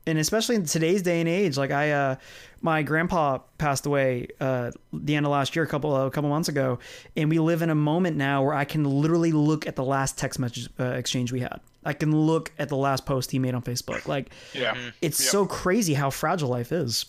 And 0.05 0.17
especially 0.17 0.55
in 0.55 0.65
today's 0.65 1.01
day 1.01 1.21
and 1.21 1.29
age, 1.29 1.55
like 1.57 1.71
I, 1.71 1.91
uh, 1.91 2.15
my 2.61 2.83
grandpa 2.83 3.37
passed 3.57 3.85
away 3.85 4.27
uh, 4.41 4.71
the 4.91 5.15
end 5.15 5.25
of 5.25 5.31
last 5.31 5.55
year, 5.55 5.63
a 5.63 5.67
couple 5.67 5.95
a 5.95 6.11
couple 6.11 6.29
months 6.29 6.49
ago, 6.49 6.79
and 7.15 7.29
we 7.29 7.39
live 7.39 7.61
in 7.61 7.69
a 7.69 7.75
moment 7.75 8.17
now 8.17 8.43
where 8.43 8.53
I 8.53 8.65
can 8.65 8.83
literally 8.83 9.31
look 9.31 9.65
at 9.65 9.77
the 9.77 9.83
last 9.83 10.17
text 10.17 10.39
message 10.39 10.67
uh, 10.77 10.83
exchange 10.87 11.31
we 11.31 11.39
had. 11.39 11.61
I 11.85 11.93
can 11.93 12.13
look 12.15 12.51
at 12.59 12.67
the 12.69 12.75
last 12.75 13.05
post 13.05 13.31
he 13.31 13.39
made 13.39 13.55
on 13.55 13.61
Facebook. 13.61 14.05
Like 14.07 14.31
yeah. 14.53 14.75
it's 15.01 15.21
Yep. 15.21 15.31
so 15.31 15.45
crazy 15.45 15.93
how 15.93 16.09
fragile 16.09 16.49
life 16.49 16.71
is. 16.73 17.05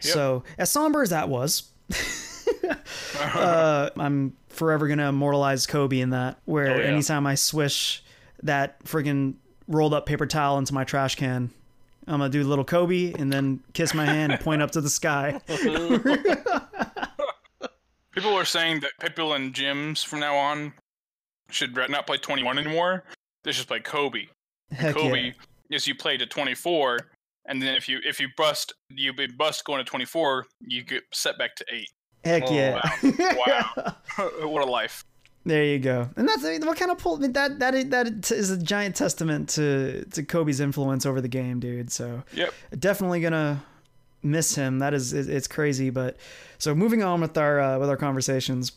So 0.00 0.42
as 0.58 0.70
somber 0.70 1.02
as 1.02 1.10
that 1.10 1.28
was, 1.28 1.70
uh, 3.20 3.90
I'm 3.96 4.36
forever 4.48 4.88
gonna 4.88 5.08
immortalize 5.08 5.66
Kobe 5.66 6.00
in 6.00 6.10
that. 6.10 6.38
Where 6.44 6.68
Oh, 6.68 6.76
yeah. 6.78 6.84
anytime 6.84 7.26
I 7.26 7.34
swish 7.34 8.02
that 8.42 8.82
friggin' 8.84 9.34
rolled 9.68 9.94
up 9.94 10.06
paper 10.06 10.26
towel 10.26 10.58
into 10.58 10.74
my 10.74 10.84
trash 10.84 11.14
can, 11.16 11.50
I'm 12.06 12.18
gonna 12.18 12.28
do 12.28 12.44
little 12.44 12.64
Kobe 12.64 13.12
and 13.12 13.32
then 13.32 13.60
kiss 13.72 13.94
my 13.94 14.04
hand 14.06 14.32
and 14.32 14.40
point 14.40 14.62
up 14.62 14.70
to 14.72 14.80
the 14.80 14.90
sky. 14.90 15.40
People 18.12 18.32
are 18.32 18.46
saying 18.46 18.80
that 18.80 18.92
people 18.98 19.34
in 19.34 19.52
gyms 19.52 20.02
from 20.02 20.20
now 20.20 20.34
on 20.34 20.72
should 21.50 21.76
not 21.90 22.06
play 22.06 22.16
21 22.16 22.58
anymore. 22.58 23.04
They 23.44 23.52
should 23.52 23.66
play 23.66 23.80
Kobe. 23.80 24.28
Heck 24.70 24.94
Kobe 24.94 25.34
yeah. 25.68 25.76
is 25.76 25.86
you 25.86 25.94
play 25.94 26.16
to 26.16 26.24
24, 26.24 26.98
and 27.46 27.60
then 27.60 27.74
if 27.74 27.90
you 27.90 27.98
if 28.04 28.18
you 28.18 28.28
bust 28.36 28.72
you 28.88 29.12
bust 29.36 29.64
going 29.66 29.84
to 29.84 29.88
24, 29.88 30.46
you 30.60 30.82
get 30.82 31.02
set 31.12 31.36
back 31.38 31.56
to 31.56 31.64
eight. 31.70 31.90
Heck 32.26 32.44
Oh, 32.48 32.52
yeah. 32.54 32.80
Wow. 33.46 33.94
what 34.48 34.62
a 34.66 34.70
life. 34.70 35.04
There 35.44 35.62
you 35.62 35.78
go, 35.78 36.08
and 36.16 36.28
that's 36.28 36.44
I 36.44 36.50
mean, 36.58 36.66
what 36.66 36.76
kind 36.76 36.90
of 36.90 36.98
pull 36.98 37.18
that 37.18 37.60
that 37.60 37.74
is, 37.74 37.84
that 37.90 38.30
is 38.32 38.50
a 38.50 38.58
giant 38.60 38.96
testament 38.96 39.48
to 39.50 40.04
to 40.06 40.24
Kobe's 40.24 40.58
influence 40.58 41.06
over 41.06 41.20
the 41.20 41.28
game, 41.28 41.60
dude. 41.60 41.92
So 41.92 42.24
Yep. 42.32 42.52
definitely 42.80 43.20
gonna 43.20 43.62
miss 44.24 44.56
him. 44.56 44.80
That 44.80 44.92
is 44.92 45.12
it's 45.12 45.46
crazy, 45.46 45.90
but 45.90 46.16
so 46.58 46.74
moving 46.74 47.04
on 47.04 47.20
with 47.20 47.38
our 47.38 47.60
uh, 47.60 47.78
with 47.78 47.88
our 47.88 47.96
conversations. 47.96 48.72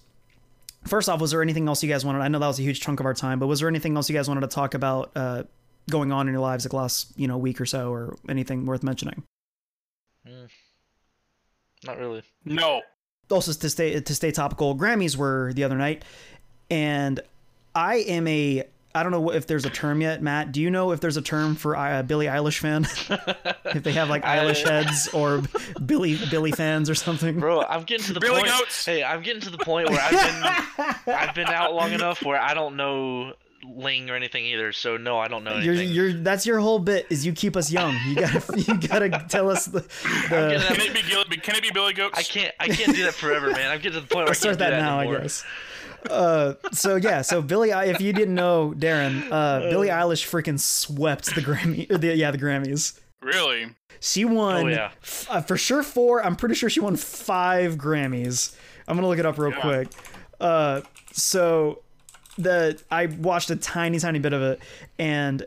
First 0.87 1.09
off, 1.09 1.19
was 1.19 1.31
there 1.31 1.41
anything 1.41 1.67
else 1.67 1.81
you 1.81 1.89
guys 1.89 2.05
wanted? 2.05 2.19
I 2.21 2.27
know 2.27 2.37
that 2.37 2.45
was 2.47 2.59
a 2.59 2.63
huge 2.63 2.81
chunk 2.81 2.99
of 2.99 3.05
our 3.07 3.15
time, 3.15 3.39
but 3.39 3.47
was 3.47 3.59
there 3.61 3.67
anything 3.67 3.95
else 3.95 4.07
you 4.07 4.15
guys 4.15 4.27
wanted 4.27 4.41
to 4.41 4.47
talk 4.47 4.75
about 4.75 5.09
uh, 5.15 5.43
going 5.89 6.11
on 6.11 6.27
in 6.27 6.33
your 6.33 6.41
lives 6.41 6.65
like 6.65 6.73
last 6.73 7.11
you 7.17 7.27
know 7.27 7.37
week 7.39 7.59
or 7.59 7.65
so, 7.65 7.91
or 7.91 8.15
anything 8.29 8.67
worth 8.67 8.83
mentioning? 8.83 9.23
Not 11.83 11.97
really. 11.97 12.21
No. 12.45 12.81
Also 13.31 13.53
to 13.53 13.69
stay 13.69 13.99
to 13.99 14.15
stay 14.15 14.31
topical, 14.31 14.75
Grammys 14.75 15.15
were 15.15 15.53
the 15.53 15.63
other 15.63 15.77
night, 15.77 16.03
and 16.69 17.19
I 17.75 17.97
am 17.97 18.27
a 18.27 18.65
I 18.95 19.03
don't 19.03 19.11
know 19.11 19.31
if 19.31 19.45
there's 19.45 19.65
a 19.65 19.69
term 19.69 20.01
yet, 20.01 20.23
Matt. 20.23 20.51
Do 20.51 20.61
you 20.61 20.71
know 20.71 20.91
if 20.91 20.99
there's 20.99 21.17
a 21.17 21.21
term 21.21 21.55
for 21.55 21.75
a 21.75 22.01
Billie 22.01 22.25
Eilish 22.25 22.57
fan? 22.57 22.87
if 23.75 23.83
they 23.83 23.91
have 23.91 24.09
like 24.09 24.23
Eilish 24.25 24.67
heads 24.67 25.07
or 25.09 25.43
Billie 25.85 26.19
Billie 26.31 26.51
fans 26.51 26.89
or 26.89 26.95
something? 26.95 27.39
Bro, 27.39 27.61
I'm 27.63 27.83
getting 27.83 28.05
to 28.07 28.13
the 28.13 28.19
Billie 28.19 28.41
point. 28.41 28.47
Goats. 28.47 28.85
Hey, 28.85 29.03
I'm 29.03 29.21
getting 29.21 29.41
to 29.41 29.51
the 29.51 29.59
point 29.59 29.89
where 29.89 30.01
I've 30.01 30.11
been 31.05 31.15
I've 31.15 31.35
been 31.35 31.47
out 31.47 31.75
long 31.75 31.91
enough 31.91 32.23
where 32.23 32.41
I 32.41 32.55
don't 32.55 32.75
know 32.77 33.33
Ling 33.63 34.09
or 34.09 34.15
anything 34.15 34.45
either. 34.45 34.71
So 34.71 34.97
no, 34.97 35.17
I 35.19 35.27
don't 35.27 35.43
know 35.43 35.57
You're, 35.57 35.73
anything. 35.73 35.93
you're 35.93 36.13
that's 36.13 36.45
your 36.45 36.59
whole 36.59 36.79
bit 36.79 37.05
is 37.09 37.25
you 37.25 37.33
keep 37.33 37.55
us 37.57 37.71
young. 37.71 37.95
You 38.07 38.15
gotta 38.15 38.59
you 38.67 38.77
gotta 38.87 39.25
tell 39.29 39.49
us 39.49 39.65
the, 39.65 39.79
the 40.29 40.63
Can 40.67 40.81
it 40.81 40.93
be 40.93 41.01
Gil- 41.03 41.23
Can 41.25 41.55
it 41.55 41.63
be 41.63 41.71
Billie 41.71 41.93
Goats? 41.93 42.17
I 42.17 42.23
can't 42.23 42.53
I 42.59 42.67
can't 42.67 42.95
do 42.95 43.03
that 43.03 43.13
forever, 43.13 43.51
man. 43.51 43.69
I'm 43.71 43.77
getting 43.79 43.93
to 43.93 44.01
the 44.01 44.07
point 44.07 44.15
where 44.17 44.25
Let's 44.27 44.43
I 44.43 44.47
can't 44.49 44.57
start 44.57 44.59
that 44.59 44.69
do 44.69 44.75
that 44.77 44.81
now, 44.81 44.99
anymore. 44.99 45.19
I 45.19 45.21
guess. 45.23 45.43
Uh, 46.09 46.53
so 46.71 46.95
yeah, 46.95 47.21
so 47.21 47.41
Billie, 47.41 47.71
if 47.71 47.99
you 47.99 48.13
didn't 48.13 48.33
know, 48.35 48.73
Darin, 48.73 49.29
uh, 49.31 49.59
Billie 49.69 49.89
Eilish 49.89 50.25
freaking 50.25 50.57
swept 50.57 51.35
the 51.35 51.41
Grammy, 51.41 51.91
or 51.91 51.97
the, 51.97 52.15
yeah, 52.15 52.31
the 52.31 52.37
Grammys. 52.37 52.97
Really? 53.21 53.67
She 53.99 54.23
won 54.23 54.63
Oh, 54.63 54.67
yeah. 54.67 54.91
f- 55.03 55.27
uh, 55.29 55.41
for 55.41 55.57
sure 55.57 55.83
four. 55.83 56.23
I'm 56.23 56.37
pretty 56.37 56.55
sure 56.55 56.69
she 56.69 56.79
won 56.79 56.95
five 56.95 57.75
Grammys. 57.75 58.55
I'm 58.87 58.95
gonna 58.95 59.09
look 59.09 59.19
it 59.19 59.25
up 59.25 59.37
real 59.37 59.51
Yeah. 59.51 59.59
quick. 59.59 59.87
Uh, 60.39 60.81
so 61.11 61.81
the 62.39 62.81
I 62.89 63.07
watched 63.07 63.49
a 63.49 63.55
tiny, 63.55 63.99
tiny 63.99 64.19
bit 64.19 64.33
of 64.33 64.41
it, 64.41 64.59
and 64.97 65.45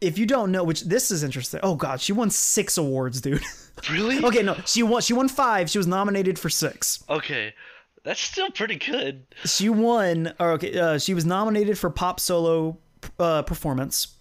if 0.00 0.18
you 0.18 0.26
don't 0.26 0.50
know, 0.50 0.64
which 0.64 0.82
this 0.82 1.10
is 1.10 1.22
interesting. 1.22 1.60
Oh 1.62 1.74
god, 1.74 2.00
she 2.00 2.12
won 2.12 2.30
six 2.30 2.76
awards, 2.76 3.20
dude. 3.20 3.42
Really? 3.90 4.24
okay, 4.24 4.42
no, 4.42 4.54
she 4.64 4.82
won. 4.82 5.02
She 5.02 5.12
won 5.12 5.28
five. 5.28 5.68
She 5.68 5.76
was 5.76 5.86
nominated 5.86 6.38
for 6.38 6.48
six. 6.48 7.04
Okay. 7.10 7.52
That's 8.04 8.20
still 8.20 8.50
pretty 8.50 8.76
good. 8.76 9.26
She 9.44 9.68
won. 9.68 10.32
Or 10.40 10.52
okay, 10.52 10.78
uh, 10.78 10.98
she 10.98 11.12
was 11.12 11.26
nominated 11.26 11.76
for 11.76 11.90
pop 11.90 12.18
solo 12.18 12.78
uh, 13.18 13.42
performance. 13.42 14.14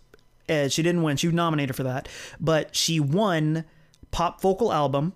Uh, 0.50 0.68
she 0.68 0.84
didn't 0.84 1.04
win. 1.04 1.16
She 1.16 1.28
was 1.28 1.34
nominated 1.34 1.74
for 1.74 1.84
that, 1.84 2.10
but 2.38 2.76
she 2.76 3.00
won 3.00 3.64
pop 4.12 4.42
vocal 4.42 4.74
album, 4.74 5.14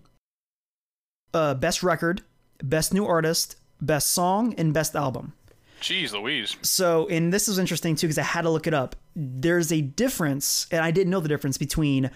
uh, 1.33 1.53
best 1.55 1.83
record, 1.83 2.21
best 2.63 2.93
new 2.93 3.05
artist, 3.05 3.57
best 3.81 4.11
song, 4.11 4.53
and 4.57 4.73
best 4.73 4.95
album. 4.95 5.33
Jeez 5.81 6.13
Louise. 6.13 6.57
So, 6.61 7.07
and 7.07 7.31
this 7.33 7.47
is 7.47 7.57
interesting 7.57 7.95
too 7.95 8.07
because 8.07 8.17
I 8.17 8.23
had 8.23 8.41
to 8.43 8.49
look 8.49 8.67
it 8.67 8.73
up. 8.73 8.95
There's 9.15 9.71
a 9.71 9.81
difference, 9.81 10.67
and 10.71 10.81
I 10.81 10.91
didn't 10.91 11.11
know 11.11 11.19
the 11.19 11.29
difference 11.29 11.57
between 11.57 12.11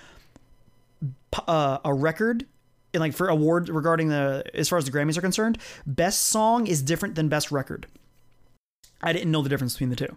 uh, 1.47 1.79
a 1.83 1.93
record 1.93 2.45
and 2.93 3.01
like 3.01 3.13
for 3.13 3.27
award 3.27 3.69
regarding 3.69 4.09
the 4.09 4.43
as 4.53 4.69
far 4.69 4.77
as 4.77 4.85
the 4.85 4.91
Grammys 4.91 5.17
are 5.17 5.21
concerned. 5.21 5.57
Best 5.85 6.25
song 6.25 6.67
is 6.67 6.81
different 6.81 7.15
than 7.15 7.29
best 7.29 7.51
record. 7.51 7.87
I 9.01 9.13
didn't 9.13 9.31
know 9.31 9.41
the 9.41 9.49
difference 9.49 9.73
between 9.73 9.89
the 9.89 9.95
two. 9.95 10.15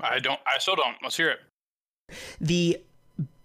I 0.00 0.18
don't. 0.18 0.40
I 0.46 0.58
still 0.58 0.76
don't. 0.76 0.96
Let's 1.02 1.16
hear 1.16 1.30
it. 1.30 1.40
the 2.40 2.80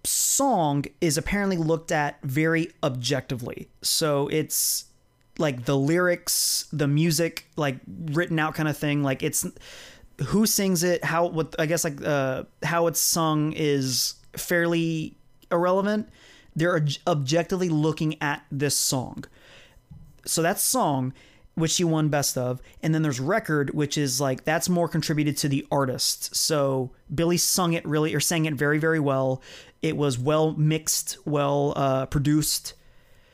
song 0.04 0.86
is 1.02 1.18
apparently 1.18 1.58
looked 1.58 1.92
at 1.92 2.22
very 2.24 2.72
objectively. 2.84 3.68
So 3.82 4.28
it's 4.30 4.86
like 5.40 5.66
the 5.66 5.78
lyrics, 5.78 6.68
the 6.72 6.88
music, 6.88 7.48
like 7.56 7.78
written 7.88 8.38
out 8.38 8.56
kind 8.56 8.70
of 8.70 8.78
thing. 8.78 9.02
Like 9.04 9.24
it's 9.24 9.46
who 10.28 10.46
sings 10.46 10.84
it, 10.84 11.04
how 11.04 11.28
what 11.28 11.56
I 11.58 11.66
guess 11.66 11.84
like 11.84 12.04
uh 12.04 12.44
how 12.64 12.88
it's 12.88 13.00
sung 13.00 13.54
is 13.54 14.16
fairly 14.34 15.16
irrelevant. 15.52 16.10
They're 16.56 16.86
objectively 17.08 17.70
looking 17.70 18.22
at 18.22 18.44
this 18.52 18.76
song. 18.76 19.26
So 20.26 20.42
that's 20.42 20.62
song, 20.62 21.14
which 21.56 21.72
she 21.72 21.84
won 21.84 22.10
best 22.10 22.38
of, 22.38 22.62
and 22.84 22.94
then 22.94 23.02
there's 23.02 23.20
record, 23.20 23.72
which 23.74 23.98
is 23.98 24.20
like 24.20 24.44
that's 24.44 24.68
more 24.68 24.88
contributed 24.88 25.38
to 25.38 25.48
the 25.48 25.66
artist. 25.72 26.36
So 26.36 26.92
Billie 27.14 27.38
sung 27.38 27.74
it 27.74 27.86
really 27.88 28.14
or 28.14 28.20
sang 28.20 28.46
it 28.46 28.56
very 28.56 28.78
very 28.78 29.00
well. 29.00 29.42
It 29.82 29.96
was 29.96 30.20
well 30.20 30.52
mixed, 30.52 31.18
well 31.26 31.74
uh, 31.78 32.06
produced. 32.08 32.74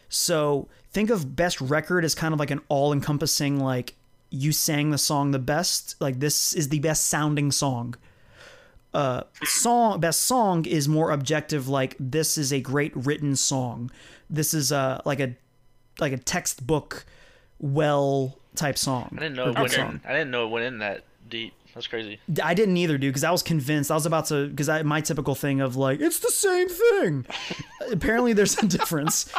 So 0.07 0.67
think 0.95 1.09
of 1.09 1.35
best 1.35 1.59
record 1.59 2.05
as 2.05 2.15
kind 2.15 2.33
of 2.33 2.39
like 2.39 2.49
an 2.51 2.61
all 2.69 2.93
encompassing 2.93 3.59
like 3.59 3.93
you 4.29 4.51
sang 4.51 4.89
the 4.89 4.97
song 4.97 5.31
the 5.31 5.39
best. 5.39 5.95
Like 5.99 6.19
this 6.19 6.53
is 6.53 6.69
the 6.69 6.79
best 6.79 7.05
sounding 7.05 7.51
song 7.51 7.95
uh 8.93 9.23
song 9.43 9.99
best 9.99 10.21
song 10.21 10.63
is 10.63 10.87
more 10.87 11.11
objective 11.11 11.67
like 11.67 11.97
this 11.99 12.37
is 12.37 12.53
a 12.53 12.61
great 12.61 12.95
written 12.95 13.35
song 13.35 13.91
this 14.29 14.53
is 14.53 14.71
uh 14.71 15.01
like 15.03 15.19
a 15.19 15.35
like 15.99 16.13
a 16.13 16.17
textbook 16.17 17.05
well 17.59 18.37
type 18.55 18.77
song 18.77 19.09
I 19.17 19.19
didn't 19.23 19.35
know 19.35 19.49
it 19.49 19.59
went 19.59 19.71
song. 19.71 19.89
in, 19.89 20.01
I 20.05 20.13
didn't 20.13 20.31
know 20.31 20.45
it 20.45 20.49
went 20.49 20.63
in 20.63 20.79
that 20.79 21.03
deep. 21.29 21.53
That's 21.73 21.87
crazy. 21.87 22.19
I 22.41 22.53
didn't 22.53 22.77
either, 22.77 22.97
dude, 22.97 23.11
because 23.11 23.25
I 23.25 23.31
was 23.31 23.43
convinced. 23.43 23.91
I 23.91 23.95
was 23.95 24.05
about 24.05 24.27
to, 24.27 24.47
because 24.47 24.69
I 24.69 24.81
my 24.83 25.01
typical 25.01 25.35
thing 25.35 25.59
of 25.59 25.75
like, 25.75 25.99
it's 25.99 26.19
the 26.19 26.31
same 26.31 26.69
thing. 26.69 27.25
Apparently, 27.91 28.31
there's 28.31 28.57
a 28.57 28.65
difference. 28.65 29.29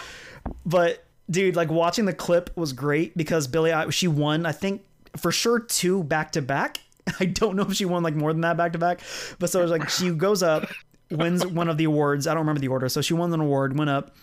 But 0.67 1.06
dude, 1.31 1.57
like 1.57 1.71
watching 1.71 2.05
the 2.05 2.13
clip 2.13 2.51
was 2.57 2.73
great 2.73 3.17
because 3.17 3.47
Billie, 3.47 3.73
I, 3.73 3.91
she 3.91 4.09
won. 4.09 4.47
I 4.47 4.53
think 4.53 4.83
for 5.17 5.33
sure 5.33 5.59
two 5.61 6.05
back 6.05 6.33
to 6.33 6.43
back. 6.43 6.79
I 7.21 7.27
don't 7.27 7.57
know 7.57 7.63
if 7.65 7.75
she 7.75 7.85
won 7.85 8.03
like 8.03 8.15
more 8.15 8.33
than 8.33 8.43
that 8.43 8.57
back 8.57 8.73
to 8.73 8.79
back, 8.79 9.01
but 9.39 9.51
so 9.51 9.61
it 9.61 9.63
was 9.63 9.71
like 9.71 9.89
she 9.89 10.11
goes 10.11 10.43
up, 10.43 10.69
wins 11.11 11.47
one 11.47 11.69
of 11.69 11.79
the 11.79 11.85
awards. 11.85 12.27
I 12.27 12.35
don't 12.35 12.41
remember 12.41 12.61
the 12.61 12.69
order. 12.69 12.89
So 12.89 13.01
she 13.01 13.15
won 13.15 13.33
an 13.33 13.41
award, 13.41 13.79
went 13.79 13.91
up, 13.91 14.17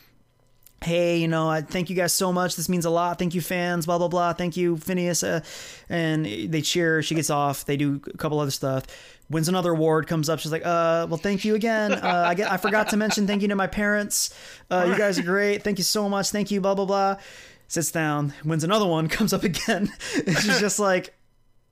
hey, 0.84 1.18
you 1.18 1.28
know, 1.28 1.50
I 1.50 1.62
thank 1.62 1.90
you 1.90 1.96
guys 1.96 2.14
so 2.14 2.32
much. 2.32 2.56
This 2.56 2.70
means 2.70 2.86
a 2.86 2.90
lot. 2.90 3.20
Thank 3.20 3.34
you, 3.36 3.42
fans. 3.42 3.86
Blah 3.86 3.98
blah 3.98 4.08
blah. 4.08 4.34
Thank 4.34 4.58
you, 4.58 4.76
Finneas. 4.78 5.28
Uh, 5.28 5.42
and 5.90 6.26
they 6.26 6.62
cheer. 6.62 7.02
She 7.02 7.16
gets 7.16 7.30
off. 7.30 7.66
They 7.66 7.78
do 7.78 8.02
a 8.14 8.18
couple 8.18 8.40
other 8.40 8.52
stuff. 8.52 8.86
Wins 9.30 9.48
another 9.48 9.72
award. 9.72 10.08
Comes 10.08 10.30
up. 10.30 10.40
She's 10.40 10.52
like, 10.52 10.66
uh, 10.66 11.08
well, 11.10 11.18
thank 11.18 11.46
you 11.46 11.56
again. 11.56 11.94
Uh, 11.94 12.26
I 12.28 12.36
get. 12.36 12.52
I 12.52 12.58
forgot 12.58 12.90
to 12.90 12.98
mention 12.98 13.26
thank 13.26 13.42
you 13.42 13.48
to 13.48 13.56
my 13.56 13.68
parents. 13.68 14.34
Uh, 14.70 14.86
you 14.90 14.98
guys 14.98 15.18
are 15.18 15.24
great. 15.24 15.64
Thank 15.64 15.78
you 15.78 15.84
so 15.84 16.10
much. 16.10 16.30
Thank 16.30 16.52
you. 16.52 16.62
Blah 16.62 16.76
blah 16.76 16.86
blah. 16.86 17.18
Sits 17.68 17.92
down. 17.92 18.34
Wins 18.46 18.64
another 18.64 18.86
one. 18.86 19.08
Comes 19.08 19.34
up 19.34 19.44
again. 19.44 19.92
She's 20.26 20.60
just 20.60 20.80
like, 20.80 21.16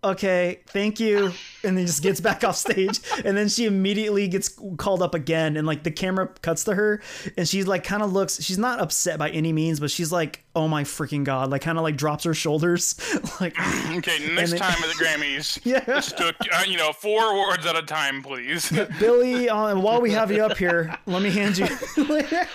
okay, 0.03 0.59
thank 0.67 0.99
you. 0.99 1.31
And 1.63 1.77
then 1.77 1.85
just 1.85 2.01
gets 2.01 2.19
back 2.19 2.43
off 2.43 2.55
stage. 2.55 2.99
And 3.23 3.37
then 3.37 3.47
she 3.49 3.65
immediately 3.65 4.27
gets 4.27 4.49
called 4.77 5.01
up 5.01 5.13
again. 5.13 5.57
And 5.57 5.67
like 5.67 5.83
the 5.83 5.91
camera 5.91 6.27
cuts 6.41 6.63
to 6.65 6.73
her 6.75 7.01
and 7.37 7.47
she's 7.47 7.67
like 7.67 7.83
kind 7.83 8.01
of 8.01 8.11
looks, 8.11 8.41
she's 8.41 8.57
not 8.57 8.79
upset 8.79 9.19
by 9.19 9.29
any 9.29 9.53
means, 9.53 9.79
but 9.79 9.91
she's 9.91 10.11
like, 10.11 10.43
oh 10.55 10.67
my 10.67 10.83
freaking 10.83 11.23
God. 11.23 11.51
Like 11.51 11.61
kind 11.61 11.77
of 11.77 11.83
like 11.83 11.97
drops 11.97 12.23
her 12.23 12.33
shoulders. 12.33 12.95
like, 13.41 13.55
Okay, 13.97 14.33
next 14.33 14.51
then- 14.51 14.59
time 14.59 14.83
at 14.83 14.89
the 14.89 14.95
Grammys, 15.03 15.59
Yeah. 15.63 15.83
let's 15.87 16.11
do 16.13 16.31
uh, 16.53 16.63
you 16.67 16.77
know 16.77 16.91
four 16.93 17.31
awards 17.31 17.65
at 17.65 17.75
a 17.75 17.83
time, 17.83 18.23
please. 18.23 18.71
Billie, 18.99 19.49
uh, 19.49 19.77
while 19.79 20.01
we 20.01 20.11
have 20.11 20.31
you 20.31 20.43
up 20.43 20.57
here, 20.57 20.97
let 21.05 21.21
me 21.21 21.29
hand 21.29 21.57
you. 21.57 21.67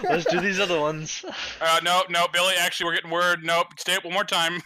Let's 0.02 0.24
do 0.30 0.40
these 0.40 0.58
other 0.58 0.80
ones. 0.80 1.24
Uh, 1.60 1.80
no, 1.84 2.02
no, 2.10 2.26
Billie. 2.32 2.54
Actually, 2.58 2.86
we're 2.86 2.94
getting 2.96 3.10
word. 3.10 3.44
Nope. 3.44 3.68
Stay 3.78 3.94
up 3.94 4.04
one 4.04 4.14
more 4.14 4.24
time. 4.24 4.62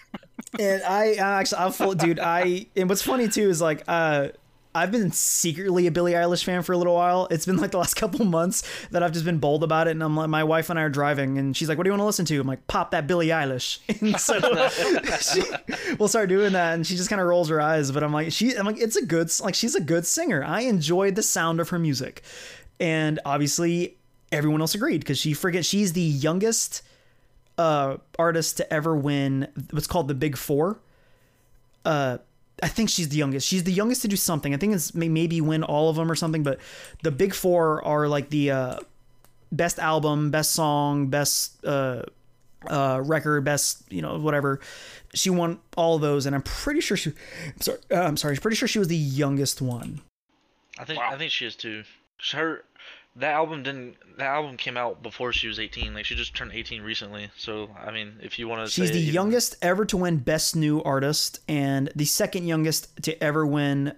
And 0.59 0.83
I, 0.83 1.15
actually, 1.15 1.59
I'm 1.59 1.73
full, 1.73 1.95
dude. 1.95 2.19
I, 2.21 2.67
and 2.77 2.89
what's 2.89 3.03
funny 3.03 3.29
too 3.29 3.49
is 3.49 3.61
like, 3.61 3.85
uh, 3.89 4.29
I've 4.73 4.93
been 4.93 5.11
secretly 5.11 5.89
a 5.89 5.91
Billie 5.91 6.13
Eilish 6.13 6.45
fan 6.45 6.63
for 6.63 6.73
a 6.73 6.79
little 6.79 6.95
while. 6.95 7.27
It's 7.31 7.45
been 7.45 7.57
like 7.57 7.73
the 7.73 7.79
last 7.79 7.95
couple 7.97 8.25
months 8.25 8.63
that 8.91 9.03
I've 9.03 9.13
just 9.13 9.25
been 9.25 9.39
bold 9.39 9.65
about 9.65 9.89
it. 9.89 9.93
And 9.93 10.03
I'm 10.03 10.17
like, 10.17 10.29
my 10.29 10.45
wife 10.45 10.71
and 10.71 10.79
I 10.79 10.83
are 10.83 10.89
driving, 10.89 11.39
and 11.39 11.57
she's 11.57 11.69
like, 11.69 11.77
"What 11.77 11.85
do 11.85 11.89
you 11.89 11.93
want 11.93 12.03
to 12.03 12.07
listen 12.07 12.25
to?" 12.27 12.41
I'm 12.41 12.47
like, 12.47 12.67
"Pop 12.69 12.93
that 12.93 13.07
Billie 13.07 13.29
Eilish." 13.29 13.79
And 14.01 14.19
so 14.19 14.39
she, 15.21 15.97
we'll 15.97 16.09
start 16.09 16.29
doing 16.29 16.53
that, 16.53 16.75
and 16.75 16.87
she 16.87 16.97
just 16.97 17.11
kind 17.11 17.21
of 17.21 17.27
rolls 17.27 17.49
her 17.49 17.61
eyes. 17.61 17.91
But 17.91 18.05
I'm 18.05 18.13
like, 18.13 18.33
she, 18.33 18.57
I'm 18.57 18.65
like, 18.65 18.79
it's 18.79 18.97
a 18.97 19.05
good, 19.05 19.31
like, 19.41 19.55
she's 19.55 19.75
a 19.75 19.81
good 19.81 20.07
singer. 20.07 20.45
I 20.45 20.63
enjoyed 20.63 21.17
the 21.17 21.23
sound 21.23 21.61
of 21.61 21.71
her 21.71 21.79
music, 21.79 22.23
and 22.79 23.19
obviously 23.25 23.97
everyone 24.31 24.61
else 24.61 24.77
agreed 24.77 25.01
because 25.01 25.19
she 25.19 25.35
forget 25.35 25.65
she's 25.65 25.93
the 25.93 26.01
youngest 26.01 26.83
uh 27.61 27.97
artist 28.19 28.57
to 28.59 28.73
ever 28.73 28.97
win 28.97 29.49
what's 29.71 29.87
called 29.87 30.09
the 30.09 30.15
Big 30.15 30.37
Four. 30.37 30.81
Uh, 31.85 32.19
I 32.63 32.69
think 32.69 32.91
she's 32.91 33.09
the 33.09 33.17
youngest. 33.17 33.47
She's 33.47 33.65
the 33.65 33.73
youngest 33.73 34.03
to 34.03 34.09
do 34.09 34.17
something. 34.17 34.53
I 34.55 34.59
think 34.59 34.75
it's 34.75 34.95
maybe 34.95 35.41
win 35.41 35.63
all 35.63 35.89
of 35.91 35.97
them 35.97 36.11
or 36.11 36.15
something. 36.15 36.43
But 36.43 36.59
the 37.03 37.11
Big 37.11 37.35
Four 37.35 37.85
are 37.85 38.07
like 38.09 38.31
the 38.31 38.51
uh, 38.51 38.77
best 39.51 39.79
album, 39.79 40.31
best 40.31 40.53
song, 40.53 41.09
best 41.09 41.65
uh, 41.65 42.03
uh, 42.69 43.01
record, 43.05 43.45
best 43.45 43.83
you 43.91 44.03
know 44.03 44.19
whatever. 44.19 44.61
She 45.15 45.31
won 45.31 45.59
all 45.77 45.97
of 45.97 46.03
those, 46.03 46.27
and 46.27 46.35
I'm 46.35 46.43
pretty 46.43 46.81
sure 46.81 46.97
she. 46.97 47.13
I'm 47.47 47.61
sorry. 47.61 47.79
Uh, 47.91 48.03
I'm 48.03 48.17
sorry. 48.17 48.35
I'm 48.37 48.41
pretty 48.43 48.57
sure 48.57 48.69
she 48.69 48.79
was 48.79 48.89
the 48.89 48.97
youngest 48.97 49.63
one. 49.63 50.01
I 50.79 50.85
think 50.85 50.99
Wow. 50.99 51.11
I 51.13 51.19
think 51.19 51.31
she 51.33 51.47
is 51.47 51.57
too. 51.57 51.85
Her 52.33 52.65
that 53.17 53.33
album 53.33 53.63
didn't 53.63 53.97
that 54.19 54.27
album 54.27 54.57
came 54.57 54.77
out 54.77 55.03
before 55.03 55.33
she 55.33 55.49
was 55.49 55.59
18. 55.59 55.95
Like 55.95 56.05
she 56.05 56.15
just 56.15 56.35
turned 56.35 56.53
18 56.53 56.83
recently. 56.83 57.31
So 57.37 57.71
I 57.79 57.91
mean, 57.91 58.19
if 58.23 58.39
you 58.39 58.49
want 58.49 58.67
to 58.67 58.73
She's 58.73 58.93
the 58.93 59.01
youngest 59.01 59.57
ever 59.63 59.85
to 59.87 59.97
win 59.97 60.19
Best 60.19 60.57
New 60.57 60.83
Artist 60.83 61.41
and 61.49 61.91
the 61.97 62.05
second 62.05 62.47
youngest 62.47 63.03
to 63.03 63.23
ever 63.23 63.47
win 63.47 63.95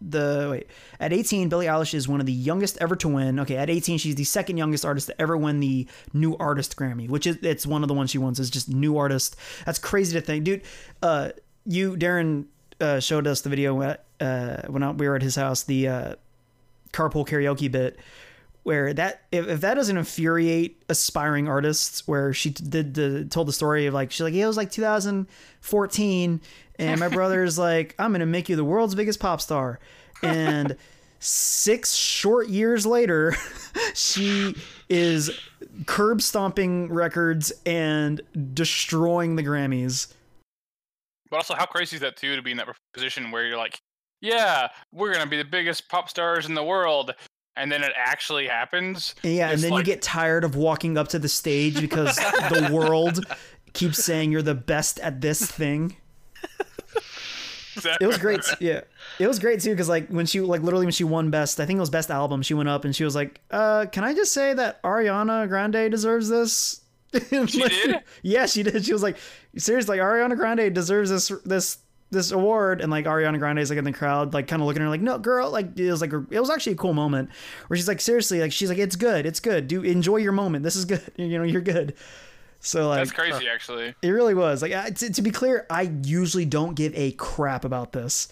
the 0.00 0.48
wait. 0.50 0.66
At 0.98 1.12
18, 1.12 1.48
Billie 1.50 1.66
Eilish 1.66 1.92
is 1.92 2.08
one 2.08 2.20
of 2.20 2.26
the 2.26 2.32
youngest 2.32 2.78
ever 2.80 2.96
to 2.96 3.08
win. 3.08 3.38
Okay, 3.40 3.56
at 3.56 3.68
18, 3.68 3.98
she's 3.98 4.14
the 4.14 4.24
second 4.24 4.56
youngest 4.56 4.84
artist 4.84 5.08
to 5.08 5.20
ever 5.20 5.36
win 5.36 5.60
the 5.60 5.86
New 6.14 6.36
Artist 6.38 6.76
Grammy, 6.76 7.08
which 7.08 7.26
is 7.26 7.36
it's 7.42 7.66
one 7.66 7.82
of 7.82 7.88
the 7.88 7.94
ones 7.94 8.10
she 8.10 8.18
wins 8.18 8.40
is 8.40 8.48
just 8.50 8.68
New 8.68 8.96
Artist. 8.96 9.36
That's 9.66 9.78
crazy 9.78 10.18
to 10.18 10.24
think, 10.24 10.44
dude. 10.44 10.62
Uh, 11.02 11.30
you 11.66 11.96
Darin 11.96 12.48
uh, 12.80 13.00
showed 13.00 13.26
us 13.26 13.42
the 13.42 13.50
video 13.50 13.78
uh, 14.20 14.62
when 14.68 14.82
I- 14.82 14.92
we 14.92 15.06
were 15.06 15.16
at 15.16 15.22
his 15.22 15.36
house. 15.36 15.64
The 15.64 15.88
uh, 15.88 16.14
carpool 16.92 17.26
karaoke 17.26 17.70
bit 17.70 17.98
where 18.62 18.92
that 18.92 19.22
if, 19.32 19.46
if 19.48 19.60
that 19.60 19.74
doesn't 19.74 19.96
infuriate 19.96 20.82
aspiring 20.88 21.48
artists 21.48 22.06
where 22.06 22.32
she 22.32 22.50
did 22.50 22.94
the 22.94 23.24
told 23.24 23.48
the 23.48 23.52
story 23.52 23.86
of 23.86 23.94
like 23.94 24.10
she's 24.10 24.20
like 24.20 24.34
yeah, 24.34 24.44
it 24.44 24.48
was 24.48 24.56
like 24.56 24.70
2014 24.70 26.40
and 26.78 27.00
my 27.00 27.08
brother's 27.08 27.58
like 27.58 27.94
i'm 27.98 28.12
gonna 28.12 28.26
make 28.26 28.48
you 28.48 28.56
the 28.56 28.64
world's 28.64 28.94
biggest 28.94 29.20
pop 29.20 29.40
star. 29.40 29.78
And 30.22 30.76
six 31.18 31.94
short 31.94 32.48
years 32.48 32.84
later 32.86 33.34
she 33.94 34.54
is 34.88 35.30
curb 35.86 36.22
stomping 36.22 36.92
records 36.92 37.52
and 37.64 38.20
destroying 38.54 39.36
the 39.36 39.42
grammys. 39.42 40.12
But 41.30 41.36
also, 41.36 41.54
how 41.54 41.66
crazy 41.66 41.96
is 41.96 42.02
that 42.02 42.16
too 42.16 42.34
to 42.34 42.42
be 42.42 42.50
in 42.50 42.56
that 42.56 42.68
position 42.92 43.30
where 43.30 43.46
you're 43.46 43.56
like, 43.56 43.78
yeah, 44.20 44.68
we're 44.92 45.12
gonna 45.12 45.26
be 45.26 45.36
the 45.36 45.44
biggest 45.44 45.88
pop 45.88 46.08
stars 46.08 46.46
in 46.46 46.54
the 46.54 46.64
world, 46.64 47.14
and 47.56 47.70
then 47.70 47.82
it 47.82 47.92
actually 47.96 48.46
happens. 48.46 49.14
Yeah, 49.22 49.50
and 49.50 49.60
then 49.60 49.70
like- 49.70 49.86
you 49.86 49.92
get 49.92 50.02
tired 50.02 50.44
of 50.44 50.56
walking 50.56 50.96
up 50.98 51.08
to 51.08 51.18
the 51.18 51.28
stage 51.28 51.80
because 51.80 52.16
the 52.16 52.70
world 52.72 53.24
keeps 53.72 54.04
saying 54.04 54.32
you're 54.32 54.42
the 54.42 54.54
best 54.54 54.98
at 55.00 55.20
this 55.20 55.44
thing. 55.44 55.96
It 58.00 58.06
was 58.06 58.18
great. 58.18 58.40
Yeah, 58.60 58.82
it 59.18 59.26
was 59.26 59.38
great 59.38 59.60
too 59.60 59.70
because 59.70 59.88
like 59.88 60.08
when 60.08 60.26
she 60.26 60.40
like 60.40 60.60
literally 60.60 60.84
when 60.86 60.92
she 60.92 61.04
won 61.04 61.30
best, 61.30 61.60
I 61.60 61.66
think 61.66 61.78
it 61.78 61.80
was 61.80 61.88
best 61.88 62.10
album. 62.10 62.42
She 62.42 62.52
went 62.52 62.68
up 62.68 62.84
and 62.84 62.94
she 62.94 63.04
was 63.04 63.14
like, 63.14 63.40
"Uh, 63.50 63.86
can 63.90 64.04
I 64.04 64.12
just 64.12 64.32
say 64.34 64.52
that 64.52 64.82
Ariana 64.82 65.48
Grande 65.48 65.90
deserves 65.90 66.28
this?" 66.28 66.82
She 67.46 67.46
did? 67.62 67.96
Yeah, 68.22 68.46
she 68.46 68.62
did. 68.64 68.84
She 68.84 68.92
was 68.92 69.02
like, 69.02 69.16
"Seriously, 69.56 69.98
like, 69.98 70.04
Ariana 70.06 70.36
Grande 70.36 70.74
deserves 70.74 71.10
this 71.10 71.28
this." 71.44 71.78
This 72.12 72.32
award 72.32 72.80
and 72.80 72.90
like 72.90 73.04
Ariana 73.04 73.38
Grande 73.38 73.60
is 73.60 73.70
like 73.70 73.78
in 73.78 73.84
the 73.84 73.92
crowd, 73.92 74.34
like 74.34 74.48
kind 74.48 74.60
of 74.60 74.66
looking 74.66 74.82
at 74.82 74.86
her 74.86 74.90
like, 74.90 75.00
no, 75.00 75.16
girl, 75.18 75.50
like 75.50 75.78
it 75.78 75.90
was 75.90 76.00
like 76.00 76.12
it 76.12 76.40
was 76.40 76.50
actually 76.50 76.72
a 76.72 76.76
cool 76.76 76.92
moment 76.92 77.30
where 77.68 77.76
she's 77.76 77.86
like, 77.86 78.00
seriously, 78.00 78.40
like 78.40 78.50
she's 78.52 78.68
like, 78.68 78.78
it's 78.78 78.96
good, 78.96 79.26
it's 79.26 79.38
good, 79.38 79.68
do 79.68 79.82
enjoy 79.82 80.16
your 80.16 80.32
moment, 80.32 80.64
this 80.64 80.74
is 80.74 80.84
good, 80.86 81.02
you 81.16 81.38
know, 81.38 81.44
you're 81.44 81.60
good. 81.60 81.94
So 82.58 82.88
like, 82.88 82.98
That's 82.98 83.12
crazy, 83.12 83.48
actually. 83.48 83.94
it 84.02 84.08
really 84.10 84.34
was. 84.34 84.60
Like 84.60 84.72
I- 84.72 84.90
to, 84.90 85.12
to 85.12 85.22
be 85.22 85.30
clear, 85.30 85.66
I 85.70 85.82
usually 86.02 86.44
don't 86.44 86.74
give 86.74 86.92
a 86.96 87.12
crap 87.12 87.64
about 87.64 87.92
this, 87.92 88.26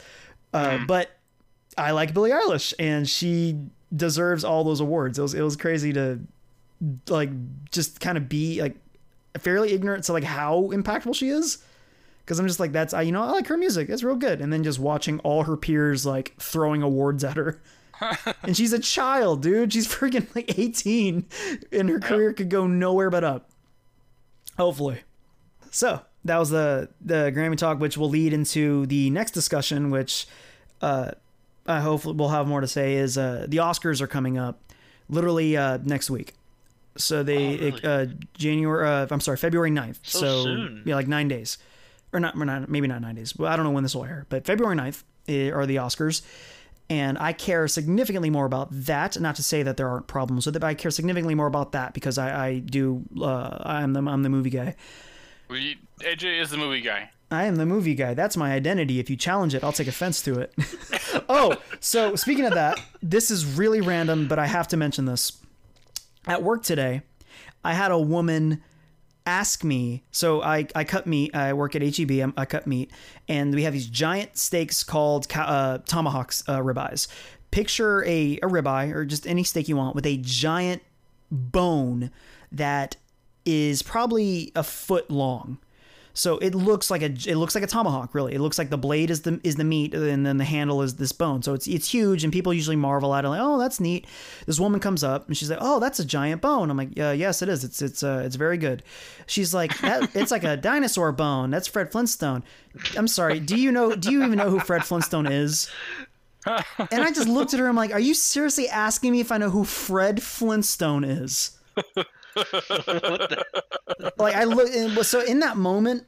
uh, 0.52 0.80
but 0.88 1.10
I 1.76 1.92
like 1.92 2.12
Billie 2.12 2.30
Eilish, 2.30 2.74
and 2.80 3.08
she 3.08 3.60
deserves 3.94 4.42
all 4.44 4.64
those 4.64 4.80
awards. 4.80 5.18
It 5.18 5.22
was 5.22 5.34
it 5.34 5.42
was 5.42 5.56
crazy 5.56 5.92
to 5.92 6.18
like 7.08 7.30
just 7.70 8.00
kind 8.00 8.18
of 8.18 8.28
be 8.28 8.60
like 8.60 8.76
fairly 9.38 9.72
ignorant 9.72 10.02
to 10.04 10.12
like 10.12 10.24
how 10.24 10.70
impactful 10.72 11.14
she 11.14 11.28
is. 11.28 11.58
Because 12.28 12.38
I'm 12.38 12.46
just 12.46 12.60
like 12.60 12.72
that's 12.72 12.92
I 12.92 13.00
you 13.02 13.12
know 13.12 13.22
I 13.22 13.30
like 13.30 13.46
her 13.46 13.56
music. 13.56 13.88
It's 13.88 14.02
real 14.02 14.14
good. 14.14 14.42
And 14.42 14.52
then 14.52 14.62
just 14.62 14.78
watching 14.78 15.18
all 15.20 15.44
her 15.44 15.56
peers 15.56 16.04
like 16.04 16.34
throwing 16.38 16.82
awards 16.82 17.24
at 17.24 17.38
her. 17.38 17.62
and 18.42 18.54
she's 18.54 18.74
a 18.74 18.78
child, 18.78 19.40
dude. 19.40 19.72
She's 19.72 19.88
freaking 19.88 20.26
like 20.36 20.58
18, 20.58 21.24
and 21.72 21.88
her 21.88 21.98
career 21.98 22.34
could 22.34 22.50
go 22.50 22.66
nowhere 22.66 23.08
but 23.08 23.24
up. 23.24 23.48
Hopefully. 24.58 25.00
So 25.70 26.02
that 26.26 26.36
was 26.36 26.50
the 26.50 26.90
the 27.00 27.32
Grammy 27.34 27.56
talk, 27.56 27.80
which 27.80 27.96
will 27.96 28.10
lead 28.10 28.34
into 28.34 28.84
the 28.86 29.08
next 29.10 29.32
discussion, 29.32 29.90
which 29.90 30.26
uh, 30.82 31.12
I 31.66 31.80
hopefully 31.80 32.14
we'll 32.16 32.28
have 32.28 32.46
more 32.46 32.60
to 32.60 32.68
say. 32.68 32.96
Is 32.96 33.16
uh, 33.16 33.46
the 33.48 33.56
Oscars 33.56 34.00
are 34.02 34.06
coming 34.06 34.36
up, 34.36 34.60
literally 35.08 35.56
uh, 35.56 35.78
next 35.82 36.10
week. 36.10 36.34
So 36.96 37.22
they 37.22 37.54
Oh, 37.56 37.64
really? 37.64 37.84
uh, 37.84 38.06
January. 38.36 38.86
Uh, 38.86 39.06
I'm 39.10 39.20
sorry, 39.20 39.36
February 39.38 39.70
9th. 39.70 39.98
So 40.02 40.44
soon. 40.44 40.82
yeah, 40.84 40.94
like 40.96 41.06
nine 41.08 41.28
days, 41.28 41.56
or 42.12 42.20
not, 42.20 42.36
or 42.36 42.44
not, 42.44 42.68
maybe 42.68 42.86
not 42.86 43.00
nine 43.00 43.14
days. 43.14 43.36
Well, 43.36 43.52
I 43.52 43.56
don't 43.56 43.64
know 43.64 43.70
when 43.70 43.82
this 43.82 43.94
will 43.94 44.04
air, 44.04 44.26
but 44.28 44.44
February 44.44 44.76
9th 44.76 45.02
eh, 45.28 45.50
are 45.50 45.66
the 45.66 45.76
Oscars. 45.76 46.22
And 46.90 47.18
I 47.18 47.34
care 47.34 47.68
significantly 47.68 48.30
more 48.30 48.46
about 48.46 48.68
that. 48.70 49.20
Not 49.20 49.36
to 49.36 49.42
say 49.42 49.62
that 49.62 49.76
there 49.76 49.88
aren't 49.88 50.06
problems 50.06 50.46
with 50.46 50.56
it, 50.56 50.60
but 50.60 50.68
I 50.68 50.74
care 50.74 50.90
significantly 50.90 51.34
more 51.34 51.46
about 51.46 51.72
that 51.72 51.92
because 51.92 52.16
I, 52.16 52.46
I 52.46 52.58
do. 52.60 53.04
Uh, 53.20 53.58
I'm 53.60 53.92
the 53.92 54.00
I'm 54.00 54.22
the 54.22 54.30
movie 54.30 54.48
guy. 54.48 54.74
We, 55.48 55.76
AJ 56.00 56.40
is 56.40 56.48
the 56.50 56.56
movie 56.56 56.80
guy. 56.80 57.10
I 57.30 57.44
am 57.44 57.56
the 57.56 57.66
movie 57.66 57.94
guy. 57.94 58.14
That's 58.14 58.38
my 58.38 58.52
identity. 58.52 59.00
If 59.00 59.10
you 59.10 59.16
challenge 59.16 59.54
it, 59.54 59.62
I'll 59.62 59.72
take 59.72 59.86
offense 59.86 60.22
to 60.22 60.40
it. 60.40 60.54
oh, 61.28 61.56
so 61.78 62.16
speaking 62.16 62.46
of 62.46 62.54
that, 62.54 62.80
this 63.02 63.30
is 63.30 63.44
really 63.44 63.82
random, 63.82 64.28
but 64.28 64.38
I 64.38 64.46
have 64.46 64.68
to 64.68 64.78
mention 64.78 65.04
this. 65.04 65.32
At 66.26 66.42
work 66.42 66.62
today, 66.62 67.02
I 67.64 67.74
had 67.74 67.90
a 67.90 67.98
woman 67.98 68.62
ask 69.28 69.62
me. 69.62 70.02
So 70.10 70.42
I, 70.42 70.66
I 70.74 70.84
cut 70.84 71.06
meat. 71.06 71.34
I 71.36 71.52
work 71.52 71.76
at 71.76 71.82
HEB. 71.82 72.10
I'm- 72.12 72.32
I 72.36 72.46
cut 72.46 72.66
meat, 72.66 72.90
and 73.28 73.54
we 73.54 73.62
have 73.64 73.74
these 73.74 73.86
giant 73.86 74.38
steaks 74.38 74.82
called 74.82 75.26
uh, 75.34 75.78
tomahawks 75.86 76.42
uh, 76.48 76.58
ribeyes. 76.58 77.06
Picture 77.50 78.02
a, 78.04 78.36
a 78.38 78.46
ribeye 78.48 78.94
or 78.94 79.04
just 79.04 79.26
any 79.26 79.44
steak 79.44 79.68
you 79.68 79.76
want 79.76 79.94
with 79.94 80.06
a 80.06 80.16
giant 80.18 80.82
bone 81.30 82.10
that 82.50 82.96
is 83.44 83.82
probably 83.82 84.50
a 84.56 84.62
foot 84.62 85.10
long. 85.10 85.58
So 86.18 86.38
it 86.38 86.52
looks 86.52 86.90
like 86.90 87.00
a 87.02 87.06
it 87.26 87.36
looks 87.36 87.54
like 87.54 87.62
a 87.62 87.68
tomahawk. 87.68 88.12
Really, 88.12 88.34
it 88.34 88.40
looks 88.40 88.58
like 88.58 88.70
the 88.70 88.76
blade 88.76 89.08
is 89.08 89.22
the 89.22 89.40
is 89.44 89.54
the 89.54 89.62
meat, 89.62 89.94
and 89.94 90.26
then 90.26 90.36
the 90.36 90.44
handle 90.44 90.82
is 90.82 90.96
this 90.96 91.12
bone. 91.12 91.42
So 91.44 91.54
it's 91.54 91.68
it's 91.68 91.88
huge, 91.88 92.24
and 92.24 92.32
people 92.32 92.52
usually 92.52 92.74
marvel 92.74 93.14
at 93.14 93.24
it, 93.24 93.28
like, 93.28 93.40
oh, 93.40 93.56
that's 93.56 93.78
neat. 93.78 94.04
This 94.44 94.58
woman 94.58 94.80
comes 94.80 95.04
up 95.04 95.28
and 95.28 95.36
she's 95.36 95.48
like, 95.48 95.60
oh, 95.62 95.78
that's 95.78 96.00
a 96.00 96.04
giant 96.04 96.42
bone. 96.42 96.70
I'm 96.70 96.76
like, 96.76 96.96
yeah, 96.96 97.12
yes, 97.12 97.40
it 97.40 97.48
is. 97.48 97.62
It's 97.62 97.80
it's 97.80 98.02
uh, 98.02 98.22
it's 98.26 98.34
very 98.34 98.58
good. 98.58 98.82
She's 99.28 99.54
like, 99.54 99.78
that, 99.78 100.10
it's 100.16 100.32
like 100.32 100.42
a 100.42 100.56
dinosaur 100.56 101.12
bone. 101.12 101.50
That's 101.50 101.68
Fred 101.68 101.92
Flintstone. 101.92 102.42
I'm 102.96 103.06
sorry. 103.06 103.38
Do 103.38 103.54
you 103.54 103.70
know? 103.70 103.94
Do 103.94 104.10
you 104.10 104.24
even 104.24 104.38
know 104.38 104.50
who 104.50 104.58
Fred 104.58 104.84
Flintstone 104.84 105.26
is? 105.26 105.70
and 106.46 107.04
I 107.04 107.12
just 107.12 107.28
looked 107.28 107.54
at 107.54 107.60
her. 107.60 107.68
I'm 107.68 107.76
like, 107.76 107.92
"Are 107.92 108.00
you 108.00 108.14
seriously 108.14 108.68
asking 108.68 109.12
me 109.12 109.20
if 109.20 109.30
I 109.30 109.38
know 109.38 109.50
who 109.50 109.62
Fred 109.62 110.20
Flintstone 110.20 111.04
is?" 111.04 111.56
like 114.18 114.34
I 114.34 114.44
look. 114.44 115.04
So 115.04 115.20
in 115.20 115.40
that 115.40 115.56
moment, 115.56 116.04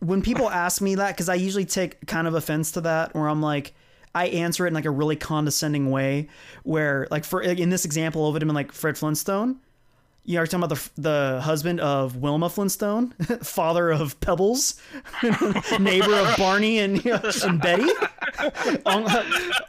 when 0.00 0.22
people 0.22 0.48
ask 0.50 0.80
me 0.80 0.96
that, 0.96 1.14
because 1.14 1.28
I 1.28 1.34
usually 1.34 1.64
take 1.64 2.06
kind 2.06 2.26
of 2.26 2.34
offense 2.34 2.72
to 2.72 2.80
that, 2.82 3.14
where 3.14 3.28
I'm 3.28 3.42
like, 3.42 3.74
I 4.14 4.26
answer 4.28 4.64
it 4.66 4.68
in 4.68 4.74
like 4.74 4.86
a 4.86 4.90
really 4.90 5.16
condescending 5.16 5.90
way, 5.90 6.28
where 6.62 7.06
like 7.10 7.24
for 7.24 7.42
in 7.42 7.70
this 7.70 7.84
example 7.84 8.28
of 8.28 8.36
it, 8.36 8.42
I'm 8.42 8.48
like 8.48 8.72
Fred 8.72 8.98
Flintstone 8.98 9.60
you 10.24 10.38
are 10.38 10.46
talking 10.46 10.62
about 10.62 10.76
the 10.76 10.90
the 11.00 11.40
husband 11.42 11.80
of 11.80 12.16
Wilma 12.16 12.48
Flintstone, 12.50 13.10
father 13.42 13.90
of 13.90 14.20
Pebbles, 14.20 14.80
neighbor 15.80 16.14
of 16.14 16.36
Barney 16.36 16.78
and, 16.78 17.04
and 17.44 17.60
Betty, 17.60 17.88
Un- 18.86 19.24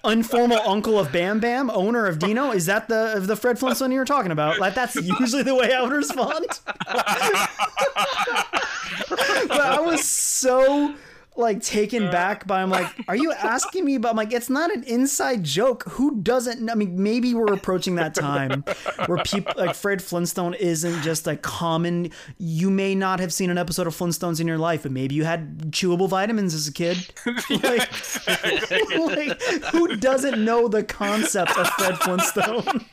informal 0.05 0.59
uncle 0.59 0.99
of 0.99 1.11
Bam 1.11 1.39
Bam, 1.39 1.69
owner 1.69 2.05
of 2.07 2.19
Dino. 2.19 2.51
Is 2.51 2.65
that 2.67 2.87
the 2.87 3.21
the 3.25 3.35
Fred 3.35 3.57
Flintstone 3.59 3.91
you're 3.91 4.05
talking 4.05 4.31
about? 4.31 4.59
Like 4.59 4.75
that's 4.75 4.95
usually 4.95 5.43
the 5.43 5.55
way 5.55 5.73
I 5.73 5.81
would 5.81 5.91
respond. 5.91 6.45
but 9.47 9.61
I 9.61 9.79
was 9.79 10.03
so 10.03 10.95
like 11.41 11.61
taken 11.61 12.07
uh. 12.07 12.11
back 12.11 12.47
by 12.47 12.61
I'm 12.61 12.69
like, 12.69 12.87
are 13.07 13.15
you 13.15 13.31
asking 13.37 13.85
me 13.85 13.95
about? 13.95 14.11
I'm 14.11 14.17
like, 14.17 14.33
it's 14.33 14.49
not 14.49 14.73
an 14.73 14.83
inside 14.83 15.43
joke. 15.43 15.83
Who 15.89 16.21
doesn't? 16.21 16.69
I 16.69 16.75
mean, 16.75 17.01
maybe 17.01 17.33
we're 17.33 17.53
approaching 17.53 17.95
that 17.95 18.15
time 18.15 18.63
where 19.07 19.21
people 19.23 19.53
like 19.57 19.75
Fred 19.75 20.01
Flintstone 20.01 20.53
isn't 20.53 21.01
just 21.01 21.27
a 21.27 21.35
common. 21.35 22.11
You 22.37 22.69
may 22.69 22.95
not 22.95 23.19
have 23.19 23.33
seen 23.33 23.49
an 23.49 23.57
episode 23.57 23.87
of 23.87 23.95
Flintstones 23.95 24.39
in 24.39 24.47
your 24.47 24.57
life, 24.57 24.83
but 24.83 24.91
maybe 24.91 25.15
you 25.15 25.23
had 25.23 25.71
chewable 25.71 26.07
vitamins 26.07 26.53
as 26.53 26.67
a 26.67 26.73
kid. 26.73 26.97
Like, 27.61 27.89
like 28.27 29.41
who 29.71 29.95
doesn't 29.97 30.43
know 30.43 30.67
the 30.67 30.83
concept 30.83 31.57
of 31.57 31.67
Fred 31.67 31.97
Flintstone? 31.99 32.85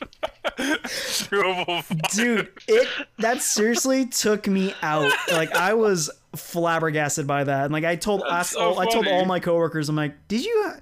Dude, 2.12 2.51
it 2.66 2.88
that 3.18 3.42
seriously 3.42 4.07
took 4.07 4.46
me 4.46 4.74
out. 4.82 5.12
Like 5.30 5.55
I 5.55 5.74
was 5.74 6.11
flabbergasted 6.39 7.26
by 7.26 7.45
that. 7.45 7.64
And 7.64 7.72
like 7.72 7.84
I 7.84 7.97
told 7.97 8.22
asked, 8.28 8.53
so 8.53 8.61
all, 8.61 8.78
I 8.78 8.86
told 8.86 9.07
all 9.07 9.24
my 9.24 9.41
coworkers, 9.41 9.89
I'm 9.89 9.97
like, 9.97 10.28
did 10.28 10.45
you? 10.45 10.72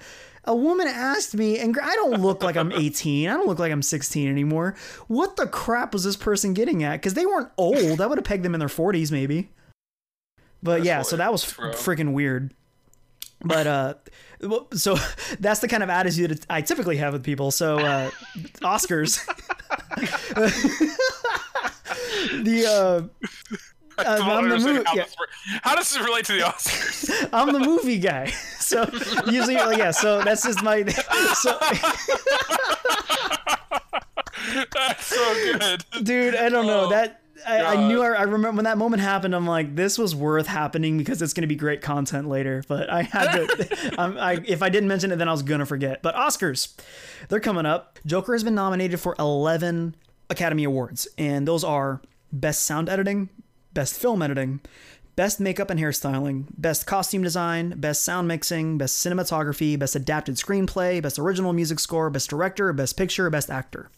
A 0.48 0.54
woman 0.54 0.86
asked 0.86 1.34
me, 1.34 1.58
and 1.58 1.76
I 1.82 1.96
don't 1.96 2.20
look 2.20 2.44
like 2.44 2.56
I'm 2.56 2.70
18. 2.70 3.28
I 3.28 3.34
don't 3.34 3.48
look 3.48 3.58
like 3.58 3.72
I'm 3.72 3.82
16 3.82 4.28
anymore. 4.28 4.76
What 5.08 5.34
the 5.34 5.48
crap 5.48 5.92
was 5.92 6.04
this 6.04 6.14
person 6.14 6.54
getting 6.54 6.84
at? 6.84 6.92
Because 6.92 7.14
they 7.14 7.26
weren't 7.26 7.50
old. 7.58 8.00
I 8.00 8.06
would 8.06 8.16
have 8.16 8.24
pegged 8.24 8.44
them 8.44 8.54
in 8.54 8.60
their 8.60 8.68
40s, 8.68 9.10
maybe. 9.10 9.50
But 10.62 10.76
that's 10.76 10.86
yeah, 10.86 11.02
so 11.02 11.16
that 11.16 11.32
was 11.32 11.44
freaking 11.44 12.12
weird. 12.12 12.54
But 13.44 13.66
uh, 13.66 13.94
so 14.72 14.96
that's 15.40 15.60
the 15.60 15.68
kind 15.68 15.82
of 15.82 15.90
attitude 15.90 16.46
I 16.48 16.62
typically 16.62 16.96
have 16.98 17.12
with 17.12 17.24
people. 17.24 17.50
So 17.50 17.78
uh, 17.78 18.10
Oscars. 18.62 19.26
the 22.44 22.66
uh, 22.66 23.02
uh, 23.98 24.18
I'm 24.22 24.48
the 24.48 24.58
movie. 24.58 24.82
How, 24.84 24.94
yeah. 24.94 25.04
how, 25.62 25.74
does 25.74 25.92
this 25.92 26.02
relate 26.02 26.24
to 26.26 26.32
the 26.32 26.40
Oscars? 26.40 27.28
I'm 27.32 27.52
the 27.52 27.60
movie 27.60 27.98
guy, 27.98 28.26
so 28.58 28.88
usually, 29.26 29.54
yeah. 29.54 29.90
So 29.90 30.22
that's 30.22 30.42
just 30.42 30.62
my. 30.62 30.84
So, 31.36 31.58
that's 34.72 35.04
so 35.04 35.58
good, 35.58 35.84
dude. 36.04 36.34
I 36.34 36.48
don't 36.48 36.66
know 36.66 36.84
oh, 36.86 36.90
that. 36.90 37.20
I, 37.46 37.64
I, 37.64 37.88
knew 37.88 38.02
I, 38.02 38.12
I, 38.12 38.22
remember 38.22 38.56
when 38.56 38.64
that 38.64 38.78
moment 38.78 39.02
happened. 39.02 39.34
I'm 39.34 39.46
like, 39.46 39.76
this 39.76 39.98
was 39.98 40.14
worth 40.14 40.46
happening 40.46 40.98
because 40.98 41.20
it's 41.20 41.32
going 41.32 41.42
to 41.42 41.48
be 41.48 41.56
great 41.56 41.82
content 41.82 42.28
later. 42.28 42.62
But 42.66 42.88
I 42.90 43.02
had 43.02 43.32
to. 43.32 43.94
I, 43.98 44.40
if 44.46 44.62
I 44.62 44.68
didn't 44.68 44.88
mention 44.88 45.12
it, 45.12 45.16
then 45.16 45.28
I 45.28 45.32
was 45.32 45.42
gonna 45.42 45.66
forget. 45.66 46.02
But 46.02 46.14
Oscars, 46.14 46.74
they're 47.28 47.40
coming 47.40 47.66
up. 47.66 47.98
Joker 48.06 48.32
has 48.32 48.44
been 48.44 48.54
nominated 48.54 49.00
for 49.00 49.14
11 49.18 49.94
Academy 50.30 50.64
Awards, 50.64 51.08
and 51.18 51.46
those 51.46 51.64
are 51.64 52.00
Best 52.32 52.62
Sound 52.62 52.88
Editing, 52.88 53.28
Best 53.76 53.98
Film 53.98 54.22
Editing, 54.22 54.60
Best 55.16 55.38
Makeup 55.38 55.68
and 55.68 55.78
Hairstyling, 55.78 56.46
Best 56.56 56.86
Costume 56.86 57.22
Design, 57.22 57.74
Best 57.76 58.02
Sound 58.02 58.26
Mixing, 58.26 58.78
Best 58.78 59.04
Cinematography, 59.04 59.78
Best 59.78 59.94
Adapted 59.94 60.36
Screenplay, 60.36 61.02
Best 61.02 61.18
Original 61.18 61.52
Music 61.52 61.78
Score, 61.78 62.08
Best 62.08 62.30
Director, 62.30 62.72
Best 62.72 62.96
Picture, 62.96 63.28
Best 63.28 63.50
Actor. 63.50 63.90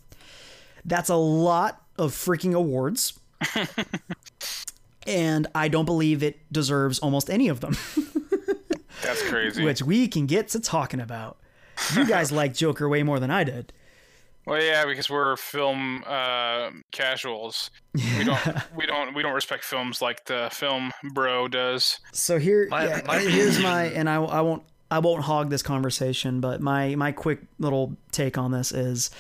That's 0.84 1.08
a 1.08 1.14
lot 1.14 1.80
of 1.96 2.10
freaking 2.10 2.54
awards. 2.54 3.20
and 5.06 5.46
I 5.54 5.68
don't 5.68 5.84
believe 5.84 6.24
it 6.24 6.40
deserves 6.52 6.98
almost 6.98 7.30
any 7.30 7.46
of 7.46 7.60
them. 7.60 7.76
That's 9.02 9.22
crazy. 9.28 9.64
Which 9.64 9.80
we 9.80 10.08
can 10.08 10.26
get 10.26 10.48
to 10.48 10.60
talking 10.60 10.98
about. 10.98 11.38
You 11.94 12.04
guys 12.04 12.32
like 12.32 12.52
Joker 12.52 12.88
way 12.88 13.04
more 13.04 13.20
than 13.20 13.30
I 13.30 13.44
did. 13.44 13.72
Well, 14.48 14.62
yeah, 14.62 14.86
because 14.86 15.10
we're 15.10 15.36
film 15.36 16.02
uh, 16.06 16.70
casuals. 16.90 17.70
We 17.94 18.24
don't, 18.24 18.40
we 18.74 18.86
don't, 18.86 19.14
we 19.14 19.22
don't 19.22 19.34
respect 19.34 19.62
films 19.62 20.00
like 20.00 20.24
the 20.24 20.48
film 20.50 20.90
bro 21.12 21.48
does. 21.48 22.00
So 22.12 22.38
here, 22.38 22.66
my, 22.70 22.86
yeah, 22.86 23.02
my, 23.06 23.18
here's 23.18 23.60
my, 23.60 23.84
and 23.84 24.08
I, 24.08 24.16
I 24.16 24.40
won't, 24.40 24.62
I 24.90 25.00
won't 25.00 25.22
hog 25.22 25.50
this 25.50 25.62
conversation, 25.62 26.40
but 26.40 26.62
my, 26.62 26.94
my 26.94 27.12
quick 27.12 27.40
little 27.58 27.94
take 28.10 28.38
on 28.38 28.50
this 28.50 28.72
is, 28.72 29.10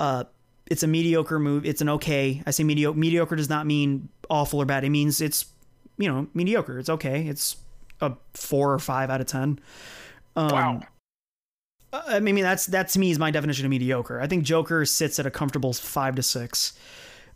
uh, 0.00 0.24
it's 0.66 0.82
a 0.82 0.88
mediocre 0.88 1.38
movie. 1.38 1.68
It's 1.68 1.80
an 1.80 1.88
okay. 1.90 2.42
I 2.46 2.50
say 2.50 2.64
mediocre. 2.64 2.98
Mediocre 2.98 3.36
does 3.36 3.50
not 3.50 3.66
mean 3.66 4.08
awful 4.30 4.60
or 4.60 4.64
bad. 4.64 4.84
It 4.84 4.90
means 4.90 5.20
it's, 5.20 5.46
you 5.98 6.10
know, 6.10 6.26
mediocre. 6.34 6.78
It's 6.78 6.88
okay. 6.88 7.26
It's 7.28 7.56
a 8.00 8.14
four 8.32 8.72
or 8.72 8.78
five 8.78 9.10
out 9.10 9.20
of 9.20 9.26
ten. 9.26 9.60
Um, 10.34 10.48
wow. 10.48 10.80
I 11.92 12.20
mean, 12.20 12.36
that's 12.36 12.66
that 12.66 12.88
to 12.90 12.98
me 12.98 13.10
is 13.10 13.18
my 13.18 13.30
definition 13.30 13.66
of 13.66 13.70
mediocre. 13.70 14.20
I 14.20 14.26
think 14.26 14.44
Joker 14.44 14.84
sits 14.86 15.18
at 15.18 15.26
a 15.26 15.30
comfortable 15.30 15.72
five 15.72 16.14
to 16.16 16.22
six. 16.22 16.72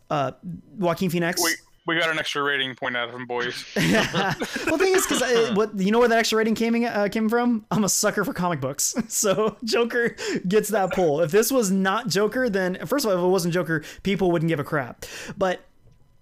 Uh, 0.08 0.32
Joaquin 0.78 1.10
Phoenix. 1.10 1.42
We, 1.42 1.50
we 1.86 2.00
got 2.00 2.10
an 2.10 2.18
extra 2.18 2.42
rating 2.42 2.74
point 2.74 2.96
out 2.96 3.08
of 3.08 3.14
him, 3.14 3.26
boys. 3.26 3.64
well, 3.76 4.34
the 4.34 4.76
thing 4.78 4.94
is, 4.94 5.06
because 5.06 5.50
what 5.56 5.78
you 5.78 5.92
know 5.92 5.98
where 5.98 6.08
that 6.08 6.18
extra 6.18 6.38
rating 6.38 6.54
came 6.54 6.84
uh, 6.84 7.08
came 7.08 7.28
from? 7.28 7.64
I'm 7.70 7.84
a 7.84 7.88
sucker 7.88 8.24
for 8.24 8.32
comic 8.32 8.60
books, 8.60 8.94
so 9.08 9.56
Joker 9.62 10.16
gets 10.48 10.70
that 10.70 10.92
pull. 10.92 11.20
If 11.20 11.30
this 11.30 11.52
was 11.52 11.70
not 11.70 12.08
Joker, 12.08 12.48
then 12.48 12.78
first 12.86 13.04
of 13.04 13.12
all, 13.12 13.18
if 13.18 13.24
it 13.24 13.28
wasn't 13.28 13.54
Joker, 13.54 13.84
people 14.02 14.32
wouldn't 14.32 14.48
give 14.48 14.60
a 14.60 14.64
crap. 14.64 15.04
But 15.36 15.60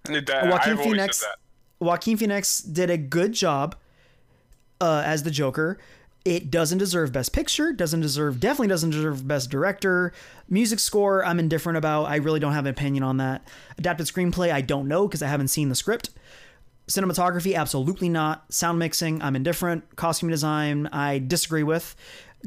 that, 0.03 0.47
Joaquin 0.47 0.77
Phoenix, 0.77 1.25
Joaquin 1.79 2.17
Phoenix 2.17 2.59
did 2.59 2.89
a 2.89 2.97
good 2.97 3.33
job 3.33 3.75
uh, 4.79 5.03
as 5.05 5.23
the 5.23 5.31
Joker. 5.31 5.79
It 6.25 6.49
doesn't 6.49 6.79
deserve 6.79 7.11
Best 7.11 7.33
Picture, 7.33 7.71
doesn't 7.71 8.01
deserve, 8.01 8.39
definitely 8.39 8.69
doesn't 8.69 8.89
deserve 8.89 9.27
Best 9.27 9.51
Director. 9.51 10.11
Music 10.49 10.79
score, 10.79 11.23
I'm 11.23 11.37
indifferent 11.37 11.77
about. 11.77 12.05
I 12.05 12.15
really 12.15 12.39
don't 12.39 12.53
have 12.53 12.65
an 12.65 12.71
opinion 12.71 13.03
on 13.03 13.17
that. 13.17 13.47
Adapted 13.77 14.07
screenplay, 14.07 14.51
I 14.51 14.61
don't 14.61 14.87
know 14.87 15.07
because 15.07 15.21
I 15.21 15.27
haven't 15.27 15.49
seen 15.49 15.69
the 15.69 15.75
script. 15.75 16.09
Cinematography, 16.87 17.55
absolutely 17.55 18.09
not. 18.09 18.51
Sound 18.51 18.79
mixing, 18.79 19.21
I'm 19.21 19.35
indifferent. 19.35 19.95
Costume 19.95 20.29
design, 20.29 20.87
I 20.91 21.19
disagree 21.19 21.63
with 21.63 21.95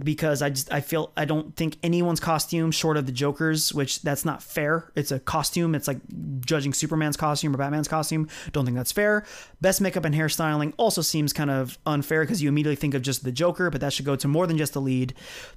because 0.03 0.42
I 0.42 0.51
just 0.51 0.72
I 0.72 0.80
feel 0.80 1.12
I 1.16 1.24
don't 1.24 1.55
think 1.57 1.76
anyone's 1.82 2.20
costume 2.20 2.70
short 2.70 2.96
of 2.96 3.07
the 3.07 3.12
Joker's, 3.12 3.72
which 3.72 4.03
that's 4.03 4.24
not 4.24 4.42
fair. 4.42 4.90
It's 4.94 5.11
a 5.11 5.18
costume. 5.18 5.74
It's 5.74 5.88
like 5.88 5.99
judging 6.40 6.72
Superman's 6.72 7.16
costume 7.16 7.55
or 7.55 7.59
Batman's 7.59 7.88
costume. 7.88 8.28
Don't 8.53 8.64
think 8.64 8.76
that's 8.76 8.92
fair. 8.92 9.24
Best 9.61 9.80
makeup 9.80 10.05
and 10.05 10.14
hairstyling 10.14 10.72
also 10.76 11.03
seems 11.03 11.32
kind 11.32 11.51
of 11.51 11.78
unfair 11.86 12.22
because 12.22 12.42
you 12.42 12.49
immediately 12.49 12.76
think 12.76 12.94
of 12.94 13.03
just 13.03 13.24
the 13.24 13.32
Joker, 13.32 13.70
but 13.70 13.80
that 13.80 13.92
should 13.92 14.07
go 14.07 14.16
to 14.16 14.28
more 14.28 14.46
than 14.46 14.59
just 14.59 14.72
the 14.72 14.80
lead. 14.80 15.14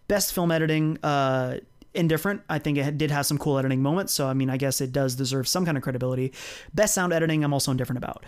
Best 0.08 0.34
film 0.34 0.52
editing, 0.52 0.98
uh, 1.04 1.58
indifferent. 1.94 2.42
I 2.50 2.60
think 2.60 2.78
it 2.78 2.98
did 2.98 3.12
have 3.12 3.26
some 3.26 3.38
cool 3.38 3.58
editing 3.58 3.82
moments, 3.82 4.14
so 4.14 4.28
I 4.28 4.34
mean, 4.34 4.50
I 4.50 4.58
guess 4.58 4.82
it 4.82 4.92
does 4.92 5.16
deserve 5.16 5.48
some 5.48 5.66
kind 5.66 5.78
of 5.78 5.84
credibility. 5.84 6.34
Best 6.74 6.94
sound 6.94 7.14
editing, 7.14 7.44
I'm 7.44 7.54
also 7.54 7.72
indifferent 7.72 7.98
about. 7.98 8.26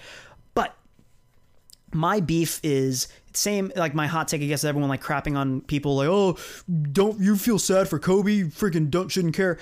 My 1.93 2.19
beef 2.19 2.59
is 2.63 3.07
same 3.33 3.71
like 3.75 3.95
my 3.95 4.07
hot 4.07 4.27
take 4.27 4.41
I 4.41 4.45
guess 4.45 4.63
everyone 4.63 4.89
like 4.89 5.01
crapping 5.01 5.35
on 5.35 5.61
people 5.61 5.95
like 5.95 6.07
oh 6.07 6.37
don't 6.91 7.19
you 7.19 7.35
feel 7.35 7.59
sad 7.59 7.87
for 7.87 7.99
Kobe? 7.99 8.43
Freaking 8.43 8.89
don't 8.89 9.09
shouldn't 9.09 9.35
care. 9.35 9.57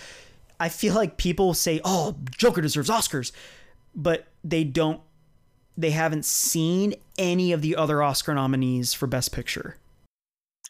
I 0.59 0.69
feel 0.69 0.93
like 0.93 1.17
people 1.17 1.53
say 1.53 1.79
oh 1.83 2.15
Joker 2.37 2.61
deserves 2.61 2.89
Oscars 2.89 3.31
but 3.95 4.27
they 4.43 4.63
don't 4.63 5.01
they 5.77 5.91
haven't 5.91 6.25
seen 6.25 6.93
any 7.17 7.51
of 7.51 7.61
the 7.61 7.75
other 7.75 8.03
Oscar 8.03 8.33
nominees 8.33 8.93
for 8.93 9.07
best 9.07 9.31
picture. 9.31 9.77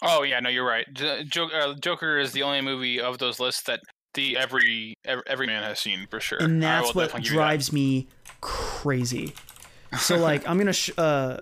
Oh 0.01 0.23
yeah 0.23 0.39
no 0.39 0.49
you're 0.49 0.65
right. 0.65 0.87
Uh, 1.01 1.23
Joker 1.23 2.17
is 2.17 2.31
the 2.31 2.43
only 2.43 2.61
movie 2.61 2.99
of 2.99 3.17
those 3.17 3.39
lists 3.39 3.63
that 3.63 3.81
the 4.13 4.37
every 4.37 4.95
every 5.05 5.47
man 5.47 5.63
has 5.63 5.79
seen 5.79 6.07
for 6.09 6.19
sure. 6.19 6.39
And 6.39 6.61
that's 6.61 6.93
what 6.93 7.21
drives 7.21 7.71
me 7.71 8.07
crazy. 8.41 9.33
So 9.99 10.17
like 10.17 10.47
I'm 10.47 10.57
gonna 10.57 10.73
sh- 10.73 10.91
uh 10.97 11.37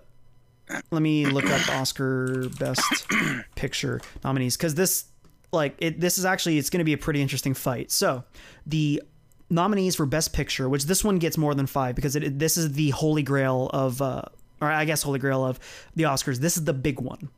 let 0.92 1.02
me 1.02 1.26
look 1.26 1.46
up 1.46 1.70
Oscar 1.70 2.50
Best 2.60 3.08
Picture 3.56 4.02
nominees 4.24 4.58
because 4.58 4.76
this, 4.76 5.06
like, 5.52 5.76
it 5.80 6.00
this 6.00 6.18
is 6.18 6.26
actually 6.26 6.58
it's 6.58 6.70
going 6.70 6.80
to 6.80 6.86
be 6.86 6.94
a 6.94 6.98
pretty 6.98 7.22
interesting 7.22 7.54
fight. 7.54 7.92
So, 7.92 8.24
the 8.66 9.02
nominees 9.50 9.96
for 9.96 10.06
Best 10.06 10.34
Picture, 10.34 10.70
which 10.70 10.86
this 10.86 11.04
one 11.04 11.18
gets 11.18 11.38
more 11.38 11.56
than 11.56 11.66
five 11.66 11.96
because 11.96 12.16
it, 12.16 12.40
this 12.40 12.58
is 12.58 12.74
the 12.74 12.92
holy 12.92 13.24
grail 13.24 13.70
of, 13.74 14.02
uh, 14.02 14.24
or 14.62 14.70
I 14.70 14.86
guess 14.86 15.04
holy 15.04 15.20
grail 15.20 15.44
of 15.44 15.60
the 15.96 16.04
Oscars. 16.04 16.38
This 16.38 16.58
is 16.58 16.66
the 16.66 16.74
big 16.74 17.00
one. 17.00 17.30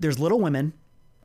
There's 0.00 0.18
Little 0.18 0.40
Women. 0.40 0.72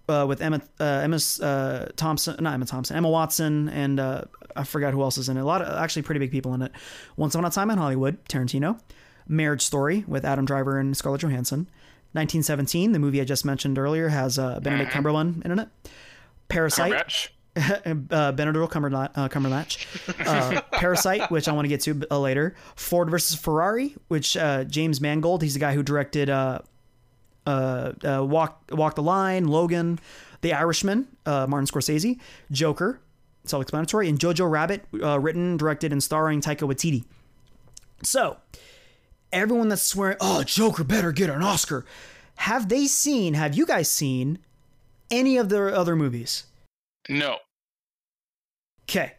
Uh, 0.09 0.25
with 0.25 0.41
Emma, 0.41 0.59
uh, 0.77 0.83
Emma 0.83 1.17
uh, 1.41 1.85
Thompson, 1.95 2.35
not 2.43 2.53
Emma 2.55 2.65
Thompson, 2.65 2.97
Emma 2.97 3.09
Watson, 3.09 3.69
and 3.69 3.97
uh, 3.97 4.23
I 4.57 4.65
forgot 4.65 4.93
who 4.93 5.01
else 5.03 5.17
is 5.17 5.29
in 5.29 5.37
it. 5.37 5.39
A 5.39 5.45
lot 5.45 5.61
of 5.61 5.77
actually 5.77 6.01
pretty 6.01 6.19
big 6.19 6.31
people 6.31 6.53
in 6.53 6.63
it. 6.63 6.71
Once 7.15 7.33
Upon 7.33 7.45
a 7.45 7.49
Time 7.49 7.69
in 7.69 7.77
Hollywood, 7.77 8.17
Tarantino. 8.25 8.77
Marriage 9.31 9.61
Story 9.61 10.03
with 10.07 10.25
Adam 10.25 10.45
Driver 10.45 10.77
and 10.77 10.95
Scarlett 10.95 11.21
Johansson. 11.21 11.61
1917, 12.13 12.91
the 12.91 12.99
movie 12.99 13.21
I 13.21 13.23
just 13.23 13.45
mentioned 13.45 13.79
earlier, 13.79 14.09
has 14.09 14.37
uh, 14.37 14.59
Benedict 14.59 14.91
Cumberland 14.91 15.41
in 15.45 15.57
it. 15.57 15.69
Parasite, 16.49 17.29
uh, 17.55 18.31
Benedict 18.33 18.75
uh, 18.75 19.29
Cumberbatch. 19.29 20.27
Uh, 20.27 20.61
Parasite, 20.71 21.31
which 21.31 21.47
I 21.47 21.53
want 21.53 21.65
to 21.65 21.69
get 21.69 21.81
to 21.81 22.03
uh, 22.11 22.19
later. 22.19 22.55
Ford 22.75 23.09
versus 23.09 23.39
Ferrari, 23.39 23.95
which 24.09 24.35
uh, 24.35 24.65
James 24.65 24.99
Mangold, 24.99 25.41
he's 25.41 25.53
the 25.53 25.61
guy 25.61 25.73
who 25.73 25.83
directed 25.83 26.29
uh, 26.29 26.59
uh, 27.45 27.93
uh, 28.03 28.25
Walk 28.25 28.61
Walk 28.71 28.95
the 28.95 29.03
Line, 29.03 29.47
Logan, 29.47 29.99
The 30.41 30.53
Irishman, 30.53 31.07
uh, 31.25 31.47
Martin 31.47 31.67
Scorsese, 31.67 32.19
Joker, 32.51 32.99
self-explanatory, 33.45 34.09
and 34.09 34.19
Jojo 34.19 34.49
Rabbit, 34.49 34.85
uh, 35.01 35.19
written, 35.19 35.57
directed, 35.57 35.91
and 35.91 36.03
starring 36.03 36.41
Taika 36.41 36.67
Waititi. 36.67 37.05
So, 38.03 38.37
everyone 39.33 39.69
that's 39.69 39.81
swearing, 39.81 40.17
"Oh, 40.21 40.43
Joker 40.43 40.83
better 40.83 41.11
get 41.11 41.29
an 41.29 41.41
Oscar," 41.43 41.85
have 42.35 42.69
they 42.69 42.87
seen? 42.87 43.33
Have 43.35 43.55
you 43.55 43.65
guys 43.65 43.89
seen 43.89 44.39
any 45.09 45.37
of 45.37 45.49
their 45.49 45.73
other 45.73 45.95
movies? 45.95 46.45
No, 47.09 47.37
Okay, 48.89 49.13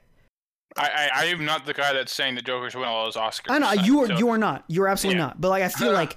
I, 0.77 0.83
I 0.87 1.11
I 1.15 1.25
am 1.27 1.45
not 1.45 1.65
the 1.67 1.73
guy 1.75 1.93
that's 1.93 2.13
saying 2.15 2.35
the 2.35 2.43
Joker's 2.43 2.75
win 2.75 2.85
all 2.85 3.05
those 3.07 3.17
Oscars. 3.17 3.51
I 3.51 3.59
know 3.59 3.73
you 3.73 4.01
are. 4.01 4.07
So- 4.07 4.19
You 4.19 4.29
are 4.31 4.39
not. 4.39 4.65
You're 4.69 4.89
absolutely 4.89 5.19
Yeah. 5.21 5.27
not. 5.29 5.41
But 5.41 5.49
like, 5.49 5.63
I 5.63 5.69
feel 5.69 5.91
Uh. 5.91 5.95
like 5.95 6.17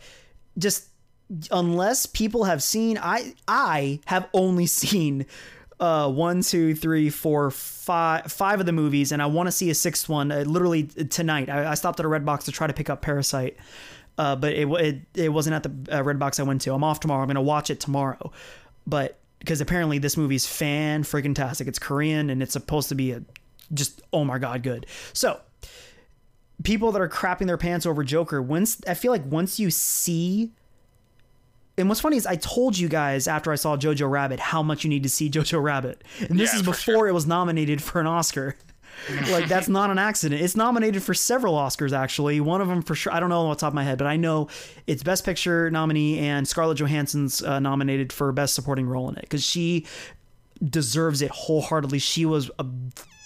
just 0.58 0.86
unless 1.52 2.06
people 2.06 2.44
have 2.44 2.62
seen, 2.62 2.98
I 2.98 3.34
I 3.48 4.00
have 4.06 4.28
only 4.34 4.66
seen 4.82 5.26
uh 5.80 6.10
one, 6.10 6.42
two, 6.42 6.76
three, 6.76 7.10
four, 7.10 7.52
five, 7.52 8.32
five 8.32 8.60
of 8.60 8.66
the 8.66 8.72
movies, 8.72 9.12
and 9.12 9.22
I 9.22 9.26
want 9.26 9.48
to 9.48 9.52
see 9.52 9.70
a 9.70 9.76
sixth 9.76 10.08
one. 10.08 10.32
Uh, 10.32 10.40
literally 10.42 10.84
tonight, 10.84 11.50
I, 11.50 11.72
I 11.72 11.74
stopped 11.76 12.00
at 12.00 12.06
a 12.06 12.10
Red 12.10 12.26
Box 12.26 12.46
to 12.46 12.52
try 12.52 12.68
to 12.68 12.74
pick 12.74 12.90
up 12.90 13.02
Parasite. 13.02 13.58
Uh, 14.18 14.36
but 14.36 14.54
it, 14.54 14.68
it 14.68 15.02
it 15.16 15.30
wasn't 15.30 15.56
at 15.56 15.64
the 15.64 15.98
uh, 15.98 16.04
Red 16.04 16.20
Box 16.20 16.40
I 16.40 16.44
went 16.44 16.62
to. 16.62 16.74
I'm 16.74 16.84
off 16.84 17.00
tomorrow. 17.02 17.22
I'm 17.22 17.28
gonna 17.28 17.42
watch 17.42 17.70
it 17.70 17.80
tomorrow, 17.80 18.32
but 18.88 19.20
because 19.40 19.62
apparently 19.62 20.00
this 20.00 20.18
movie's 20.18 20.46
fan 20.46 21.04
freaking 21.04 21.36
tastic. 21.36 21.68
It's 21.68 21.80
Korean 21.80 22.30
and 22.30 22.42
it's 22.42 22.54
supposed 22.54 22.90
to 22.90 22.96
be 22.96 23.12
a 23.12 23.22
just 23.74 24.02
oh 24.14 24.24
my 24.24 24.38
god 24.38 24.64
good. 24.64 24.86
So 25.14 25.40
people 26.64 26.92
that 26.92 27.02
are 27.02 27.10
crapping 27.10 27.48
their 27.48 27.58
pants 27.58 27.86
over 27.86 28.04
Joker, 28.04 28.42
once 28.42 28.82
I 28.88 28.94
feel 28.94 29.12
like 29.12 29.26
once 29.26 29.60
you 29.60 29.70
see 29.70 30.52
and 31.78 31.90
what's 31.90 32.02
funny 32.02 32.18
is 32.18 32.26
I 32.26 32.36
told 32.36 32.78
you 32.78 32.88
guys 32.90 33.28
after 33.28 33.52
I 33.52 33.56
saw 33.56 33.76
Jojo 33.78 34.10
Rabbit 34.10 34.40
how 34.40 34.64
much 34.64 34.84
you 34.84 34.90
need 34.90 35.04
to 35.04 35.10
see 35.10 35.30
Jojo 35.32 35.62
Rabbit. 35.62 36.04
And 36.30 36.40
this 36.40 36.54
Yeah, 36.54 36.60
is 36.60 36.66
before 36.66 36.76
sure. 36.96 37.08
it 37.08 37.14
was 37.14 37.28
nominated 37.28 37.82
for 37.82 38.00
an 38.00 38.08
Oscar. 38.08 38.56
like 39.30 39.50
that's 39.50 39.68
not 39.68 39.90
an 39.90 39.98
accident. 40.00 40.42
It's 40.42 40.56
nominated 40.56 41.04
for 41.04 41.14
several 41.14 41.56
Oscars 41.56 41.92
actually. 41.92 42.40
One 42.40 42.62
of 42.62 42.70
them 42.70 42.82
for 42.82 42.96
sure. 42.96 43.12
I 43.12 43.20
don't 43.20 43.28
know 43.30 43.42
off 43.48 43.58
the 43.58 43.62
top 43.62 43.70
of 43.72 43.74
my 43.74 43.84
head, 43.84 43.98
but 43.98 44.08
I 44.08 44.16
know 44.16 44.48
it's 44.88 45.04
Best 45.04 45.26
Picture 45.26 45.70
nominee 45.70 46.20
and 46.20 46.48
Scarlett 46.48 46.78
Johansson's 46.78 47.44
uh, 47.44 47.60
nominated 47.60 48.14
for 48.14 48.32
Best 48.32 48.54
Supporting 48.56 48.88
Role 48.88 49.10
in 49.10 49.16
it 49.18 49.22
because 49.24 49.44
she 49.44 49.86
deserves 50.64 51.22
it 51.22 51.30
wholeheartedly. 51.32 52.00
She 52.00 52.26
was 52.26 52.50
a 52.58 52.66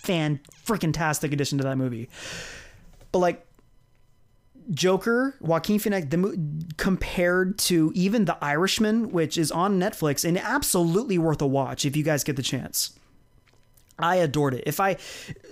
fan 0.02 0.40
freaking 0.66 0.92
tastic 0.92 1.32
addition 1.34 1.60
to 1.60 1.64
that 1.66 1.78
movie. 1.78 2.10
But 3.12 3.20
like 3.20 3.46
Joker, 4.72 5.36
Joaquin 5.40 5.80
Phoenix, 5.80 6.08
the 6.10 6.40
compared 6.78 7.58
to 7.60 7.92
even 7.96 8.26
The 8.26 8.38
Irishman, 8.44 9.12
which 9.12 9.38
is 9.38 9.52
on 9.52 9.80
Netflix 9.80 10.24
and 10.24 10.38
absolutely 10.38 11.18
worth 11.18 11.42
a 11.42 11.48
watch 11.48 11.86
if 11.86 11.96
you 11.96 12.04
guys 12.04 12.24
get 12.24 12.36
the 12.36 12.44
chance. 12.44 12.94
I 13.98 14.18
adored 14.18 14.54
it. 14.54 14.64
If 14.66 14.80
I, 14.80 14.98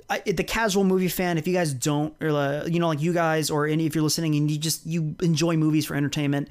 I 0.09 0.19
the 0.19 0.43
casual 0.43 0.83
movie 0.83 1.09
fan, 1.09 1.37
if 1.37 1.47
you 1.47 1.53
guys 1.53 1.73
don't, 1.73 2.13
or 2.21 2.29
uh, 2.29 2.65
you 2.65 2.79
know, 2.79 2.87
like 2.87 3.01
you 3.01 3.13
guys, 3.13 3.49
or 3.49 3.67
any 3.67 3.85
if 3.85 3.95
you're 3.95 4.03
listening 4.03 4.35
and 4.35 4.49
you 4.49 4.57
just 4.57 4.85
you 4.85 5.15
enjoy 5.21 5.57
movies 5.57 5.85
for 5.85 5.95
entertainment, 5.95 6.47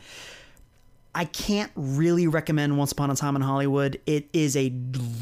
I 1.14 1.24
can't 1.24 1.72
really 1.74 2.26
recommend 2.26 2.76
Once 2.76 2.92
Upon 2.92 3.10
a 3.10 3.16
Time 3.16 3.36
in 3.36 3.42
Hollywood. 3.42 3.98
It 4.04 4.28
is 4.34 4.56
a 4.56 4.74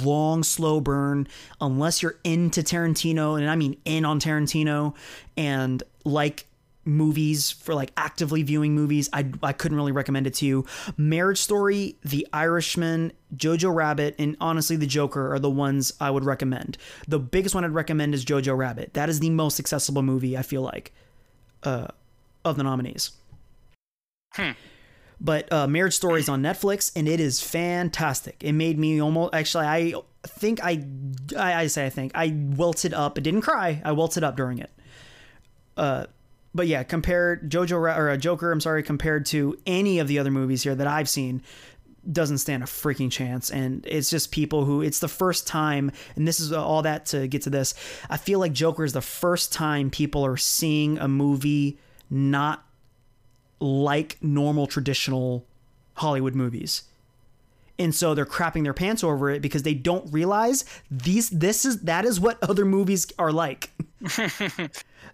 long, 0.02 0.42
slow 0.42 0.80
burn 0.80 1.28
unless 1.60 2.02
you're 2.02 2.18
into 2.24 2.62
Tarantino, 2.62 3.38
and 3.38 3.48
I 3.48 3.54
mean 3.54 3.76
in 3.84 4.04
on 4.04 4.18
Tarantino, 4.18 4.96
and 5.36 5.80
like 6.04 6.46
movies 6.84 7.50
for 7.50 7.74
like 7.74 7.92
actively 7.96 8.42
viewing 8.42 8.74
movies. 8.74 9.08
I 9.12 9.30
I 9.42 9.52
couldn't 9.52 9.76
really 9.76 9.92
recommend 9.92 10.26
it 10.26 10.34
to 10.34 10.46
you. 10.46 10.66
Marriage 10.96 11.38
Story, 11.38 11.96
The 12.04 12.26
Irishman, 12.32 13.12
Jojo 13.36 13.74
Rabbit, 13.74 14.14
and 14.18 14.36
honestly 14.40 14.76
The 14.76 14.86
Joker 14.86 15.32
are 15.32 15.38
the 15.38 15.50
ones 15.50 15.92
I 16.00 16.10
would 16.10 16.24
recommend. 16.24 16.78
The 17.08 17.18
biggest 17.18 17.54
one 17.54 17.64
I'd 17.64 17.70
recommend 17.70 18.14
is 18.14 18.24
Jojo 18.24 18.56
Rabbit. 18.56 18.94
That 18.94 19.08
is 19.08 19.20
the 19.20 19.30
most 19.30 19.58
accessible 19.58 20.02
movie 20.02 20.36
I 20.36 20.42
feel 20.42 20.62
like 20.62 20.92
uh, 21.62 21.88
of 22.44 22.56
the 22.56 22.62
nominees. 22.62 23.12
hmm. 24.32 24.52
But 25.20 25.50
uh, 25.52 25.66
Marriage 25.66 25.94
Story 25.94 26.20
is 26.20 26.28
on 26.28 26.42
Netflix, 26.42 26.92
and 26.96 27.08
it 27.08 27.20
is 27.20 27.40
fantastic. 27.40 28.36
It 28.40 28.52
made 28.52 28.78
me 28.78 29.00
almost 29.00 29.34
actually. 29.34 29.64
I 29.64 29.94
think 30.26 30.62
I, 30.62 30.84
I, 31.38 31.54
I 31.54 31.66
say 31.68 31.86
I 31.86 31.90
think 31.90 32.12
I 32.14 32.34
welted 32.34 32.92
up. 32.92 33.16
I 33.16 33.20
didn't 33.20 33.42
cry. 33.42 33.80
I 33.84 33.92
welted 33.92 34.24
up 34.24 34.36
during 34.36 34.58
it. 34.58 34.70
Uh, 35.76 36.06
but 36.54 36.66
yeah, 36.68 36.82
compared 36.84 37.50
Jojo 37.50 37.72
or 37.72 38.10
uh, 38.10 38.16
Joker, 38.16 38.52
I'm 38.52 38.60
sorry, 38.60 38.82
compared 38.82 39.26
to 39.26 39.58
any 39.66 39.98
of 39.98 40.08
the 40.08 40.18
other 40.18 40.30
movies 40.30 40.62
here 40.62 40.74
that 40.74 40.86
I've 40.86 41.08
seen, 41.08 41.42
doesn't 42.10 42.38
stand 42.38 42.62
a 42.62 42.66
freaking 42.66 43.10
chance. 43.10 43.50
And 43.50 43.84
it's 43.86 44.10
just 44.10 44.30
people 44.30 44.64
who 44.64 44.82
it's 44.82 45.00
the 45.00 45.08
first 45.08 45.46
time, 45.46 45.90
and 46.16 46.28
this 46.28 46.38
is 46.38 46.52
all 46.52 46.82
that 46.82 47.06
to 47.06 47.26
get 47.26 47.42
to 47.42 47.50
this. 47.50 47.74
I 48.08 48.16
feel 48.16 48.38
like 48.38 48.52
Joker 48.52 48.84
is 48.84 48.92
the 48.92 49.00
first 49.00 49.52
time 49.52 49.90
people 49.90 50.24
are 50.24 50.36
seeing 50.36 50.98
a 50.98 51.08
movie 51.08 51.78
not 52.10 52.64
like 53.60 54.18
normal 54.22 54.66
traditional 54.66 55.46
Hollywood 55.94 56.34
movies. 56.34 56.84
And 57.76 57.92
so 57.92 58.14
they're 58.14 58.26
crapping 58.26 58.62
their 58.62 58.74
pants 58.74 59.02
over 59.02 59.30
it 59.30 59.42
because 59.42 59.64
they 59.64 59.74
don't 59.74 60.12
realize 60.12 60.64
these 60.90 61.28
this 61.30 61.64
is 61.64 61.80
that 61.82 62.04
is 62.04 62.20
what 62.20 62.40
other 62.42 62.64
movies 62.64 63.10
are 63.18 63.32
like. 63.32 63.70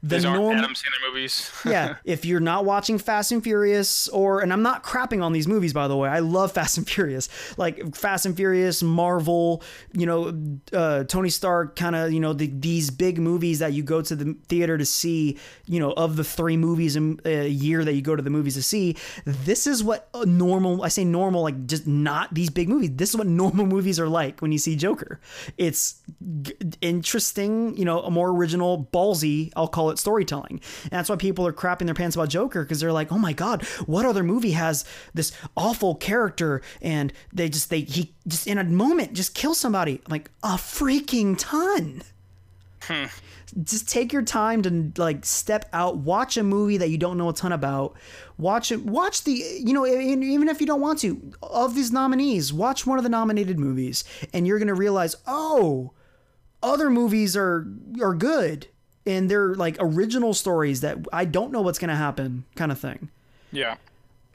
the 0.02 0.16
These 0.16 0.24
aren't 0.24 0.40
norm 0.42 0.56
Adam 0.56 0.72
Sandler 0.72 1.08
movies. 1.08 1.50
yeah, 1.64 1.96
if 2.04 2.24
you're 2.24 2.40
not 2.40 2.64
watching 2.64 2.98
Fast 2.98 3.32
and 3.32 3.42
Furious, 3.42 4.08
or 4.08 4.40
and 4.40 4.52
I'm 4.52 4.62
not 4.62 4.82
crapping 4.82 5.22
on 5.22 5.32
these 5.32 5.46
movies 5.46 5.72
by 5.72 5.88
the 5.88 5.96
way, 5.96 6.08
I 6.08 6.20
love 6.20 6.52
Fast 6.60 6.78
and 6.78 6.88
Furious, 6.88 7.28
like 7.58 7.94
Fast 7.94 8.24
and 8.24 8.34
Furious, 8.36 8.82
Marvel, 8.82 9.62
you 9.92 10.06
know, 10.06 10.32
uh, 10.72 11.04
Tony 11.04 11.28
Stark, 11.28 11.76
kind 11.76 11.94
of 11.94 12.12
you 12.12 12.20
know 12.20 12.32
the, 12.32 12.46
these 12.46 12.90
big 12.90 13.18
movies 13.18 13.58
that 13.58 13.72
you 13.72 13.82
go 13.82 14.00
to 14.00 14.16
the 14.16 14.36
theater 14.48 14.78
to 14.78 14.86
see, 14.86 15.38
you 15.66 15.80
know, 15.80 15.92
of 15.92 16.16
the 16.16 16.24
three 16.24 16.56
movies 16.56 16.96
a, 16.96 17.16
a 17.24 17.48
year 17.48 17.84
that 17.84 17.94
you 17.94 18.02
go 18.02 18.16
to 18.16 18.22
the 18.22 18.30
movies 18.30 18.54
to 18.54 18.62
see, 18.62 18.96
this 19.24 19.66
is 19.66 19.84
what 19.84 20.08
a 20.14 20.24
normal. 20.24 20.82
I 20.82 20.88
say 20.88 21.04
normal, 21.04 21.42
like 21.42 21.66
just 21.66 21.86
not 21.86 22.32
these 22.32 22.48
big 22.50 22.68
movies. 22.68 22.90
This 22.94 23.10
is 23.10 23.16
what 23.16 23.26
normal 23.40 23.66
movies 23.66 24.00
are 24.00 24.08
like 24.08 24.40
when 24.40 24.52
you 24.52 24.58
see 24.58 24.76
Joker. 24.76 25.20
It's 25.58 26.00
g- 26.42 26.54
interesting, 26.80 27.76
you 27.76 27.84
know, 27.84 28.00
a 28.00 28.10
more 28.10 28.30
original, 28.30 28.88
ballsy, 28.92 29.52
I'll 29.56 29.68
call 29.68 29.89
it 29.89 29.89
storytelling. 29.98 30.60
And 30.84 30.90
that's 30.90 31.08
why 31.08 31.16
people 31.16 31.46
are 31.46 31.52
crapping 31.52 31.86
their 31.86 31.94
pants 31.94 32.16
about 32.16 32.28
Joker 32.28 32.62
because 32.62 32.80
they're 32.80 32.92
like, 32.92 33.12
oh 33.12 33.18
my 33.18 33.32
god, 33.32 33.64
what 33.86 34.06
other 34.06 34.22
movie 34.22 34.52
has 34.52 34.84
this 35.14 35.32
awful 35.56 35.94
character 35.94 36.62
and 36.80 37.12
they 37.32 37.48
just 37.48 37.70
they 37.70 37.80
he 37.80 38.14
just 38.26 38.46
in 38.46 38.58
a 38.58 38.64
moment 38.64 39.12
just 39.12 39.34
kill 39.34 39.54
somebody? 39.54 40.00
I'm 40.06 40.10
like 40.10 40.30
a 40.42 40.54
freaking 40.54 41.36
ton. 41.38 42.02
Hmm. 42.82 43.06
Just 43.62 43.88
take 43.88 44.12
your 44.12 44.22
time 44.22 44.62
to 44.62 44.92
like 44.96 45.24
step 45.24 45.68
out, 45.72 45.96
watch 45.98 46.36
a 46.36 46.42
movie 46.42 46.76
that 46.76 46.88
you 46.88 46.98
don't 46.98 47.18
know 47.18 47.28
a 47.28 47.32
ton 47.32 47.52
about. 47.52 47.96
Watch 48.38 48.70
it. 48.72 48.84
Watch 48.84 49.24
the 49.24 49.32
you 49.32 49.72
know 49.72 49.86
even 49.86 50.48
if 50.48 50.60
you 50.60 50.66
don't 50.66 50.80
want 50.80 51.00
to 51.00 51.32
of 51.42 51.74
these 51.74 51.92
nominees, 51.92 52.52
watch 52.52 52.86
one 52.86 52.98
of 52.98 53.04
the 53.04 53.10
nominated 53.10 53.58
movies, 53.58 54.04
and 54.32 54.46
you're 54.46 54.58
gonna 54.58 54.74
realize, 54.74 55.16
oh, 55.26 55.92
other 56.62 56.90
movies 56.90 57.36
are 57.36 57.66
are 58.00 58.14
good 58.14 58.68
and 59.06 59.30
they're 59.30 59.54
like 59.54 59.76
original 59.80 60.34
stories 60.34 60.80
that 60.82 60.98
I 61.12 61.24
don't 61.24 61.52
know 61.52 61.62
what's 61.62 61.78
gonna 61.78 61.96
happen, 61.96 62.44
kind 62.56 62.70
of 62.72 62.78
thing. 62.78 63.08
yeah. 63.52 63.76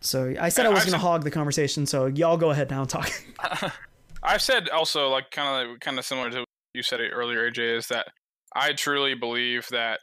So 0.01 0.35
I 0.39 0.49
said 0.49 0.65
I 0.65 0.69
I- 0.69 0.73
was 0.73 0.79
gonna 0.85 0.91
seen- 0.91 0.99
hog 0.99 1.23
the 1.23 1.31
conversation, 1.31 1.85
so 1.85 2.05
y'all 2.07 2.37
go 2.37 2.51
ahead 2.51 2.69
now 2.69 2.81
and 2.81 2.89
talk. 2.89 3.09
I've 4.23 4.41
said 4.41 4.69
also 4.69 5.09
like 5.09 5.31
kind 5.31 5.69
of 5.71 5.79
kind 5.79 5.97
of 5.99 6.05
similar 6.05 6.29
to 6.31 6.39
what 6.39 6.45
you 6.73 6.83
said 6.83 6.99
it 7.01 7.11
earlier, 7.13 7.49
AJ, 7.51 7.77
is 7.77 7.87
that 7.87 8.07
I 8.55 8.73
truly 8.73 9.13
believe 9.15 9.67
that 9.71 9.99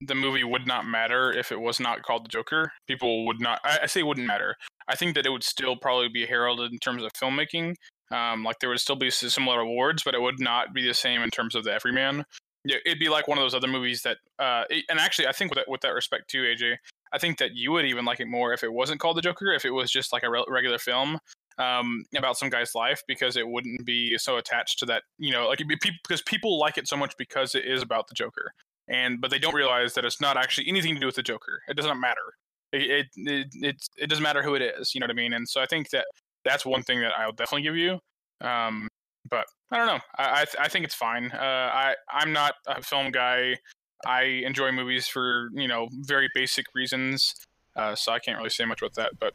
the 0.00 0.14
movie 0.14 0.44
would 0.44 0.66
not 0.66 0.84
matter 0.86 1.32
if 1.32 1.50
it 1.52 1.60
was 1.60 1.80
not 1.80 2.02
called 2.02 2.24
the 2.26 2.28
Joker. 2.28 2.70
People 2.86 3.26
would 3.26 3.40
not. 3.40 3.60
I, 3.64 3.80
I 3.82 3.86
say 3.86 4.02
wouldn't 4.02 4.26
matter. 4.26 4.54
I 4.88 4.94
think 4.96 5.14
that 5.14 5.26
it 5.26 5.30
would 5.30 5.42
still 5.44 5.76
probably 5.76 6.08
be 6.08 6.26
heralded 6.26 6.70
in 6.72 6.78
terms 6.78 7.02
of 7.02 7.10
filmmaking. 7.12 7.74
Um, 8.12 8.44
like 8.44 8.56
there 8.60 8.68
would 8.70 8.78
still 8.78 8.94
be 8.96 9.10
similar 9.10 9.60
awards, 9.60 10.02
but 10.04 10.14
it 10.14 10.20
would 10.20 10.38
not 10.38 10.72
be 10.74 10.86
the 10.86 10.94
same 10.94 11.22
in 11.22 11.30
terms 11.30 11.54
of 11.56 11.64
the 11.64 11.72
Everyman. 11.72 12.24
Yeah, 12.66 12.78
it'd 12.84 12.98
be 12.98 13.08
like 13.08 13.28
one 13.28 13.38
of 13.38 13.44
those 13.44 13.54
other 13.54 13.68
movies 13.68 14.02
that, 14.02 14.18
uh, 14.40 14.64
it, 14.68 14.84
and 14.88 14.98
actually, 14.98 15.28
I 15.28 15.32
think 15.32 15.50
with 15.50 15.58
that, 15.58 15.70
with 15.70 15.82
that 15.82 15.94
respect 15.94 16.28
too, 16.28 16.42
AJ, 16.42 16.76
I 17.12 17.18
think 17.18 17.38
that 17.38 17.54
you 17.54 17.70
would 17.72 17.84
even 17.84 18.04
like 18.04 18.18
it 18.18 18.26
more 18.26 18.52
if 18.52 18.64
it 18.64 18.72
wasn't 18.72 19.00
called 19.00 19.16
The 19.16 19.22
Joker, 19.22 19.52
if 19.52 19.64
it 19.64 19.70
was 19.70 19.90
just 19.90 20.12
like 20.12 20.24
a 20.24 20.30
re- 20.30 20.44
regular 20.48 20.78
film 20.78 21.18
um, 21.58 22.04
about 22.16 22.36
some 22.36 22.50
guy's 22.50 22.74
life, 22.74 23.02
because 23.06 23.36
it 23.36 23.46
wouldn't 23.46 23.86
be 23.86 24.18
so 24.18 24.36
attached 24.36 24.80
to 24.80 24.86
that, 24.86 25.04
you 25.18 25.32
know, 25.32 25.46
like 25.46 25.58
be, 25.58 25.78
because 26.02 26.22
people 26.22 26.58
like 26.58 26.76
it 26.76 26.88
so 26.88 26.96
much 26.96 27.16
because 27.16 27.54
it 27.54 27.64
is 27.64 27.82
about 27.82 28.08
the 28.08 28.14
Joker, 28.14 28.50
and 28.88 29.20
but 29.20 29.30
they 29.30 29.38
don't 29.38 29.54
realize 29.54 29.94
that 29.94 30.04
it's 30.04 30.20
not 30.20 30.36
actually 30.36 30.68
anything 30.68 30.94
to 30.94 31.00
do 31.00 31.06
with 31.06 31.16
the 31.16 31.22
Joker. 31.22 31.60
It 31.68 31.76
doesn't 31.76 32.00
matter. 32.00 32.34
It 32.72 33.06
it 33.16 33.46
it, 33.62 33.76
it, 33.96 34.10
doesn't 34.10 34.24
matter 34.24 34.42
who 34.42 34.56
it 34.56 34.62
is. 34.62 34.94
You 34.94 35.00
know 35.00 35.04
what 35.04 35.12
I 35.12 35.14
mean? 35.14 35.32
And 35.34 35.48
so 35.48 35.60
I 35.60 35.66
think 35.66 35.90
that 35.90 36.06
that's 36.44 36.66
one 36.66 36.82
thing 36.82 37.00
that 37.00 37.12
I'll 37.16 37.32
definitely 37.32 37.62
give 37.62 37.76
you. 37.76 38.00
Um, 38.40 38.88
but 39.30 39.46
I 39.70 39.78
don't 39.78 39.86
know. 39.86 40.00
I 40.18 40.42
I, 40.42 40.44
th- 40.44 40.56
I 40.58 40.68
think 40.68 40.84
it's 40.84 40.94
fine. 40.94 41.30
Uh, 41.32 41.70
I 41.72 41.94
I'm 42.10 42.32
not 42.32 42.54
a 42.66 42.82
film 42.82 43.10
guy. 43.10 43.58
I 44.06 44.22
enjoy 44.22 44.72
movies 44.72 45.06
for 45.06 45.48
you 45.52 45.68
know 45.68 45.88
very 45.92 46.28
basic 46.34 46.66
reasons. 46.74 47.34
Uh, 47.74 47.94
so 47.94 48.12
I 48.12 48.18
can't 48.18 48.38
really 48.38 48.50
say 48.50 48.64
much 48.64 48.80
about 48.82 48.94
that. 48.94 49.12
But 49.20 49.34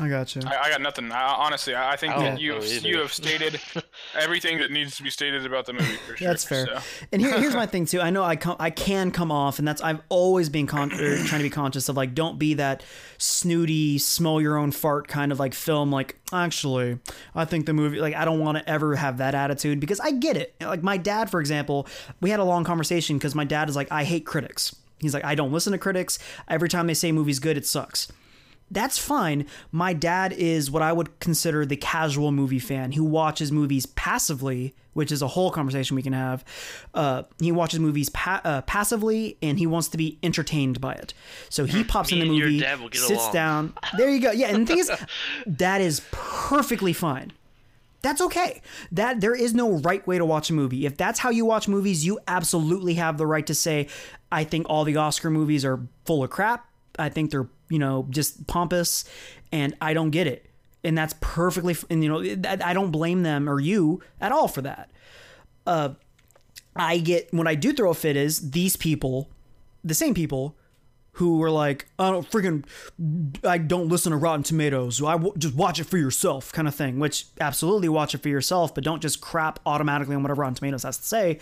I 0.00 0.08
got 0.08 0.34
you. 0.34 0.40
I, 0.46 0.56
I 0.56 0.70
got 0.70 0.80
nothing. 0.80 1.12
I, 1.12 1.34
honestly, 1.34 1.74
I, 1.74 1.92
I 1.92 1.96
think 1.96 2.14
I 2.14 2.22
that 2.22 2.40
you 2.40 2.54
have, 2.54 2.64
either. 2.64 2.88
you 2.88 2.98
have 3.00 3.12
stated 3.12 3.60
everything 4.18 4.58
that 4.58 4.70
needs 4.70 4.96
to 4.96 5.02
be 5.02 5.10
stated 5.10 5.44
about 5.44 5.66
the 5.66 5.74
movie. 5.74 5.96
For 6.06 6.16
sure. 6.16 6.28
That's 6.28 6.44
fair. 6.44 6.66
So. 6.66 6.80
And 7.12 7.20
here, 7.20 7.38
here's 7.38 7.54
my 7.54 7.66
thing 7.72 7.84
too. 7.84 8.00
I 8.00 8.08
know 8.08 8.22
I 8.22 8.36
com- 8.36 8.56
I 8.58 8.70
can 8.70 9.10
come 9.10 9.30
off, 9.30 9.58
and 9.58 9.68
that's 9.68 9.82
I've 9.82 10.00
always 10.08 10.48
been 10.48 10.66
con- 10.66 10.92
er, 10.92 11.18
trying 11.24 11.40
to 11.40 11.42
be 11.42 11.50
conscious 11.50 11.88
of 11.90 11.96
like 11.96 12.14
don't 12.14 12.38
be 12.38 12.54
that 12.54 12.82
snooty, 13.18 13.98
smell 13.98 14.40
your 14.40 14.56
own 14.56 14.72
fart 14.72 15.06
kind 15.06 15.32
of 15.32 15.38
like 15.38 15.52
film. 15.52 15.92
Like 15.92 16.18
actually, 16.32 16.98
I 17.34 17.44
think 17.44 17.66
the 17.66 17.74
movie 17.74 18.00
like 18.00 18.14
I 18.14 18.24
don't 18.24 18.40
want 18.40 18.56
to 18.56 18.68
ever 18.68 18.96
have 18.96 19.18
that 19.18 19.34
attitude 19.34 19.80
because 19.80 20.00
I 20.00 20.12
get 20.12 20.36
it. 20.36 20.54
Like 20.60 20.82
my 20.82 20.96
dad, 20.96 21.30
for 21.30 21.40
example, 21.40 21.86
we 22.22 22.30
had 22.30 22.40
a 22.40 22.44
long 22.44 22.64
conversation 22.64 23.18
because 23.18 23.34
my 23.34 23.44
dad 23.44 23.68
is 23.68 23.76
like 23.76 23.92
I 23.92 24.04
hate 24.04 24.24
critics. 24.24 24.74
He's 24.98 25.12
like 25.12 25.24
I 25.24 25.34
don't 25.34 25.52
listen 25.52 25.72
to 25.72 25.78
critics. 25.78 26.18
Every 26.48 26.70
time 26.70 26.86
they 26.86 26.94
say 26.94 27.12
movie's 27.12 27.38
good, 27.38 27.58
it 27.58 27.66
sucks 27.66 28.10
that's 28.70 28.98
fine. 28.98 29.46
My 29.72 29.92
dad 29.92 30.32
is 30.32 30.70
what 30.70 30.82
I 30.82 30.92
would 30.92 31.18
consider 31.20 31.66
the 31.66 31.76
casual 31.76 32.30
movie 32.32 32.58
fan 32.58 32.92
who 32.92 33.04
watches 33.04 33.50
movies 33.50 33.86
passively, 33.86 34.74
which 34.92 35.10
is 35.10 35.22
a 35.22 35.28
whole 35.28 35.50
conversation 35.50 35.96
we 35.96 36.02
can 36.02 36.12
have. 36.12 36.44
Uh, 36.94 37.24
he 37.40 37.50
watches 37.52 37.80
movies 37.80 38.08
pa- 38.10 38.40
uh, 38.44 38.62
passively 38.62 39.36
and 39.42 39.58
he 39.58 39.66
wants 39.66 39.88
to 39.88 39.96
be 39.96 40.18
entertained 40.22 40.80
by 40.80 40.94
it. 40.94 41.14
So 41.48 41.64
he 41.64 41.82
pops 41.94 42.12
in 42.12 42.20
the 42.20 42.26
movie, 42.26 42.60
dad 42.60 42.80
will 42.80 42.88
get 42.88 43.00
sits 43.02 43.22
along. 43.22 43.32
down. 43.32 43.74
There 43.96 44.08
you 44.08 44.20
go. 44.20 44.30
Yeah, 44.30 44.48
and 44.48 44.66
the 44.66 44.74
thing 44.74 44.78
is, 44.78 44.90
that 45.46 45.80
is 45.80 46.02
perfectly 46.12 46.92
fine. 46.92 47.32
That's 48.02 48.22
okay. 48.22 48.62
That 48.92 49.20
there 49.20 49.34
is 49.34 49.52
no 49.52 49.72
right 49.72 50.06
way 50.06 50.16
to 50.16 50.24
watch 50.24 50.48
a 50.48 50.54
movie. 50.54 50.86
If 50.86 50.96
that's 50.96 51.18
how 51.18 51.28
you 51.30 51.44
watch 51.44 51.68
movies, 51.68 52.06
you 52.06 52.18
absolutely 52.26 52.94
have 52.94 53.18
the 53.18 53.26
right 53.26 53.46
to 53.46 53.54
say, 53.54 53.88
I 54.32 54.44
think 54.44 54.66
all 54.70 54.84
the 54.84 54.96
Oscar 54.96 55.28
movies 55.28 55.64
are 55.66 55.80
full 56.06 56.24
of 56.24 56.30
crap. 56.30 56.66
I 56.98 57.10
think 57.10 57.30
they're, 57.30 57.48
you 57.70 57.78
know, 57.78 58.06
just 58.10 58.46
pompous 58.46 59.04
and 59.50 59.74
I 59.80 59.94
don't 59.94 60.10
get 60.10 60.26
it. 60.26 60.46
And 60.84 60.96
that's 60.96 61.14
perfectly 61.20 61.74
and 61.88 62.04
you 62.04 62.08
know, 62.10 62.20
I 62.44 62.74
don't 62.74 62.90
blame 62.90 63.22
them 63.22 63.48
or 63.48 63.60
you 63.60 64.02
at 64.20 64.32
all 64.32 64.48
for 64.48 64.62
that. 64.62 64.90
Uh 65.66 65.90
I 66.76 66.98
get 66.98 67.32
when 67.32 67.46
I 67.46 67.54
do 67.54 67.72
throw 67.72 67.90
a 67.90 67.94
fit 67.94 68.16
is 68.16 68.50
these 68.50 68.76
people, 68.76 69.30
the 69.82 69.94
same 69.94 70.14
people 70.14 70.56
who 71.14 71.38
were 71.38 71.50
like, 71.50 71.86
I 71.98 72.10
don't 72.10 72.28
freaking, 72.30 72.64
I 73.44 73.58
don't 73.58 73.88
listen 73.88 74.12
to 74.12 74.16
Rotten 74.16 74.42
Tomatoes. 74.42 75.02
I 75.02 75.12
w- 75.12 75.34
just 75.36 75.54
watch 75.54 75.80
it 75.80 75.84
for 75.84 75.98
yourself, 75.98 76.52
kind 76.52 76.68
of 76.68 76.74
thing. 76.74 76.98
Which 76.98 77.26
absolutely 77.40 77.88
watch 77.88 78.14
it 78.14 78.22
for 78.22 78.28
yourself, 78.28 78.74
but 78.74 78.84
don't 78.84 79.02
just 79.02 79.20
crap 79.20 79.58
automatically 79.66 80.14
on 80.14 80.22
whatever 80.22 80.40
Rotten 80.42 80.54
Tomatoes 80.54 80.84
has 80.84 80.98
to 80.98 81.04
say. 81.04 81.38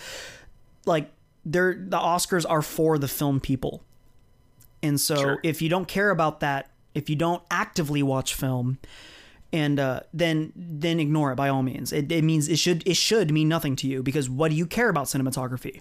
Like, 0.86 1.10
they're 1.44 1.74
the 1.74 1.98
Oscars 1.98 2.44
are 2.48 2.62
for 2.62 2.98
the 2.98 3.08
film 3.08 3.40
people, 3.40 3.84
and 4.82 5.00
so 5.00 5.16
Sure. 5.16 5.40
if 5.42 5.60
you 5.62 5.68
don't 5.68 5.88
care 5.88 6.10
about 6.10 6.40
that, 6.40 6.70
if 6.94 7.08
you 7.10 7.16
don't 7.16 7.42
actively 7.50 8.02
watch 8.02 8.34
film, 8.34 8.78
and 9.52 9.80
uh, 9.80 10.00
then 10.12 10.52
then 10.54 11.00
ignore 11.00 11.32
it 11.32 11.36
by 11.36 11.48
all 11.48 11.62
means. 11.62 11.92
It, 11.92 12.10
it 12.12 12.22
means 12.22 12.48
it 12.48 12.58
should 12.58 12.86
it 12.86 12.96
should 12.96 13.30
mean 13.32 13.48
nothing 13.48 13.76
to 13.76 13.86
you 13.86 14.02
because 14.02 14.28
what 14.28 14.50
do 14.50 14.56
you 14.56 14.66
care 14.66 14.88
about 14.88 15.06
cinematography? 15.06 15.80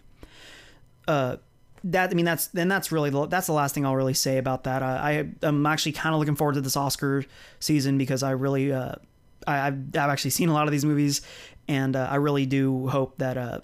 Uh, 1.08 1.38
that 1.84 2.10
I 2.10 2.14
mean 2.14 2.26
that's 2.26 2.48
then 2.48 2.68
that's 2.68 2.92
really 2.92 3.10
the, 3.10 3.28
that's 3.28 3.48
the 3.48 3.54
last 3.54 3.76
thing 3.76 3.86
I'll 3.86 3.96
really 3.96 4.14
say 4.14 4.38
about 4.38 4.64
that. 4.64 4.82
I, 4.84 5.30
I 5.44 5.48
am 5.48 5.66
actually 5.66 5.92
kind 5.94 6.14
of 6.14 6.20
looking 6.20 6.36
forward 6.36 6.56
to 6.56 6.62
this 6.62 6.76
Oscar 6.78 7.26
season 7.60 7.98
because 7.98 8.24
I 8.24 8.32
really 8.32 8.72
uh, 8.72 8.96
I, 9.46 9.68
I've 9.68 9.74
I've 9.96 10.10
actually 10.10 10.32
seen 10.32 10.50
a 10.50 10.54
lot 10.54 10.68
of 10.68 10.72
these 10.72 10.86
movies 10.86 11.22
and 11.68 11.96
uh, 11.96 12.08
I 12.10 12.16
really 12.16 12.46
do 12.46 12.88
hope 12.88 13.18
that 13.18 13.38
uh, 13.38 13.60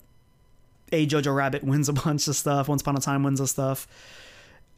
a 0.91 1.07
Jojo 1.07 1.33
Rabbit 1.35 1.63
wins 1.71 1.89
a 1.89 1.93
bunch 1.93 2.27
of 2.27 2.35
stuff. 2.35 2.67
Once 2.67 2.81
Upon 2.81 2.97
a 2.97 2.99
Time 2.99 3.23
wins 3.23 3.39
a 3.39 3.47
stuff 3.47 3.87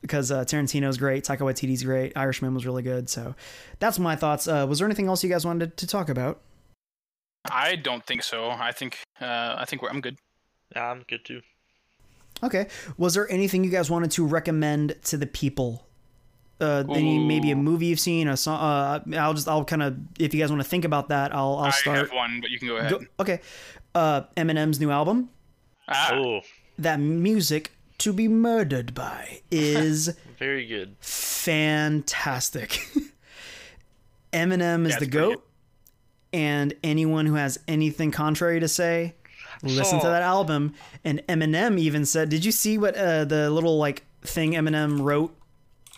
because 0.06 0.32
uh, 0.32 0.46
Tarantino's 0.46 0.98
great, 0.98 1.24
Taika 1.24 1.40
Waititi's 1.40 1.84
great, 1.84 2.16
Irishman 2.16 2.54
was 2.54 2.66
really 2.66 2.84
good. 2.84 3.10
So 3.10 3.34
that's 3.80 3.98
my 3.98 4.16
thoughts. 4.16 4.48
Uh, 4.48 4.66
was 4.70 4.80
there 4.80 4.86
anything 4.88 5.08
else 5.08 5.24
you 5.24 5.30
guys 5.30 5.46
wanted 5.46 5.76
to 5.78 5.88
talk 5.88 6.10
about? 6.10 6.42
I 7.50 7.76
don't 7.76 8.06
think 8.06 8.24
so. 8.24 8.50
I 8.50 8.72
think 8.72 8.98
uh, 9.22 9.56
I 9.58 9.66
think 9.66 9.82
we're, 9.82 9.90
I'm 9.90 10.02
good. 10.02 10.18
Yeah, 10.76 10.90
I'm 10.92 11.04
good 11.08 11.26
too. 11.26 11.42
Okay. 12.44 12.68
Was 12.98 13.14
there 13.14 13.30
anything 13.32 13.64
you 13.64 13.70
guys 13.70 13.90
wanted 13.90 14.12
to 14.12 14.26
recommend 14.26 14.96
to 15.06 15.18
the 15.18 15.28
people? 15.28 15.86
Uh, 16.62 16.84
any 16.90 17.20
maybe 17.20 17.52
a 17.52 17.56
movie 17.56 17.88
you've 17.88 18.00
seen, 18.00 18.28
a 18.28 18.38
song. 18.38 18.60
Uh, 18.60 19.18
I'll 19.18 19.34
just 19.34 19.48
I'll 19.48 19.66
kind 19.66 19.84
of 19.84 19.98
if 20.20 20.34
you 20.34 20.40
guys 20.40 20.50
want 20.50 20.62
to 20.64 20.68
think 20.68 20.86
about 20.86 21.10
that, 21.10 21.34
I'll 21.36 21.58
I'll 21.58 21.72
start. 21.72 21.72
I 21.72 22.06
start. 22.06 22.10
have 22.10 22.12
one, 22.16 22.40
but 22.42 22.50
you 22.50 22.60
can 22.60 22.68
go 22.68 22.78
ahead. 22.78 22.92
Go, 22.92 23.02
okay. 23.20 23.42
Uh, 23.94 24.22
Eminem's 24.38 24.80
new 24.80 24.90
album, 24.92 25.30
Ah, 25.88 26.12
Oh, 26.14 26.42
that 26.80 27.00
music 27.00 27.72
to 28.00 28.14
be 28.14 28.28
murdered 28.28 28.94
by, 28.94 29.42
is 29.52 30.16
very 30.40 30.66
good. 30.66 30.96
fantastic. 31.00 32.82
Eminem 34.34 34.86
is 34.86 34.98
the 34.98 35.06
goat, 35.06 35.48
and 36.34 36.74
anyone 36.84 37.26
who 37.26 37.36
has 37.36 37.58
anything 37.68 38.12
contrary 38.12 38.60
to 38.60 38.68
say, 38.68 39.16
listen 39.64 40.00
to 40.02 40.08
that 40.08 40.22
album. 40.22 40.74
And 41.04 41.26
Eminem 41.28 41.78
even 41.80 42.06
said, 42.06 42.30
"Did 42.30 42.44
you 42.44 42.52
see 42.52 42.78
what 42.78 42.96
uh, 42.98 43.26
the 43.26 43.50
little 43.50 43.78
like 43.78 44.04
thing 44.22 44.52
Eminem 44.52 45.02
wrote 45.02 45.36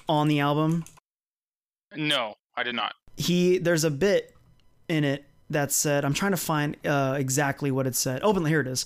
on 0.07 0.27
the 0.27 0.39
album?" 0.39 0.85
no, 1.95 2.35
I 2.55 2.63
did 2.63 2.75
not. 2.75 2.93
He 3.15 3.57
there's 3.57 3.83
a 3.83 3.91
bit 3.91 4.35
in 4.87 5.03
it 5.03 5.26
that 5.49 5.71
said, 5.71 6.05
"I'm 6.05 6.13
trying 6.13 6.31
to 6.31 6.37
find 6.37 6.77
uh, 6.85 7.15
exactly 7.17 7.71
what 7.71 7.87
it 7.87 7.95
said." 7.95 8.21
Open 8.23 8.45
here 8.45 8.61
it 8.61 8.67
is. 8.67 8.85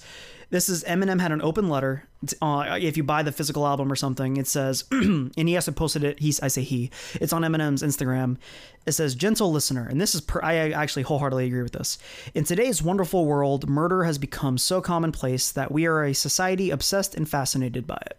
This 0.52 0.68
is 0.68 0.84
Eminem 0.84 1.22
had 1.22 1.32
an 1.32 1.42
open 1.42 1.70
letter. 1.70 2.04
Uh, 2.42 2.78
if 2.82 2.98
you 2.98 3.04
buy 3.04 3.24
the 3.24 3.32
physical 3.32 3.66
album 3.66 3.90
or 3.90 3.96
something, 3.96 4.36
it 4.36 4.48
says, 4.48 4.84
and 4.92 5.32
he 5.36 5.54
has 5.54 5.64
to 5.64 5.72
posted 5.72 6.04
it. 6.04 6.20
He's 6.20 6.42
I 6.42 6.50
say 6.50 6.62
he. 6.62 6.92
It's 7.16 7.32
on 7.32 7.42
Eminem's 7.44 7.82
Instagram. 7.82 8.38
It 8.86 8.92
says, 8.92 9.16
"Gentle 9.16 9.52
listener," 9.52 9.88
and 9.88 10.00
this 10.02 10.14
is 10.14 10.22
per, 10.22 10.42
I 10.44 10.72
actually 10.72 11.04
wholeheartedly 11.04 11.48
agree 11.48 11.64
with 11.64 11.72
this. 11.72 11.98
In 12.34 12.44
today's 12.44 12.84
wonderful 12.84 13.26
world, 13.26 13.70
murder 13.70 14.04
has 14.04 14.18
become 14.18 14.58
so 14.58 14.82
commonplace 14.82 15.52
that 15.52 15.72
we 15.72 15.86
are 15.86 16.04
a 16.04 16.14
society 16.14 16.70
obsessed 16.70 17.16
and 17.16 17.30
fascinated 17.30 17.88
by 17.88 18.02
it. 18.08 18.18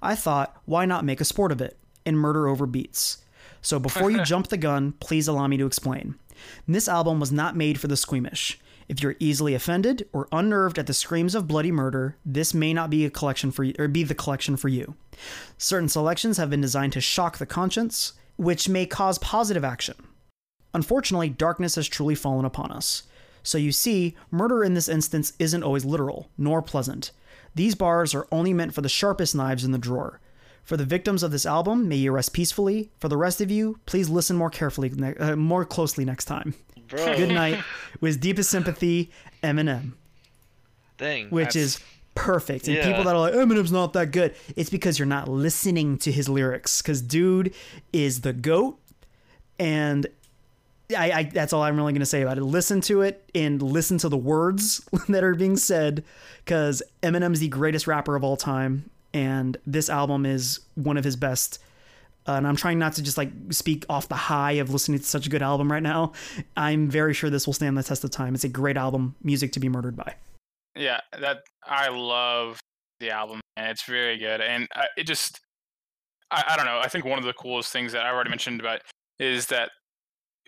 I 0.00 0.14
thought, 0.14 0.56
why 0.66 0.84
not 0.84 1.04
make 1.04 1.20
a 1.20 1.24
sport 1.24 1.50
of 1.50 1.60
it 1.60 1.76
and 2.06 2.18
murder 2.18 2.46
over 2.46 2.66
beats? 2.66 3.18
So 3.62 3.78
before 3.78 4.10
you 4.10 4.22
jump 4.24 4.48
the 4.48 4.56
gun, 4.56 4.92
please 5.00 5.26
allow 5.26 5.46
me 5.46 5.56
to 5.56 5.66
explain. 5.66 6.14
This 6.66 6.88
album 6.88 7.20
was 7.20 7.32
not 7.32 7.56
made 7.56 7.80
for 7.80 7.88
the 7.88 7.96
squeamish. 7.96 8.58
If 8.88 9.02
you're 9.02 9.16
easily 9.18 9.54
offended 9.54 10.06
or 10.12 10.28
unnerved 10.30 10.78
at 10.78 10.86
the 10.86 10.94
screams 10.94 11.34
of 11.34 11.48
bloody 11.48 11.72
murder, 11.72 12.16
this 12.24 12.52
may 12.52 12.74
not 12.74 12.90
be 12.90 13.04
a 13.04 13.10
collection 13.10 13.50
for 13.50 13.64
you, 13.64 13.74
or 13.78 13.88
be 13.88 14.04
the 14.04 14.14
collection 14.14 14.56
for 14.56 14.68
you. 14.68 14.94
Certain 15.56 15.88
selections 15.88 16.36
have 16.36 16.50
been 16.50 16.60
designed 16.60 16.92
to 16.92 17.00
shock 17.00 17.38
the 17.38 17.46
conscience, 17.46 18.12
which 18.36 18.68
may 18.68 18.84
cause 18.84 19.18
positive 19.18 19.64
action. 19.64 19.94
Unfortunately, 20.74 21.28
darkness 21.28 21.76
has 21.76 21.88
truly 21.88 22.14
fallen 22.14 22.44
upon 22.44 22.72
us. 22.72 23.04
So 23.42 23.58
you 23.58 23.72
see, 23.72 24.16
murder 24.30 24.64
in 24.64 24.74
this 24.74 24.88
instance 24.88 25.34
isn't 25.38 25.62
always 25.62 25.84
literal, 25.84 26.28
nor 26.36 26.60
pleasant. 26.62 27.10
These 27.54 27.74
bars 27.74 28.14
are 28.14 28.26
only 28.32 28.52
meant 28.52 28.74
for 28.74 28.80
the 28.80 28.88
sharpest 28.88 29.34
knives 29.34 29.64
in 29.64 29.70
the 29.70 29.78
drawer. 29.78 30.20
For 30.64 30.76
the 30.78 30.84
victims 30.84 31.22
of 31.22 31.30
this 31.30 31.44
album, 31.46 31.88
may 31.88 31.96
you 31.96 32.10
rest 32.12 32.32
peacefully. 32.32 32.90
For 32.98 33.08
the 33.08 33.16
rest 33.18 33.40
of 33.40 33.50
you, 33.50 33.78
please 33.86 34.08
listen 34.08 34.36
more 34.36 34.50
carefully, 34.50 34.88
ne- 34.90 35.14
uh, 35.16 35.36
more 35.36 35.64
closely 35.64 36.04
next 36.04 36.24
time. 36.24 36.54
Bro, 36.88 37.16
Good 37.16 37.28
night. 37.34 37.62
With 38.00 38.20
deepest 38.20 38.50
sympathy, 38.50 39.10
Eminem, 39.42 39.92
dang. 40.98 41.28
which 41.30 41.54
is 41.56 41.80
perfect. 42.14 42.66
And 42.68 42.76
Yeah. 42.76 42.86
people 42.88 43.04
that 43.04 43.14
are 43.14 43.20
like, 43.20 43.34
Eminem's 43.34 43.72
not 43.72 43.92
that 43.94 44.10
good, 44.10 44.34
it's 44.56 44.70
because 44.70 44.98
you're 44.98 45.06
not 45.06 45.28
listening 45.28 45.98
to 45.98 46.12
his 46.12 46.28
lyrics. 46.28 46.80
Because 46.80 47.02
dude 47.02 47.52
is 47.92 48.20
the 48.22 48.32
goat, 48.32 48.78
and 49.58 50.06
I, 50.96 51.10
I 51.12 51.22
that's 51.24 51.52
all 51.52 51.62
I'm 51.62 51.76
really 51.76 51.92
gonna 51.92 52.06
say 52.06 52.22
about 52.22 52.38
it. 52.38 52.44
Listen 52.44 52.80
to 52.82 53.00
it 53.02 53.28
and 53.34 53.60
listen 53.62 53.98
to 53.98 54.08
the 54.08 54.16
words 54.16 54.82
that 55.08 55.24
are 55.24 55.34
being 55.34 55.56
said, 55.56 56.04
because 56.44 56.82
Eminem's 57.02 57.40
the 57.40 57.48
greatest 57.48 57.86
rapper 57.86 58.14
of 58.16 58.22
all 58.24 58.36
time, 58.36 58.88
and 59.14 59.56
this 59.64 59.88
album 59.88 60.26
is 60.26 60.60
one 60.74 60.98
of 60.98 61.04
his 61.04 61.16
best 61.16 61.60
Uh, 62.26 62.32
and 62.32 62.46
I'm 62.46 62.56
trying 62.56 62.78
not 62.78 62.94
to 62.94 63.02
just 63.02 63.18
like 63.18 63.30
speak 63.50 63.84
off 63.90 64.08
the 64.08 64.14
high 64.14 64.52
of 64.52 64.70
listening 64.70 64.98
to 64.98 65.04
such 65.04 65.26
a 65.26 65.30
good 65.30 65.42
album 65.42 65.70
right 65.70 65.82
now. 65.82 66.12
I'm 66.56 66.88
very 66.88 67.12
sure 67.12 67.28
this 67.28 67.46
will 67.46 67.52
stand 67.52 67.76
the 67.76 67.82
test 67.82 68.02
of 68.02 68.10
time. 68.10 68.34
It's 68.34 68.44
a 68.44 68.48
great 68.48 68.78
album, 68.78 69.14
music 69.22 69.52
to 69.52 69.60
be 69.60 69.68
murdered 69.68 69.94
by. 69.94 70.14
Yeah, 70.74 71.00
that 71.20 71.42
I 71.66 71.88
love 71.90 72.60
the 73.00 73.10
album, 73.10 73.40
and 73.58 73.68
it's 73.68 73.84
very 73.84 74.16
good. 74.16 74.40
And 74.40 74.66
I, 74.74 74.86
it 74.96 75.04
just, 75.04 75.38
I, 76.30 76.44
I 76.48 76.56
don't 76.56 76.64
know. 76.64 76.80
I 76.82 76.88
think 76.88 77.04
one 77.04 77.18
of 77.18 77.26
the 77.26 77.34
coolest 77.34 77.70
things 77.70 77.92
that 77.92 78.06
I've 78.06 78.14
already 78.14 78.30
mentioned 78.30 78.58
about 78.58 78.80
is 79.18 79.46
that 79.48 79.70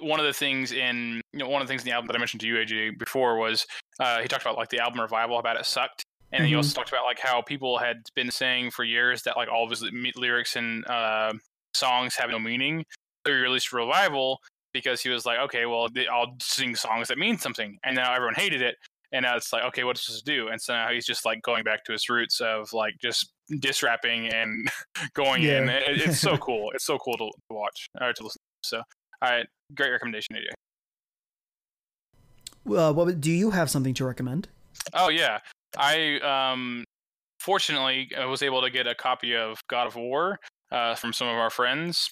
one 0.00 0.18
of 0.18 0.24
the 0.24 0.32
things 0.32 0.72
in 0.72 1.20
you 1.32 1.40
know 1.40 1.48
one 1.48 1.60
of 1.60 1.68
the 1.68 1.72
things 1.72 1.82
in 1.82 1.86
the 1.86 1.92
album 1.92 2.06
that 2.06 2.16
I 2.16 2.18
mentioned 2.18 2.40
to 2.40 2.46
you 2.46 2.54
AJ 2.54 2.98
before 2.98 3.36
was 3.36 3.66
uh, 4.00 4.20
he 4.20 4.28
talked 4.28 4.42
about 4.42 4.56
like 4.56 4.70
the 4.70 4.78
album 4.78 5.00
revival 5.00 5.38
about 5.38 5.56
it 5.56 5.66
sucked, 5.66 6.04
and 6.37 6.45
mm-hmm. 6.45 6.51
he 6.51 6.55
also 6.55 6.74
talked 6.74 6.91
about 6.91 7.05
like 7.05 7.18
how 7.18 7.41
people 7.41 7.78
had 7.78 8.03
been 8.14 8.30
saying 8.30 8.70
for 8.70 8.84
years 8.84 9.22
that 9.22 9.39
like 9.39 9.49
all 9.49 9.64
of 9.64 9.70
his 9.70 9.82
lyrics 10.16 10.57
and 10.57 10.87
uh, 10.87 11.32
songs 11.74 12.14
have 12.16 12.28
no 12.28 12.39
meaning. 12.39 12.84
So 13.26 13.32
he 13.32 13.39
released 13.39 13.72
Revival 13.72 14.41
because 14.74 15.01
he 15.01 15.09
was 15.09 15.24
like, 15.24 15.39
okay, 15.39 15.64
well, 15.64 15.89
I'll 16.12 16.37
sing 16.43 16.76
songs 16.76 17.09
that 17.09 17.16
mean 17.16 17.39
something. 17.39 17.78
And 17.84 17.97
now 17.97 18.12
everyone 18.12 18.34
hated 18.34 18.61
it. 18.61 18.76
And 19.12 19.22
now 19.22 19.34
it's 19.37 19.51
like, 19.51 19.64
okay, 19.64 19.84
what 19.84 19.97
does 19.97 20.07
this 20.07 20.20
do? 20.20 20.49
And 20.49 20.61
so 20.61 20.74
now 20.74 20.91
he's 20.93 21.07
just 21.07 21.24
like 21.24 21.41
going 21.41 21.64
back 21.64 21.84
to 21.84 21.93
his 21.93 22.07
roots 22.11 22.41
of 22.41 22.70
like 22.74 22.95
just 23.01 23.32
diss 23.61 23.82
rapping 23.82 24.28
and 24.28 24.68
going 25.14 25.43
yeah. 25.43 25.62
in. 25.62 25.68
It, 25.70 25.82
it's 26.03 26.20
so 26.20 26.37
cool. 26.37 26.70
It's 26.74 26.84
so 26.84 26.99
cool 26.99 27.16
to, 27.16 27.30
watch 27.49 27.89
or 27.99 28.12
to 28.12 28.22
listen 28.22 28.41
to. 28.62 28.68
So, 28.68 28.82
all 29.22 29.30
right, 29.30 29.47
great 29.74 29.91
recommendation, 29.91 30.37
AJ. 30.37 30.53
Well, 32.66 32.93
what 32.93 33.20
do 33.20 33.30
you 33.30 33.53
have 33.53 33.70
something 33.70 33.95
to 33.95 34.05
recommend? 34.05 34.49
Oh 34.93 35.09
yeah, 35.09 35.39
I 35.76 36.18
um 36.20 36.84
fortunately 37.38 38.10
I 38.16 38.24
was 38.26 38.42
able 38.42 38.62
to 38.62 38.70
get 38.70 38.86
a 38.86 38.94
copy 38.94 39.34
of 39.36 39.60
God 39.68 39.86
of 39.86 39.96
War 39.96 40.38
uh, 40.72 40.94
from 40.94 41.12
some 41.12 41.28
of 41.28 41.36
our 41.36 41.50
friends 41.50 42.10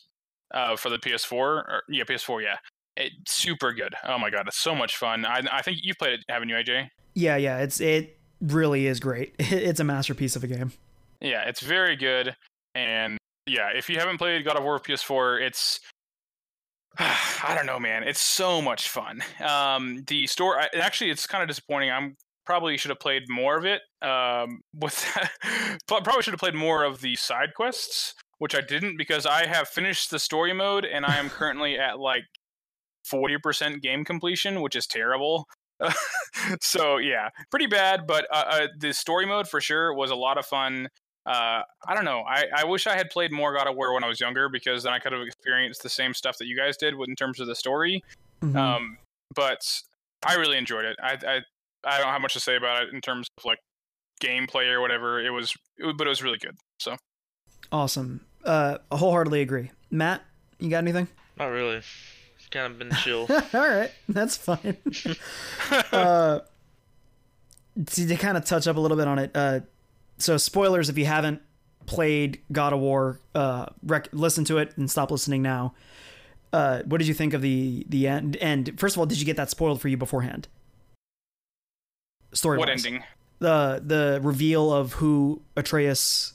uh, 0.52 0.76
for 0.76 0.90
the 0.90 0.98
PS4. 0.98 1.32
Or, 1.32 1.82
yeah, 1.88 2.04
PS4. 2.04 2.42
Yeah, 2.42 2.56
it's 2.96 3.34
super 3.34 3.72
good. 3.72 3.94
Oh 4.06 4.18
my 4.18 4.30
god, 4.30 4.46
it's 4.46 4.58
so 4.58 4.74
much 4.74 4.96
fun. 4.96 5.24
I, 5.24 5.42
I 5.50 5.62
think 5.62 5.78
you've 5.82 5.98
played 5.98 6.14
it, 6.14 6.20
haven't 6.28 6.48
you, 6.48 6.56
AJ? 6.56 6.88
Yeah, 7.14 7.36
yeah. 7.36 7.58
It's 7.58 7.80
it 7.80 8.18
really 8.40 8.86
is 8.86 9.00
great. 9.00 9.34
It's 9.38 9.80
a 9.80 9.84
masterpiece 9.84 10.36
of 10.36 10.44
a 10.44 10.46
game. 10.46 10.72
Yeah, 11.20 11.42
it's 11.48 11.60
very 11.60 11.96
good. 11.96 12.36
And 12.74 13.18
yeah, 13.46 13.70
if 13.74 13.88
you 13.88 13.98
haven't 13.98 14.18
played 14.18 14.44
God 14.44 14.56
of 14.56 14.64
War 14.64 14.78
PS4, 14.78 15.40
it's 15.40 15.80
I 16.98 17.54
don't 17.56 17.66
know, 17.66 17.80
man. 17.80 18.04
It's 18.04 18.20
so 18.20 18.62
much 18.62 18.88
fun. 18.88 19.20
Um, 19.44 20.04
the 20.06 20.26
store, 20.26 20.60
actually, 20.74 21.10
it's 21.10 21.26
kind 21.26 21.42
of 21.42 21.48
disappointing. 21.48 21.90
I'm 21.90 22.16
probably 22.44 22.76
should 22.76 22.90
have 22.90 23.00
played 23.00 23.24
more 23.28 23.56
of 23.56 23.64
it. 23.64 23.82
Um, 24.02 24.60
with 24.74 25.04
probably 25.86 26.22
should 26.22 26.34
have 26.34 26.40
played 26.40 26.54
more 26.54 26.84
of 26.84 27.00
the 27.00 27.16
side 27.16 27.54
quests 27.54 28.14
which 28.38 28.54
I 28.54 28.60
didn't 28.60 28.96
because 28.96 29.26
I 29.26 29.46
have 29.46 29.68
finished 29.68 30.10
the 30.10 30.18
story 30.18 30.52
mode 30.52 30.84
and 30.84 31.06
I 31.06 31.16
am 31.16 31.30
currently 31.30 31.78
at 31.78 31.98
like 31.98 32.24
40% 33.10 33.80
game 33.80 34.04
completion, 34.04 34.60
which 34.60 34.76
is 34.76 34.86
terrible. 34.86 35.46
so 36.60 36.98
yeah, 36.98 37.28
pretty 37.50 37.66
bad, 37.66 38.06
but 38.06 38.26
uh, 38.30 38.44
uh, 38.48 38.66
the 38.78 38.92
story 38.92 39.26
mode 39.26 39.48
for 39.48 39.60
sure 39.60 39.94
was 39.94 40.10
a 40.10 40.14
lot 40.14 40.38
of 40.38 40.46
fun. 40.46 40.88
Uh, 41.26 41.62
I 41.86 41.94
don't 41.94 42.04
know. 42.04 42.22
I, 42.28 42.44
I 42.54 42.64
wish 42.64 42.86
I 42.86 42.96
had 42.96 43.08
played 43.10 43.32
more 43.32 43.54
God 43.54 43.66
of 43.66 43.76
War 43.76 43.94
when 43.94 44.04
I 44.04 44.08
was 44.08 44.20
younger 44.20 44.48
because 44.48 44.82
then 44.82 44.92
I 44.92 44.98
could 44.98 45.12
have 45.12 45.22
experienced 45.22 45.82
the 45.82 45.88
same 45.88 46.12
stuff 46.12 46.38
that 46.38 46.46
you 46.46 46.56
guys 46.56 46.76
did 46.76 46.94
in 46.94 47.16
terms 47.16 47.40
of 47.40 47.46
the 47.46 47.54
story. 47.54 48.04
Mm-hmm. 48.42 48.56
Um, 48.56 48.98
but 49.34 49.66
I 50.26 50.34
really 50.34 50.58
enjoyed 50.58 50.84
it. 50.84 50.96
I, 51.02 51.18
I 51.26 51.40
I 51.86 51.98
don't 51.98 52.08
have 52.08 52.20
much 52.20 52.34
to 52.34 52.40
say 52.40 52.56
about 52.56 52.84
it 52.84 52.94
in 52.94 53.00
terms 53.00 53.28
of 53.38 53.44
like 53.44 53.58
gameplay 54.22 54.70
or 54.70 54.80
whatever. 54.80 55.20
It 55.20 55.30
was, 55.30 55.54
it, 55.76 55.96
but 55.96 56.06
it 56.06 56.10
was 56.10 56.22
really 56.22 56.38
good. 56.38 56.56
So 56.78 56.96
awesome. 57.72 58.20
Uh, 58.44 58.78
wholeheartedly 58.92 59.40
agree. 59.40 59.70
Matt, 59.90 60.22
you 60.58 60.70
got 60.70 60.78
anything? 60.78 61.08
Not 61.38 61.46
really. 61.46 61.76
It's 61.76 62.48
kind 62.50 62.72
of 62.72 62.78
been 62.78 62.90
chill. 63.02 63.26
All 63.54 63.68
right, 63.68 63.90
that's 64.08 64.36
fine. 64.36 64.76
uh, 65.92 66.40
to, 67.86 68.06
to 68.06 68.16
kind 68.16 68.36
of 68.36 68.44
touch 68.44 68.66
up 68.66 68.76
a 68.76 68.80
little 68.80 68.96
bit 68.96 69.08
on 69.08 69.18
it. 69.18 69.30
Uh, 69.34 69.60
so 70.18 70.36
spoilers 70.36 70.88
if 70.88 70.98
you 70.98 71.06
haven't 71.06 71.42
played 71.86 72.40
God 72.52 72.72
of 72.72 72.80
War, 72.80 73.20
uh, 73.34 73.66
rec- 73.82 74.08
listen 74.12 74.44
to 74.46 74.58
it 74.58 74.76
and 74.76 74.90
stop 74.90 75.10
listening 75.10 75.42
now. 75.42 75.74
Uh, 76.52 76.82
what 76.84 76.98
did 76.98 77.08
you 77.08 77.14
think 77.14 77.34
of 77.34 77.42
the 77.42 77.84
the 77.88 78.06
end? 78.06 78.36
And 78.36 78.78
first 78.78 78.94
of 78.94 79.00
all, 79.00 79.06
did 79.06 79.18
you 79.18 79.24
get 79.24 79.36
that 79.36 79.50
spoiled 79.50 79.80
for 79.80 79.88
you 79.88 79.96
beforehand? 79.96 80.46
Story. 82.34 82.58
What 82.58 82.68
ending? 82.68 83.02
The 83.38 83.82
the 83.84 84.20
reveal 84.22 84.72
of 84.72 84.94
who 84.94 85.42
Atreus 85.56 86.34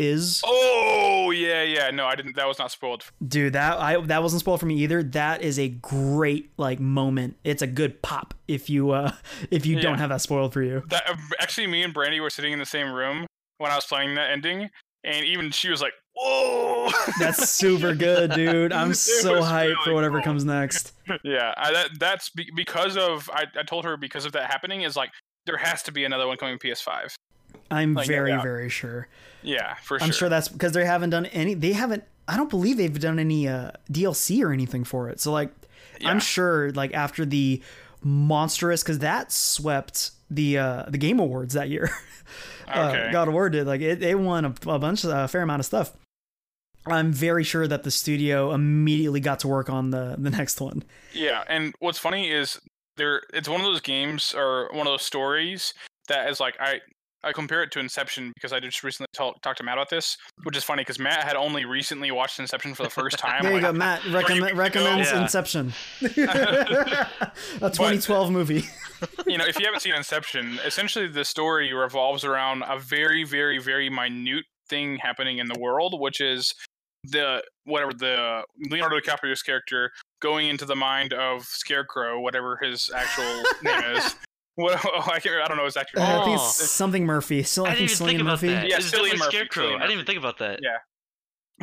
is. 0.00 0.42
Oh 0.44 1.30
yeah, 1.30 1.62
yeah. 1.62 1.90
No, 1.90 2.06
I 2.06 2.16
didn't. 2.16 2.36
That 2.36 2.48
was 2.48 2.58
not 2.58 2.70
spoiled. 2.70 3.04
Dude, 3.26 3.52
that 3.52 3.78
I 3.78 4.00
that 4.00 4.22
wasn't 4.22 4.40
spoiled 4.40 4.60
for 4.60 4.66
me 4.66 4.76
either. 4.76 5.02
That 5.02 5.42
is 5.42 5.58
a 5.58 5.68
great 5.68 6.50
like 6.56 6.80
moment. 6.80 7.36
It's 7.44 7.62
a 7.62 7.66
good 7.66 8.02
pop 8.02 8.34
if 8.48 8.70
you 8.70 8.90
uh 8.90 9.12
if 9.50 9.66
you 9.66 9.76
yeah. 9.76 9.82
don't 9.82 9.98
have 9.98 10.08
that 10.08 10.20
spoiled 10.20 10.52
for 10.52 10.62
you. 10.62 10.82
That 10.88 11.04
actually, 11.40 11.66
me 11.66 11.82
and 11.82 11.94
Brandy 11.94 12.20
were 12.20 12.30
sitting 12.30 12.52
in 12.52 12.58
the 12.58 12.66
same 12.66 12.92
room 12.92 13.26
when 13.58 13.70
I 13.70 13.76
was 13.76 13.84
playing 13.84 14.14
that 14.14 14.30
ending, 14.30 14.70
and 15.04 15.24
even 15.26 15.50
she 15.50 15.70
was 15.70 15.82
like, 15.82 15.92
"Whoa!" 16.20 16.90
That's 17.18 17.48
super 17.50 17.94
good, 17.94 18.32
dude. 18.32 18.72
I'm 18.72 18.94
so 18.94 19.40
hyped 19.40 19.62
really 19.62 19.74
for 19.84 19.94
whatever 19.94 20.18
cool. 20.18 20.24
comes 20.24 20.44
next. 20.44 20.92
Yeah, 21.24 21.54
I, 21.56 21.72
that, 21.72 21.98
that's 21.98 22.30
be- 22.30 22.50
because 22.54 22.96
of 22.96 23.28
I, 23.32 23.46
I 23.58 23.62
told 23.62 23.84
her 23.84 23.96
because 23.96 24.24
of 24.24 24.32
that 24.32 24.50
happening 24.50 24.82
is 24.82 24.96
like 24.96 25.10
there 25.46 25.56
has 25.56 25.82
to 25.84 25.92
be 25.92 26.04
another 26.04 26.26
one 26.26 26.36
coming 26.36 26.58
PS5. 26.58 27.14
I'm 27.70 27.94
like, 27.94 28.06
very, 28.06 28.30
yeah. 28.30 28.42
very 28.42 28.68
sure. 28.68 29.08
Yeah, 29.42 29.74
for 29.76 29.98
sure. 29.98 30.04
I'm 30.04 30.12
sure 30.12 30.28
that's 30.28 30.48
because 30.48 30.72
they 30.72 30.84
haven't 30.84 31.10
done 31.10 31.26
any. 31.26 31.54
They 31.54 31.72
haven't. 31.72 32.04
I 32.28 32.36
don't 32.36 32.50
believe 32.50 32.76
they've 32.76 32.98
done 32.98 33.18
any 33.18 33.48
uh, 33.48 33.72
DLC 33.90 34.44
or 34.44 34.52
anything 34.52 34.84
for 34.84 35.08
it. 35.08 35.20
So 35.20 35.32
like, 35.32 35.52
yeah. 36.00 36.10
I'm 36.10 36.20
sure 36.20 36.70
like 36.72 36.94
after 36.94 37.24
the 37.24 37.62
monstrous 38.02 38.82
because 38.82 39.00
that 39.00 39.32
swept 39.32 40.12
the 40.30 40.58
uh, 40.58 40.84
the 40.88 40.98
Game 40.98 41.18
Awards 41.18 41.54
that 41.54 41.68
year. 41.68 41.90
Uh, 42.68 42.92
okay. 42.92 43.08
uh, 43.08 43.10
God 43.10 43.26
of 43.26 43.34
War 43.34 43.50
did 43.50 43.66
like 43.66 43.80
it. 43.80 43.98
They 43.98 44.14
won 44.14 44.44
a, 44.44 44.54
a 44.68 44.78
bunch 44.78 45.02
of 45.02 45.10
a 45.10 45.26
fair 45.26 45.42
amount 45.42 45.58
of 45.58 45.66
stuff. 45.66 45.92
I'm 46.86 47.12
very 47.12 47.44
sure 47.44 47.66
that 47.66 47.82
the 47.82 47.90
studio 47.90 48.52
immediately 48.52 49.20
got 49.20 49.40
to 49.40 49.48
work 49.48 49.68
on 49.68 49.90
the 49.90 50.16
the 50.18 50.30
next 50.30 50.60
one. 50.60 50.82
Yeah, 51.12 51.44
and 51.48 51.74
what's 51.78 51.98
funny 51.98 52.30
is 52.30 52.58
there. 52.96 53.22
It's 53.32 53.48
one 53.48 53.60
of 53.60 53.66
those 53.66 53.80
games 53.80 54.34
or 54.36 54.68
one 54.72 54.86
of 54.86 54.92
those 54.92 55.02
stories 55.02 55.74
that 56.08 56.28
is 56.28 56.40
like 56.40 56.56
I 56.60 56.80
I 57.22 57.32
compare 57.32 57.62
it 57.62 57.70
to 57.72 57.80
Inception 57.80 58.32
because 58.34 58.52
I 58.52 58.60
just 58.60 58.82
recently 58.82 59.08
talked 59.12 59.58
to 59.58 59.62
Matt 59.62 59.74
about 59.74 59.90
this, 59.90 60.16
which 60.44 60.56
is 60.56 60.64
funny 60.64 60.80
because 60.82 60.98
Matt 60.98 61.22
had 61.24 61.36
only 61.36 61.66
recently 61.66 62.10
watched 62.10 62.38
Inception 62.38 62.74
for 62.74 62.82
the 62.82 62.90
first 62.90 63.18
time. 63.18 63.42
there 63.42 63.54
you 63.54 63.60
go, 63.60 63.72
Matt 63.72 64.04
recommend, 64.06 64.56
recommends 64.56 65.10
yeah. 65.10 65.22
Inception, 65.22 65.72
a 66.00 67.06
2012 67.60 68.06
but, 68.08 68.30
movie. 68.32 68.64
you 69.26 69.36
know, 69.36 69.44
if 69.44 69.58
you 69.58 69.66
haven't 69.66 69.80
seen 69.80 69.94
Inception, 69.94 70.58
essentially 70.64 71.08
the 71.08 71.24
story 71.24 71.72
revolves 71.74 72.24
around 72.24 72.64
a 72.66 72.78
very, 72.78 73.24
very, 73.24 73.58
very 73.58 73.90
minute 73.90 74.44
thing 74.68 74.96
happening 74.96 75.38
in 75.38 75.48
the 75.48 75.58
world, 75.58 76.00
which 76.00 76.20
is 76.20 76.54
the 77.04 77.42
whatever 77.64 77.92
the 77.92 78.44
Leonardo 78.70 78.98
DiCaprio's 78.98 79.42
character 79.42 79.90
going 80.20 80.48
into 80.48 80.64
the 80.64 80.76
mind 80.76 81.12
of 81.12 81.44
Scarecrow, 81.44 82.20
whatever 82.20 82.58
his 82.62 82.90
actual 82.94 83.42
name 83.62 83.96
is. 83.96 84.16
What 84.56 84.80
oh, 84.84 85.08
I, 85.10 85.20
can't, 85.20 85.42
I 85.42 85.48
don't 85.48 85.56
know 85.56 85.64
his 85.64 85.76
actual. 85.76 86.02
Uh, 86.02 86.20
I 86.20 86.24
think 86.24 86.34
it's 86.36 86.70
something 86.70 87.06
Murphy. 87.06 87.42
Still, 87.42 87.66
I, 87.66 87.70
I 87.70 87.86
think 87.86 88.20
about 88.20 88.42
Murphy. 88.42 88.48
that. 88.48 88.68
Yeah, 88.68 88.78
Cillian 88.78 89.18
Murphy. 89.18 89.36
Scarecrow. 89.36 89.64
Cillian 89.64 89.76
I 89.76 89.80
didn't 89.80 89.92
even 89.92 90.06
think 90.06 90.18
about 90.18 90.38
that. 90.38 90.58
Yeah, 90.62 90.76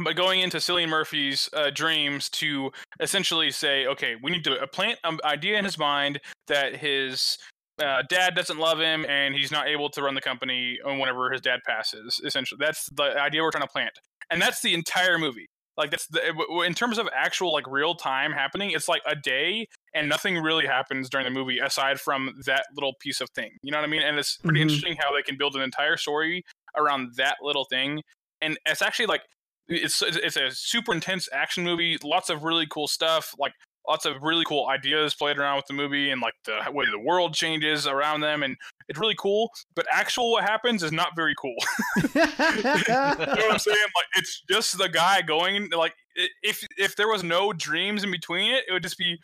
but 0.03 0.15
going 0.15 0.41
into 0.41 0.57
Cillian 0.57 0.89
Murphy's 0.89 1.49
uh, 1.53 1.69
dreams 1.71 2.29
to 2.29 2.71
essentially 2.99 3.51
say, 3.51 3.87
okay, 3.87 4.15
we 4.21 4.31
need 4.31 4.43
to 4.45 4.65
plant 4.67 4.99
an 5.03 5.19
idea 5.25 5.57
in 5.57 5.65
his 5.65 5.77
mind 5.77 6.19
that 6.47 6.75
his 6.75 7.37
uh, 7.83 8.03
dad 8.09 8.35
doesn't 8.35 8.57
love 8.57 8.79
him 8.79 9.05
and 9.07 9.35
he's 9.35 9.51
not 9.51 9.67
able 9.67 9.89
to 9.89 10.01
run 10.01 10.15
the 10.15 10.21
company 10.21 10.77
whenever 10.83 11.31
his 11.31 11.41
dad 11.41 11.59
passes. 11.65 12.21
Essentially, 12.23 12.57
that's 12.59 12.89
the 12.95 13.19
idea 13.19 13.41
we're 13.41 13.51
trying 13.51 13.65
to 13.65 13.71
plant, 13.71 13.93
and 14.29 14.41
that's 14.41 14.61
the 14.61 14.73
entire 14.73 15.17
movie. 15.17 15.47
Like 15.77 15.91
that's 15.91 16.07
the, 16.07 16.33
in 16.65 16.73
terms 16.73 16.97
of 16.97 17.07
actual 17.15 17.53
like 17.53 17.67
real 17.67 17.93
time 17.93 18.31
happening, 18.31 18.71
it's 18.71 18.87
like 18.87 19.03
a 19.05 19.15
day 19.15 19.67
and 19.93 20.09
nothing 20.09 20.37
really 20.37 20.65
happens 20.65 21.07
during 21.07 21.25
the 21.25 21.31
movie 21.31 21.59
aside 21.59 21.99
from 22.01 22.33
that 22.47 22.65
little 22.73 22.93
piece 22.99 23.21
of 23.21 23.29
thing. 23.29 23.51
You 23.61 23.71
know 23.71 23.77
what 23.77 23.83
I 23.83 23.87
mean? 23.87 24.01
And 24.01 24.17
it's 24.17 24.37
pretty 24.37 24.59
mm-hmm. 24.59 24.69
interesting 24.69 24.97
how 24.99 25.15
they 25.15 25.21
can 25.21 25.37
build 25.37 25.55
an 25.55 25.61
entire 25.61 25.95
story 25.95 26.43
around 26.75 27.11
that 27.17 27.37
little 27.43 27.65
thing. 27.65 28.01
And 28.41 28.57
it's 28.65 28.81
actually 28.81 29.05
like 29.05 29.21
it's 29.67 30.01
it's 30.01 30.37
a 30.37 30.49
super 30.49 30.93
intense 30.93 31.29
action 31.31 31.63
movie, 31.63 31.97
lots 32.03 32.29
of 32.29 32.43
really 32.43 32.65
cool 32.67 32.87
stuff, 32.87 33.33
like 33.37 33.53
lots 33.87 34.05
of 34.05 34.15
really 34.21 34.45
cool 34.45 34.67
ideas 34.67 35.13
played 35.13 35.37
around 35.37 35.57
with 35.57 35.65
the 35.67 35.73
movie 35.73 36.09
and 36.09 36.21
like 36.21 36.33
the 36.45 36.59
way 36.71 36.85
the 36.91 36.99
world 36.99 37.33
changes 37.33 37.85
around 37.87 38.21
them 38.21 38.43
and 38.43 38.55
it's 38.89 38.99
really 38.99 39.15
cool 39.17 39.49
but 39.75 39.85
actual 39.91 40.31
what 40.31 40.43
happens 40.43 40.83
is 40.83 40.91
not 40.91 41.15
very 41.15 41.35
cool. 41.39 41.55
You 41.97 42.21
know 42.23 42.25
what 42.35 43.51
i'm 43.51 43.59
saying? 43.59 43.77
Like 43.95 44.07
it's 44.15 44.43
just 44.49 44.77
the 44.77 44.89
guy 44.89 45.21
going 45.21 45.69
like 45.71 45.93
if 46.43 46.65
if 46.77 46.95
there 46.95 47.07
was 47.07 47.23
no 47.23 47.53
dreams 47.53 48.03
in 48.03 48.11
between 48.11 48.51
it 48.51 48.63
it 48.67 48.73
would 48.73 48.83
just 48.83 48.97
be 48.97 49.19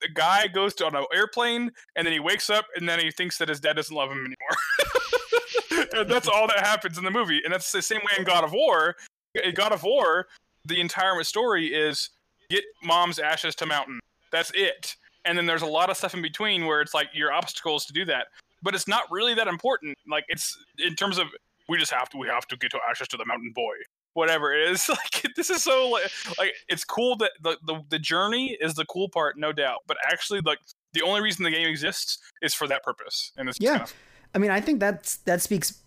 the 0.00 0.08
guy 0.08 0.46
goes 0.46 0.74
to 0.74 0.86
on 0.86 0.94
an 0.94 1.04
airplane 1.14 1.70
and 1.96 2.06
then 2.06 2.12
he 2.12 2.20
wakes 2.20 2.50
up 2.50 2.66
and 2.76 2.88
then 2.88 2.98
he 2.98 3.10
thinks 3.10 3.38
that 3.38 3.48
his 3.48 3.60
dad 3.60 3.76
doesn't 3.76 3.96
love 3.96 4.10
him 4.10 4.18
anymore. 4.18 4.36
And 5.94 6.10
that's 6.10 6.26
all 6.26 6.46
that 6.48 6.60
happens 6.60 6.96
in 6.96 7.04
the 7.04 7.10
movie 7.10 7.40
and 7.44 7.52
that's 7.52 7.70
the 7.70 7.82
same 7.82 8.00
way 8.00 8.12
in 8.18 8.24
god 8.24 8.44
of 8.44 8.52
war. 8.52 8.96
In 9.42 9.54
god 9.54 9.72
of 9.72 9.82
war 9.82 10.26
the 10.64 10.80
entire 10.80 11.22
story 11.22 11.68
is 11.68 12.10
get 12.50 12.64
mom's 12.82 13.18
ashes 13.18 13.54
to 13.56 13.66
mountain. 13.66 14.00
That's 14.32 14.50
it. 14.54 14.96
And 15.24 15.36
then 15.36 15.46
there's 15.46 15.62
a 15.62 15.66
lot 15.66 15.90
of 15.90 15.96
stuff 15.96 16.14
in 16.14 16.22
between 16.22 16.66
where 16.66 16.80
it's 16.80 16.94
like 16.94 17.08
your 17.12 17.32
obstacles 17.32 17.84
to 17.86 17.92
do 17.92 18.04
that, 18.06 18.26
but 18.62 18.74
it's 18.74 18.88
not 18.88 19.04
really 19.10 19.34
that 19.34 19.48
important. 19.48 19.96
Like 20.08 20.24
it's 20.28 20.56
in 20.78 20.94
terms 20.94 21.18
of 21.18 21.28
we 21.68 21.78
just 21.78 21.92
have 21.92 22.08
to 22.10 22.18
we 22.18 22.28
have 22.28 22.46
to 22.48 22.56
get 22.56 22.70
to 22.72 22.78
ashes 22.88 23.08
to 23.08 23.16
the 23.16 23.24
mountain 23.26 23.52
boy 23.54 23.74
whatever 24.14 24.50
it 24.54 24.70
is 24.70 24.88
like 24.88 25.26
this 25.34 25.50
is 25.50 25.62
so 25.62 25.90
like, 25.90 26.10
like 26.38 26.52
it's 26.68 26.84
cool 26.84 27.16
that 27.16 27.32
the, 27.42 27.58
the 27.66 27.82
the 27.90 27.98
journey 27.98 28.56
is 28.62 28.72
the 28.74 28.84
cool 28.86 29.10
part 29.10 29.36
no 29.36 29.52
doubt 29.52 29.80
but 29.86 29.98
actually 30.10 30.40
like 30.40 30.58
the 30.94 31.02
only 31.02 31.20
reason 31.20 31.44
the 31.44 31.50
game 31.50 31.68
exists 31.68 32.18
is 32.40 32.54
for 32.54 32.66
that 32.66 32.82
purpose 32.82 33.32
and 33.36 33.46
it's 33.48 33.58
Yeah. 33.60 33.72
kind 33.72 33.82
of, 33.82 33.94
I 34.34 34.38
mean, 34.38 34.50
I 34.50 34.60
think 34.60 34.80
that's 34.80 35.16
that 35.18 35.42
speaks 35.42 35.82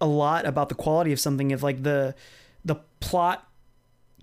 a 0.00 0.06
lot 0.06 0.44
about 0.46 0.68
the 0.68 0.74
quality 0.74 1.12
of 1.12 1.20
something 1.20 1.52
if 1.52 1.62
like 1.62 1.82
the 1.82 2.14
the 2.64 2.76
plot 3.00 3.48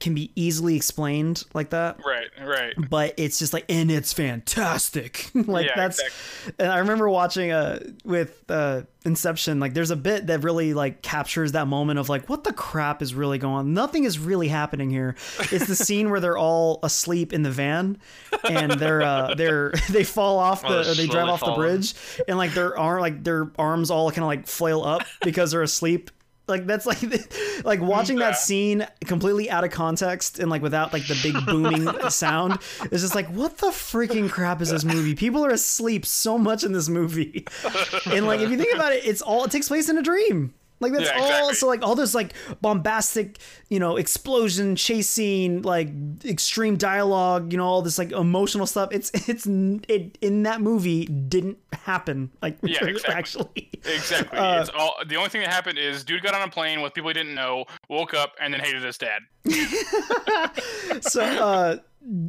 can 0.02 0.14
be 0.14 0.32
easily 0.36 0.76
explained 0.76 1.44
like 1.54 1.70
that. 1.70 2.00
right 2.06 2.28
right 2.44 2.74
But 2.90 3.14
it's 3.18 3.40
just 3.40 3.54
like, 3.54 3.66
and 3.70 3.90
it's 3.90 4.12
fantastic. 4.12 5.32
like 5.36 5.68
Yeah, 5.68 5.76
that's, 5.76 6.00
exactly. 6.00 6.54
and 6.60 6.72
I 6.74 6.80
remember 6.80 7.10
watching 7.10 7.52
uh 7.52 7.80
with 8.04 8.44
uh 8.50 8.82
Inception. 9.04 9.60
Like, 9.60 9.74
there's 9.74 9.90
a 9.90 9.96
bit 9.96 10.28
that 10.28 10.44
really 10.44 10.76
like 10.76 11.02
captures 11.02 11.54
that 11.54 11.66
moment 11.68 11.98
of 11.98 12.08
like, 12.08 12.30
what 12.30 12.44
the 12.44 12.54
crap 12.54 13.02
is 13.02 13.16
really 13.16 13.40
going 13.40 13.56
on? 13.56 13.74
Nothing 13.74 14.04
is 14.04 14.20
really 14.20 14.48
happening 14.48 14.92
here. 14.92 15.16
It's 15.52 15.66
the 15.66 15.76
scene 15.76 16.12
where 16.12 16.20
they're 16.20 16.38
all 16.38 16.80
asleep 16.84 17.34
in 17.34 17.42
the 17.42 17.50
van, 17.50 17.98
and 18.44 18.74
they're 18.74 19.02
uh 19.02 19.34
they're 19.38 19.72
they 19.90 20.04
fall 20.04 20.38
off 20.38 20.62
the 20.62 20.68
Oh, 20.68 20.92
or 20.92 20.94
they're 20.94 21.08
drive 21.08 21.30
off 21.30 21.44
the 21.44 21.54
bridge, 21.54 21.96
and 22.28 22.38
like 22.38 22.54
their 22.54 22.78
arm 22.78 23.02
like 23.02 23.24
their 23.24 23.52
arms 23.58 23.90
all 23.90 24.10
kind 24.12 24.20
of 24.24 24.28
like 24.28 24.48
flail 24.48 24.84
up 24.84 25.02
because 25.24 25.52
they're 25.52 25.64
asleep. 25.64 26.12
Like 26.48 26.66
that's 26.68 26.86
like 26.86 27.00
like 27.64 27.80
watching 27.80 28.18
Yeah. 28.18 28.32
that 28.32 28.38
scene 28.38 28.86
completely 29.06 29.50
out 29.50 29.64
of 29.64 29.72
context 29.72 30.40
and 30.40 30.50
like 30.50 30.62
without 30.62 30.92
like 30.92 31.08
the 31.08 31.18
big 31.24 31.46
booming 31.46 31.88
sound 32.10 32.58
is 32.92 33.02
just 33.02 33.16
like 33.16 33.28
what 33.28 33.58
the 33.60 33.68
freaking 33.68 34.30
crap 34.30 34.62
is 34.62 34.70
this 34.72 34.84
movie? 34.84 35.16
People 35.16 35.46
are 35.46 35.52
asleep 35.52 36.06
so 36.06 36.38
much 36.38 36.64
in 36.64 36.74
this 36.74 36.90
movie, 36.90 37.46
and 38.08 38.26
like 38.28 38.42
if 38.42 38.50
you 38.50 38.58
think 38.58 38.74
about 38.76 38.92
it, 38.92 39.06
it's 39.06 39.22
all 39.22 39.46
it 39.46 39.52
takes 39.52 39.68
place 39.68 39.88
in 39.88 39.98
a 39.98 40.02
dream. 40.02 40.54
Like 40.82 40.92
that's 40.94 41.10
Yeah, 41.10 41.22
all. 41.22 41.54
So 41.54 41.68
like 41.68 41.82
all 41.84 41.96
this 41.96 42.14
like 42.14 42.34
bombastic, 42.60 43.38
you 43.70 43.80
know, 43.80 43.96
explosion, 43.96 44.76
chase 44.76 45.10
scene, 45.10 45.62
like 45.62 45.90
extreme 46.26 46.76
dialogue, 46.76 47.52
you 47.54 47.58
know, 47.58 47.66
all 47.66 47.82
this 47.82 47.98
like 47.98 48.12
emotional 48.12 48.66
stuff. 48.68 48.90
It's 48.92 49.12
it's 49.30 49.46
it 49.46 50.18
in 50.22 50.44
that 50.44 50.60
movie 50.60 51.06
didn't 51.06 51.60
happen. 51.72 52.32
Like 52.42 52.58
Yeah, 52.64 52.84
exactly. 52.86 53.14
actually. 53.16 53.70
exactly 53.86 54.38
Uh, 54.38 54.60
it's 54.62 54.70
all 54.78 54.96
the 55.08 55.16
only 55.16 55.30
thing 55.30 55.42
that 55.42 55.50
happened 55.52 55.78
is 55.80 56.04
dude 56.04 56.22
got 56.22 56.36
on 56.36 56.48
a 56.48 56.52
plane 56.52 56.82
with 56.82 56.94
people 56.94 57.10
he 57.10 57.14
didn't 57.14 57.34
know 57.34 57.66
woke 57.90 58.14
up 58.14 58.34
and 58.40 58.54
then 58.54 58.60
hated 58.60 58.84
his 58.84 58.98
dad 58.98 59.22
so 61.02 61.22
uh 61.24 61.78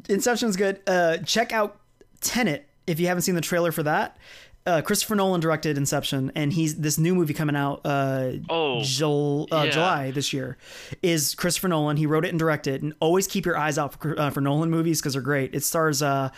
inception's 0.08 0.56
good 0.56 0.80
uh 0.86 1.18
check 1.18 1.52
out 1.52 1.78
tenet 2.20 2.68
if 2.86 2.98
you 3.00 3.06
haven't 3.06 3.22
seen 3.22 3.34
the 3.34 3.40
trailer 3.40 3.72
for 3.72 3.82
that 3.82 4.16
uh 4.64 4.80
christopher 4.82 5.14
nolan 5.16 5.40
directed 5.40 5.76
inception 5.76 6.30
and 6.36 6.52
he's 6.52 6.76
this 6.76 6.96
new 6.98 7.14
movie 7.14 7.34
coming 7.34 7.56
out 7.56 7.80
uh 7.84 8.30
Oh, 8.48 8.80
Jul- 8.82 9.48
uh, 9.50 9.64
yeah. 9.64 9.70
July 9.70 10.10
this 10.12 10.32
year 10.32 10.56
is 11.02 11.34
Christopher 11.34 11.68
Nolan. 11.68 11.96
He 11.96 12.06
wrote 12.06 12.24
it 12.24 12.28
and 12.30 12.38
directed, 12.38 12.82
and 12.82 12.92
always 13.00 13.26
keep 13.26 13.44
your 13.46 13.56
eyes 13.56 13.76
out 13.78 14.00
for, 14.00 14.18
uh, 14.18 14.30
for 14.30 14.40
Nolan 14.40 14.70
movies 14.70 15.00
because 15.00 15.12
they're 15.14 15.22
great. 15.22 15.54
It 15.54 15.62
stars 15.64 16.00
uh, 16.02 16.30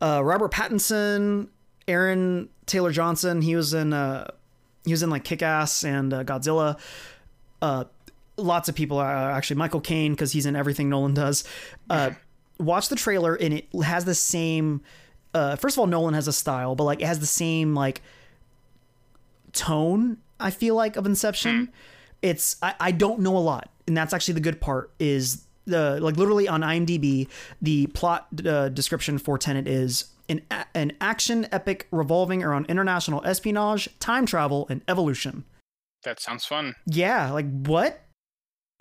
uh, 0.00 0.22
Robert 0.24 0.52
Pattinson, 0.52 1.48
Aaron 1.88 2.48
Taylor 2.66 2.90
Johnson. 2.92 3.42
He 3.42 3.54
was 3.56 3.74
in 3.74 3.92
uh, 3.92 4.28
he 4.84 4.92
was 4.92 5.02
in 5.02 5.10
like 5.10 5.24
Kick 5.24 5.42
Ass 5.42 5.84
and 5.84 6.12
uh, 6.12 6.24
Godzilla. 6.24 6.78
Uh, 7.62 7.84
lots 8.36 8.68
of 8.68 8.74
people 8.74 8.98
are 8.98 9.30
actually 9.30 9.56
Michael 9.56 9.80
Caine 9.80 10.12
because 10.12 10.32
he's 10.32 10.46
in 10.46 10.56
everything 10.56 10.88
Nolan 10.88 11.14
does. 11.14 11.44
Uh, 11.90 12.10
watch 12.58 12.88
the 12.88 12.96
trailer 12.96 13.34
and 13.34 13.54
it 13.54 13.66
has 13.84 14.04
the 14.04 14.14
same. 14.14 14.82
Uh, 15.36 15.54
first 15.56 15.76
of 15.76 15.80
all, 15.80 15.86
Nolan 15.86 16.14
has 16.14 16.26
a 16.28 16.32
style, 16.32 16.74
but 16.74 16.84
like 16.84 17.02
it 17.02 17.06
has 17.06 17.20
the 17.20 17.26
same 17.26 17.74
like 17.74 18.00
tone 19.52 20.16
I 20.40 20.50
feel 20.50 20.74
like 20.74 20.96
of 20.96 21.04
Inception. 21.06 21.70
It's 22.22 22.56
I, 22.62 22.74
I 22.80 22.90
don't 22.90 23.20
know 23.20 23.36
a 23.36 23.40
lot, 23.40 23.70
and 23.86 23.96
that's 23.96 24.12
actually 24.14 24.34
the 24.34 24.40
good 24.40 24.60
part. 24.60 24.90
Is 24.98 25.44
the 25.66 26.00
like 26.00 26.16
literally 26.16 26.48
on 26.48 26.62
IMDb 26.62 27.28
the 27.60 27.86
plot 27.88 28.28
uh, 28.46 28.68
description 28.70 29.18
for 29.18 29.36
Tenet 29.36 29.68
is 29.68 30.06
an 30.28 30.40
a- 30.50 30.66
an 30.74 30.92
action 31.00 31.46
epic 31.52 31.86
revolving 31.90 32.42
around 32.42 32.66
international 32.66 33.22
espionage, 33.24 33.88
time 34.00 34.24
travel, 34.26 34.66
and 34.70 34.80
evolution. 34.88 35.44
that 36.04 36.20
sounds 36.20 36.44
fun 36.46 36.74
Yeah, 36.86 37.30
like 37.32 37.46
what? 37.66 38.00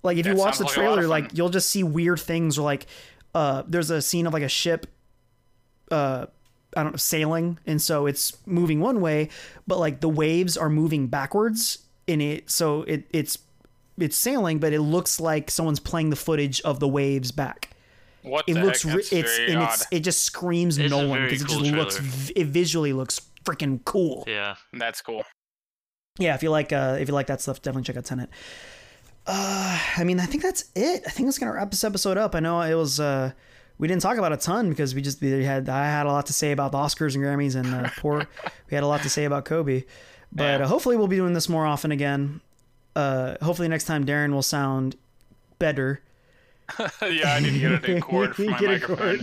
Like 0.04 0.18
if 0.18 0.26
you 0.26 0.36
watch 0.36 0.58
the 0.58 0.66
sounds 0.68 0.78
like 0.78 0.86
a 0.86 0.90
lot 0.90 1.00
of 1.00 1.04
trailer, 1.04 1.08
like 1.10 1.32
you'll 1.38 1.50
just 1.50 1.70
see 1.70 1.84
weird 1.84 2.20
things 2.20 2.58
or 2.58 2.62
like 2.62 2.86
uh 3.34 3.64
there's 3.68 3.90
a 3.90 4.02
scene 4.02 4.26
of 4.28 4.34
like 4.34 4.44
a 4.44 4.50
ship 4.50 4.88
uh 5.92 6.28
I 6.76 6.84
don't 6.84 6.94
know 6.94 6.98
sailing 6.98 7.58
and 7.66 7.82
so 7.82 8.06
it's 8.06 8.36
moving 8.46 8.80
one 8.80 9.02
way, 9.02 9.30
but 9.68 9.78
like 9.80 10.02
the 10.02 10.10
waves 10.10 10.58
are 10.58 10.70
moving 10.70 11.08
backwards 11.08 11.80
in 12.08 12.22
it 12.22 12.50
so 12.52 12.84
it 12.84 13.06
it's 13.12 13.40
it's 13.98 14.16
sailing 14.16 14.60
but 14.60 14.74
it 14.74 14.82
looks 14.82 15.20
like 15.20 15.50
someone's 15.50 15.80
playing 15.80 16.10
the 16.10 16.16
footage 16.16 16.62
of 16.62 16.80
the 16.80 16.88
waves 16.88 17.32
back. 17.32 17.70
what 18.24 18.44
It 18.48 18.56
the 18.56 18.64
looks 18.64 18.84
heck? 18.84 18.94
That's 18.96 19.12
it's 19.14 19.38
very 19.38 19.52
and 19.54 19.62
odd. 19.64 19.74
it's 19.74 19.88
it 19.92 20.00
just 20.02 20.24
screams 20.24 20.78
It's 20.78 20.92
a 20.92 20.96
Nolan 20.96 21.10
very 21.14 21.30
because 21.30 21.42
it 21.44 21.48
cool 21.48 21.60
just 21.62 21.72
looks 21.76 21.96
trailer. 21.96 22.12
v- 22.12 22.34
it 22.36 22.48
visually 22.48 22.94
looks 22.94 23.22
freaking 23.44 23.80
cool. 23.86 24.24
yeah. 24.28 24.56
that's 24.74 25.02
cool 25.02 25.24
yeah, 26.18 26.34
if 26.36 26.44
you 26.44 26.50
like 26.50 26.72
uh 26.72 26.98
if 27.00 27.08
you 27.10 27.14
like 27.14 27.28
that 27.28 27.42
stuff, 27.42 27.62
definitely 27.62 27.84
check 27.84 27.98
out 27.98 28.06
Tenet. 28.06 28.30
Uh 29.28 29.80
I 29.98 30.04
mean 30.04 30.20
I 30.20 30.26
think 30.26 30.44
that's 30.44 30.66
it. 30.76 31.04
I 31.06 31.10
think 31.10 31.28
that's 31.28 31.40
gonna 31.40 31.54
wrap 31.54 31.72
this 31.72 31.84
episode 31.84 32.18
up. 32.18 32.36
I 32.36 32.40
know 32.40 32.62
it 32.62 32.76
was 32.76 33.00
uh 33.00 33.32
we 33.78 33.88
didn't 33.88 34.02
talk 34.02 34.18
about 34.18 34.32
a 34.34 34.38
ton 34.38 34.70
because 34.70 34.96
we 34.96 35.02
just 35.02 35.22
we 35.22 35.44
had 35.44 35.68
I 35.70 35.86
had 35.86 36.06
a 36.06 36.10
lot 36.12 36.26
to 36.28 36.34
say 36.34 36.52
about 36.52 36.72
the 36.72 36.78
Oscars 36.78 37.16
and 37.16 37.24
Grammys 37.24 37.56
and 37.56 37.74
uh, 37.74 37.90
poor 37.98 38.26
we 38.70 38.76
had 38.76 38.84
a 38.84 38.88
lot 38.88 39.02
to 39.04 39.10
say 39.10 39.26
about 39.26 39.46
Kobe. 39.46 39.84
But 40.32 40.60
Yeah. 40.60 40.66
uh, 40.66 40.68
hopefully 40.68 40.98
we'll 40.98 41.08
be 41.08 41.16
doing 41.18 41.34
this 41.34 41.50
more 41.50 41.66
often 41.66 41.92
again. 41.92 42.42
Uh 42.96 43.36
hopefully 43.42 43.68
next 43.68 43.86
time 43.86 44.06
Darin 44.06 44.34
will 44.34 44.42
sound 44.44 44.96
better. 45.60 46.02
yeah 47.04 47.36
i 47.36 47.40
need 47.40 47.52
to 47.52 47.60
get 47.60 47.86
a 47.86 47.94
new 47.94 48.02
cord 48.02 48.36
for 48.36 48.42
my 48.46 48.60
microphone 48.60 49.20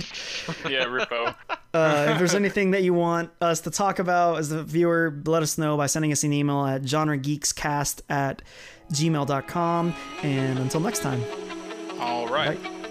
yeah 0.70 0.84
rippo 0.84 1.34
Uh, 1.74 2.06
if 2.12 2.18
there's 2.18 2.34
anything 2.36 2.70
that 2.70 2.84
you 2.84 2.94
want 2.94 3.30
us 3.40 3.62
to 3.62 3.70
talk 3.70 3.98
about 3.98 4.38
as 4.38 4.52
a 4.52 4.62
viewer, 4.62 5.20
let 5.24 5.42
us 5.42 5.58
know 5.58 5.76
by 5.76 5.86
sending 5.86 6.12
us 6.12 6.22
an 6.22 6.32
email 6.32 6.64
at 6.66 6.82
genregeekscast 6.82 8.02
at 8.10 8.42
gmail.com. 8.92 9.94
And 10.22 10.58
until 10.60 10.80
next 10.80 11.00
time. 11.00 11.20
all 11.98 12.28
right 12.28 12.62
Bye. 12.62 12.81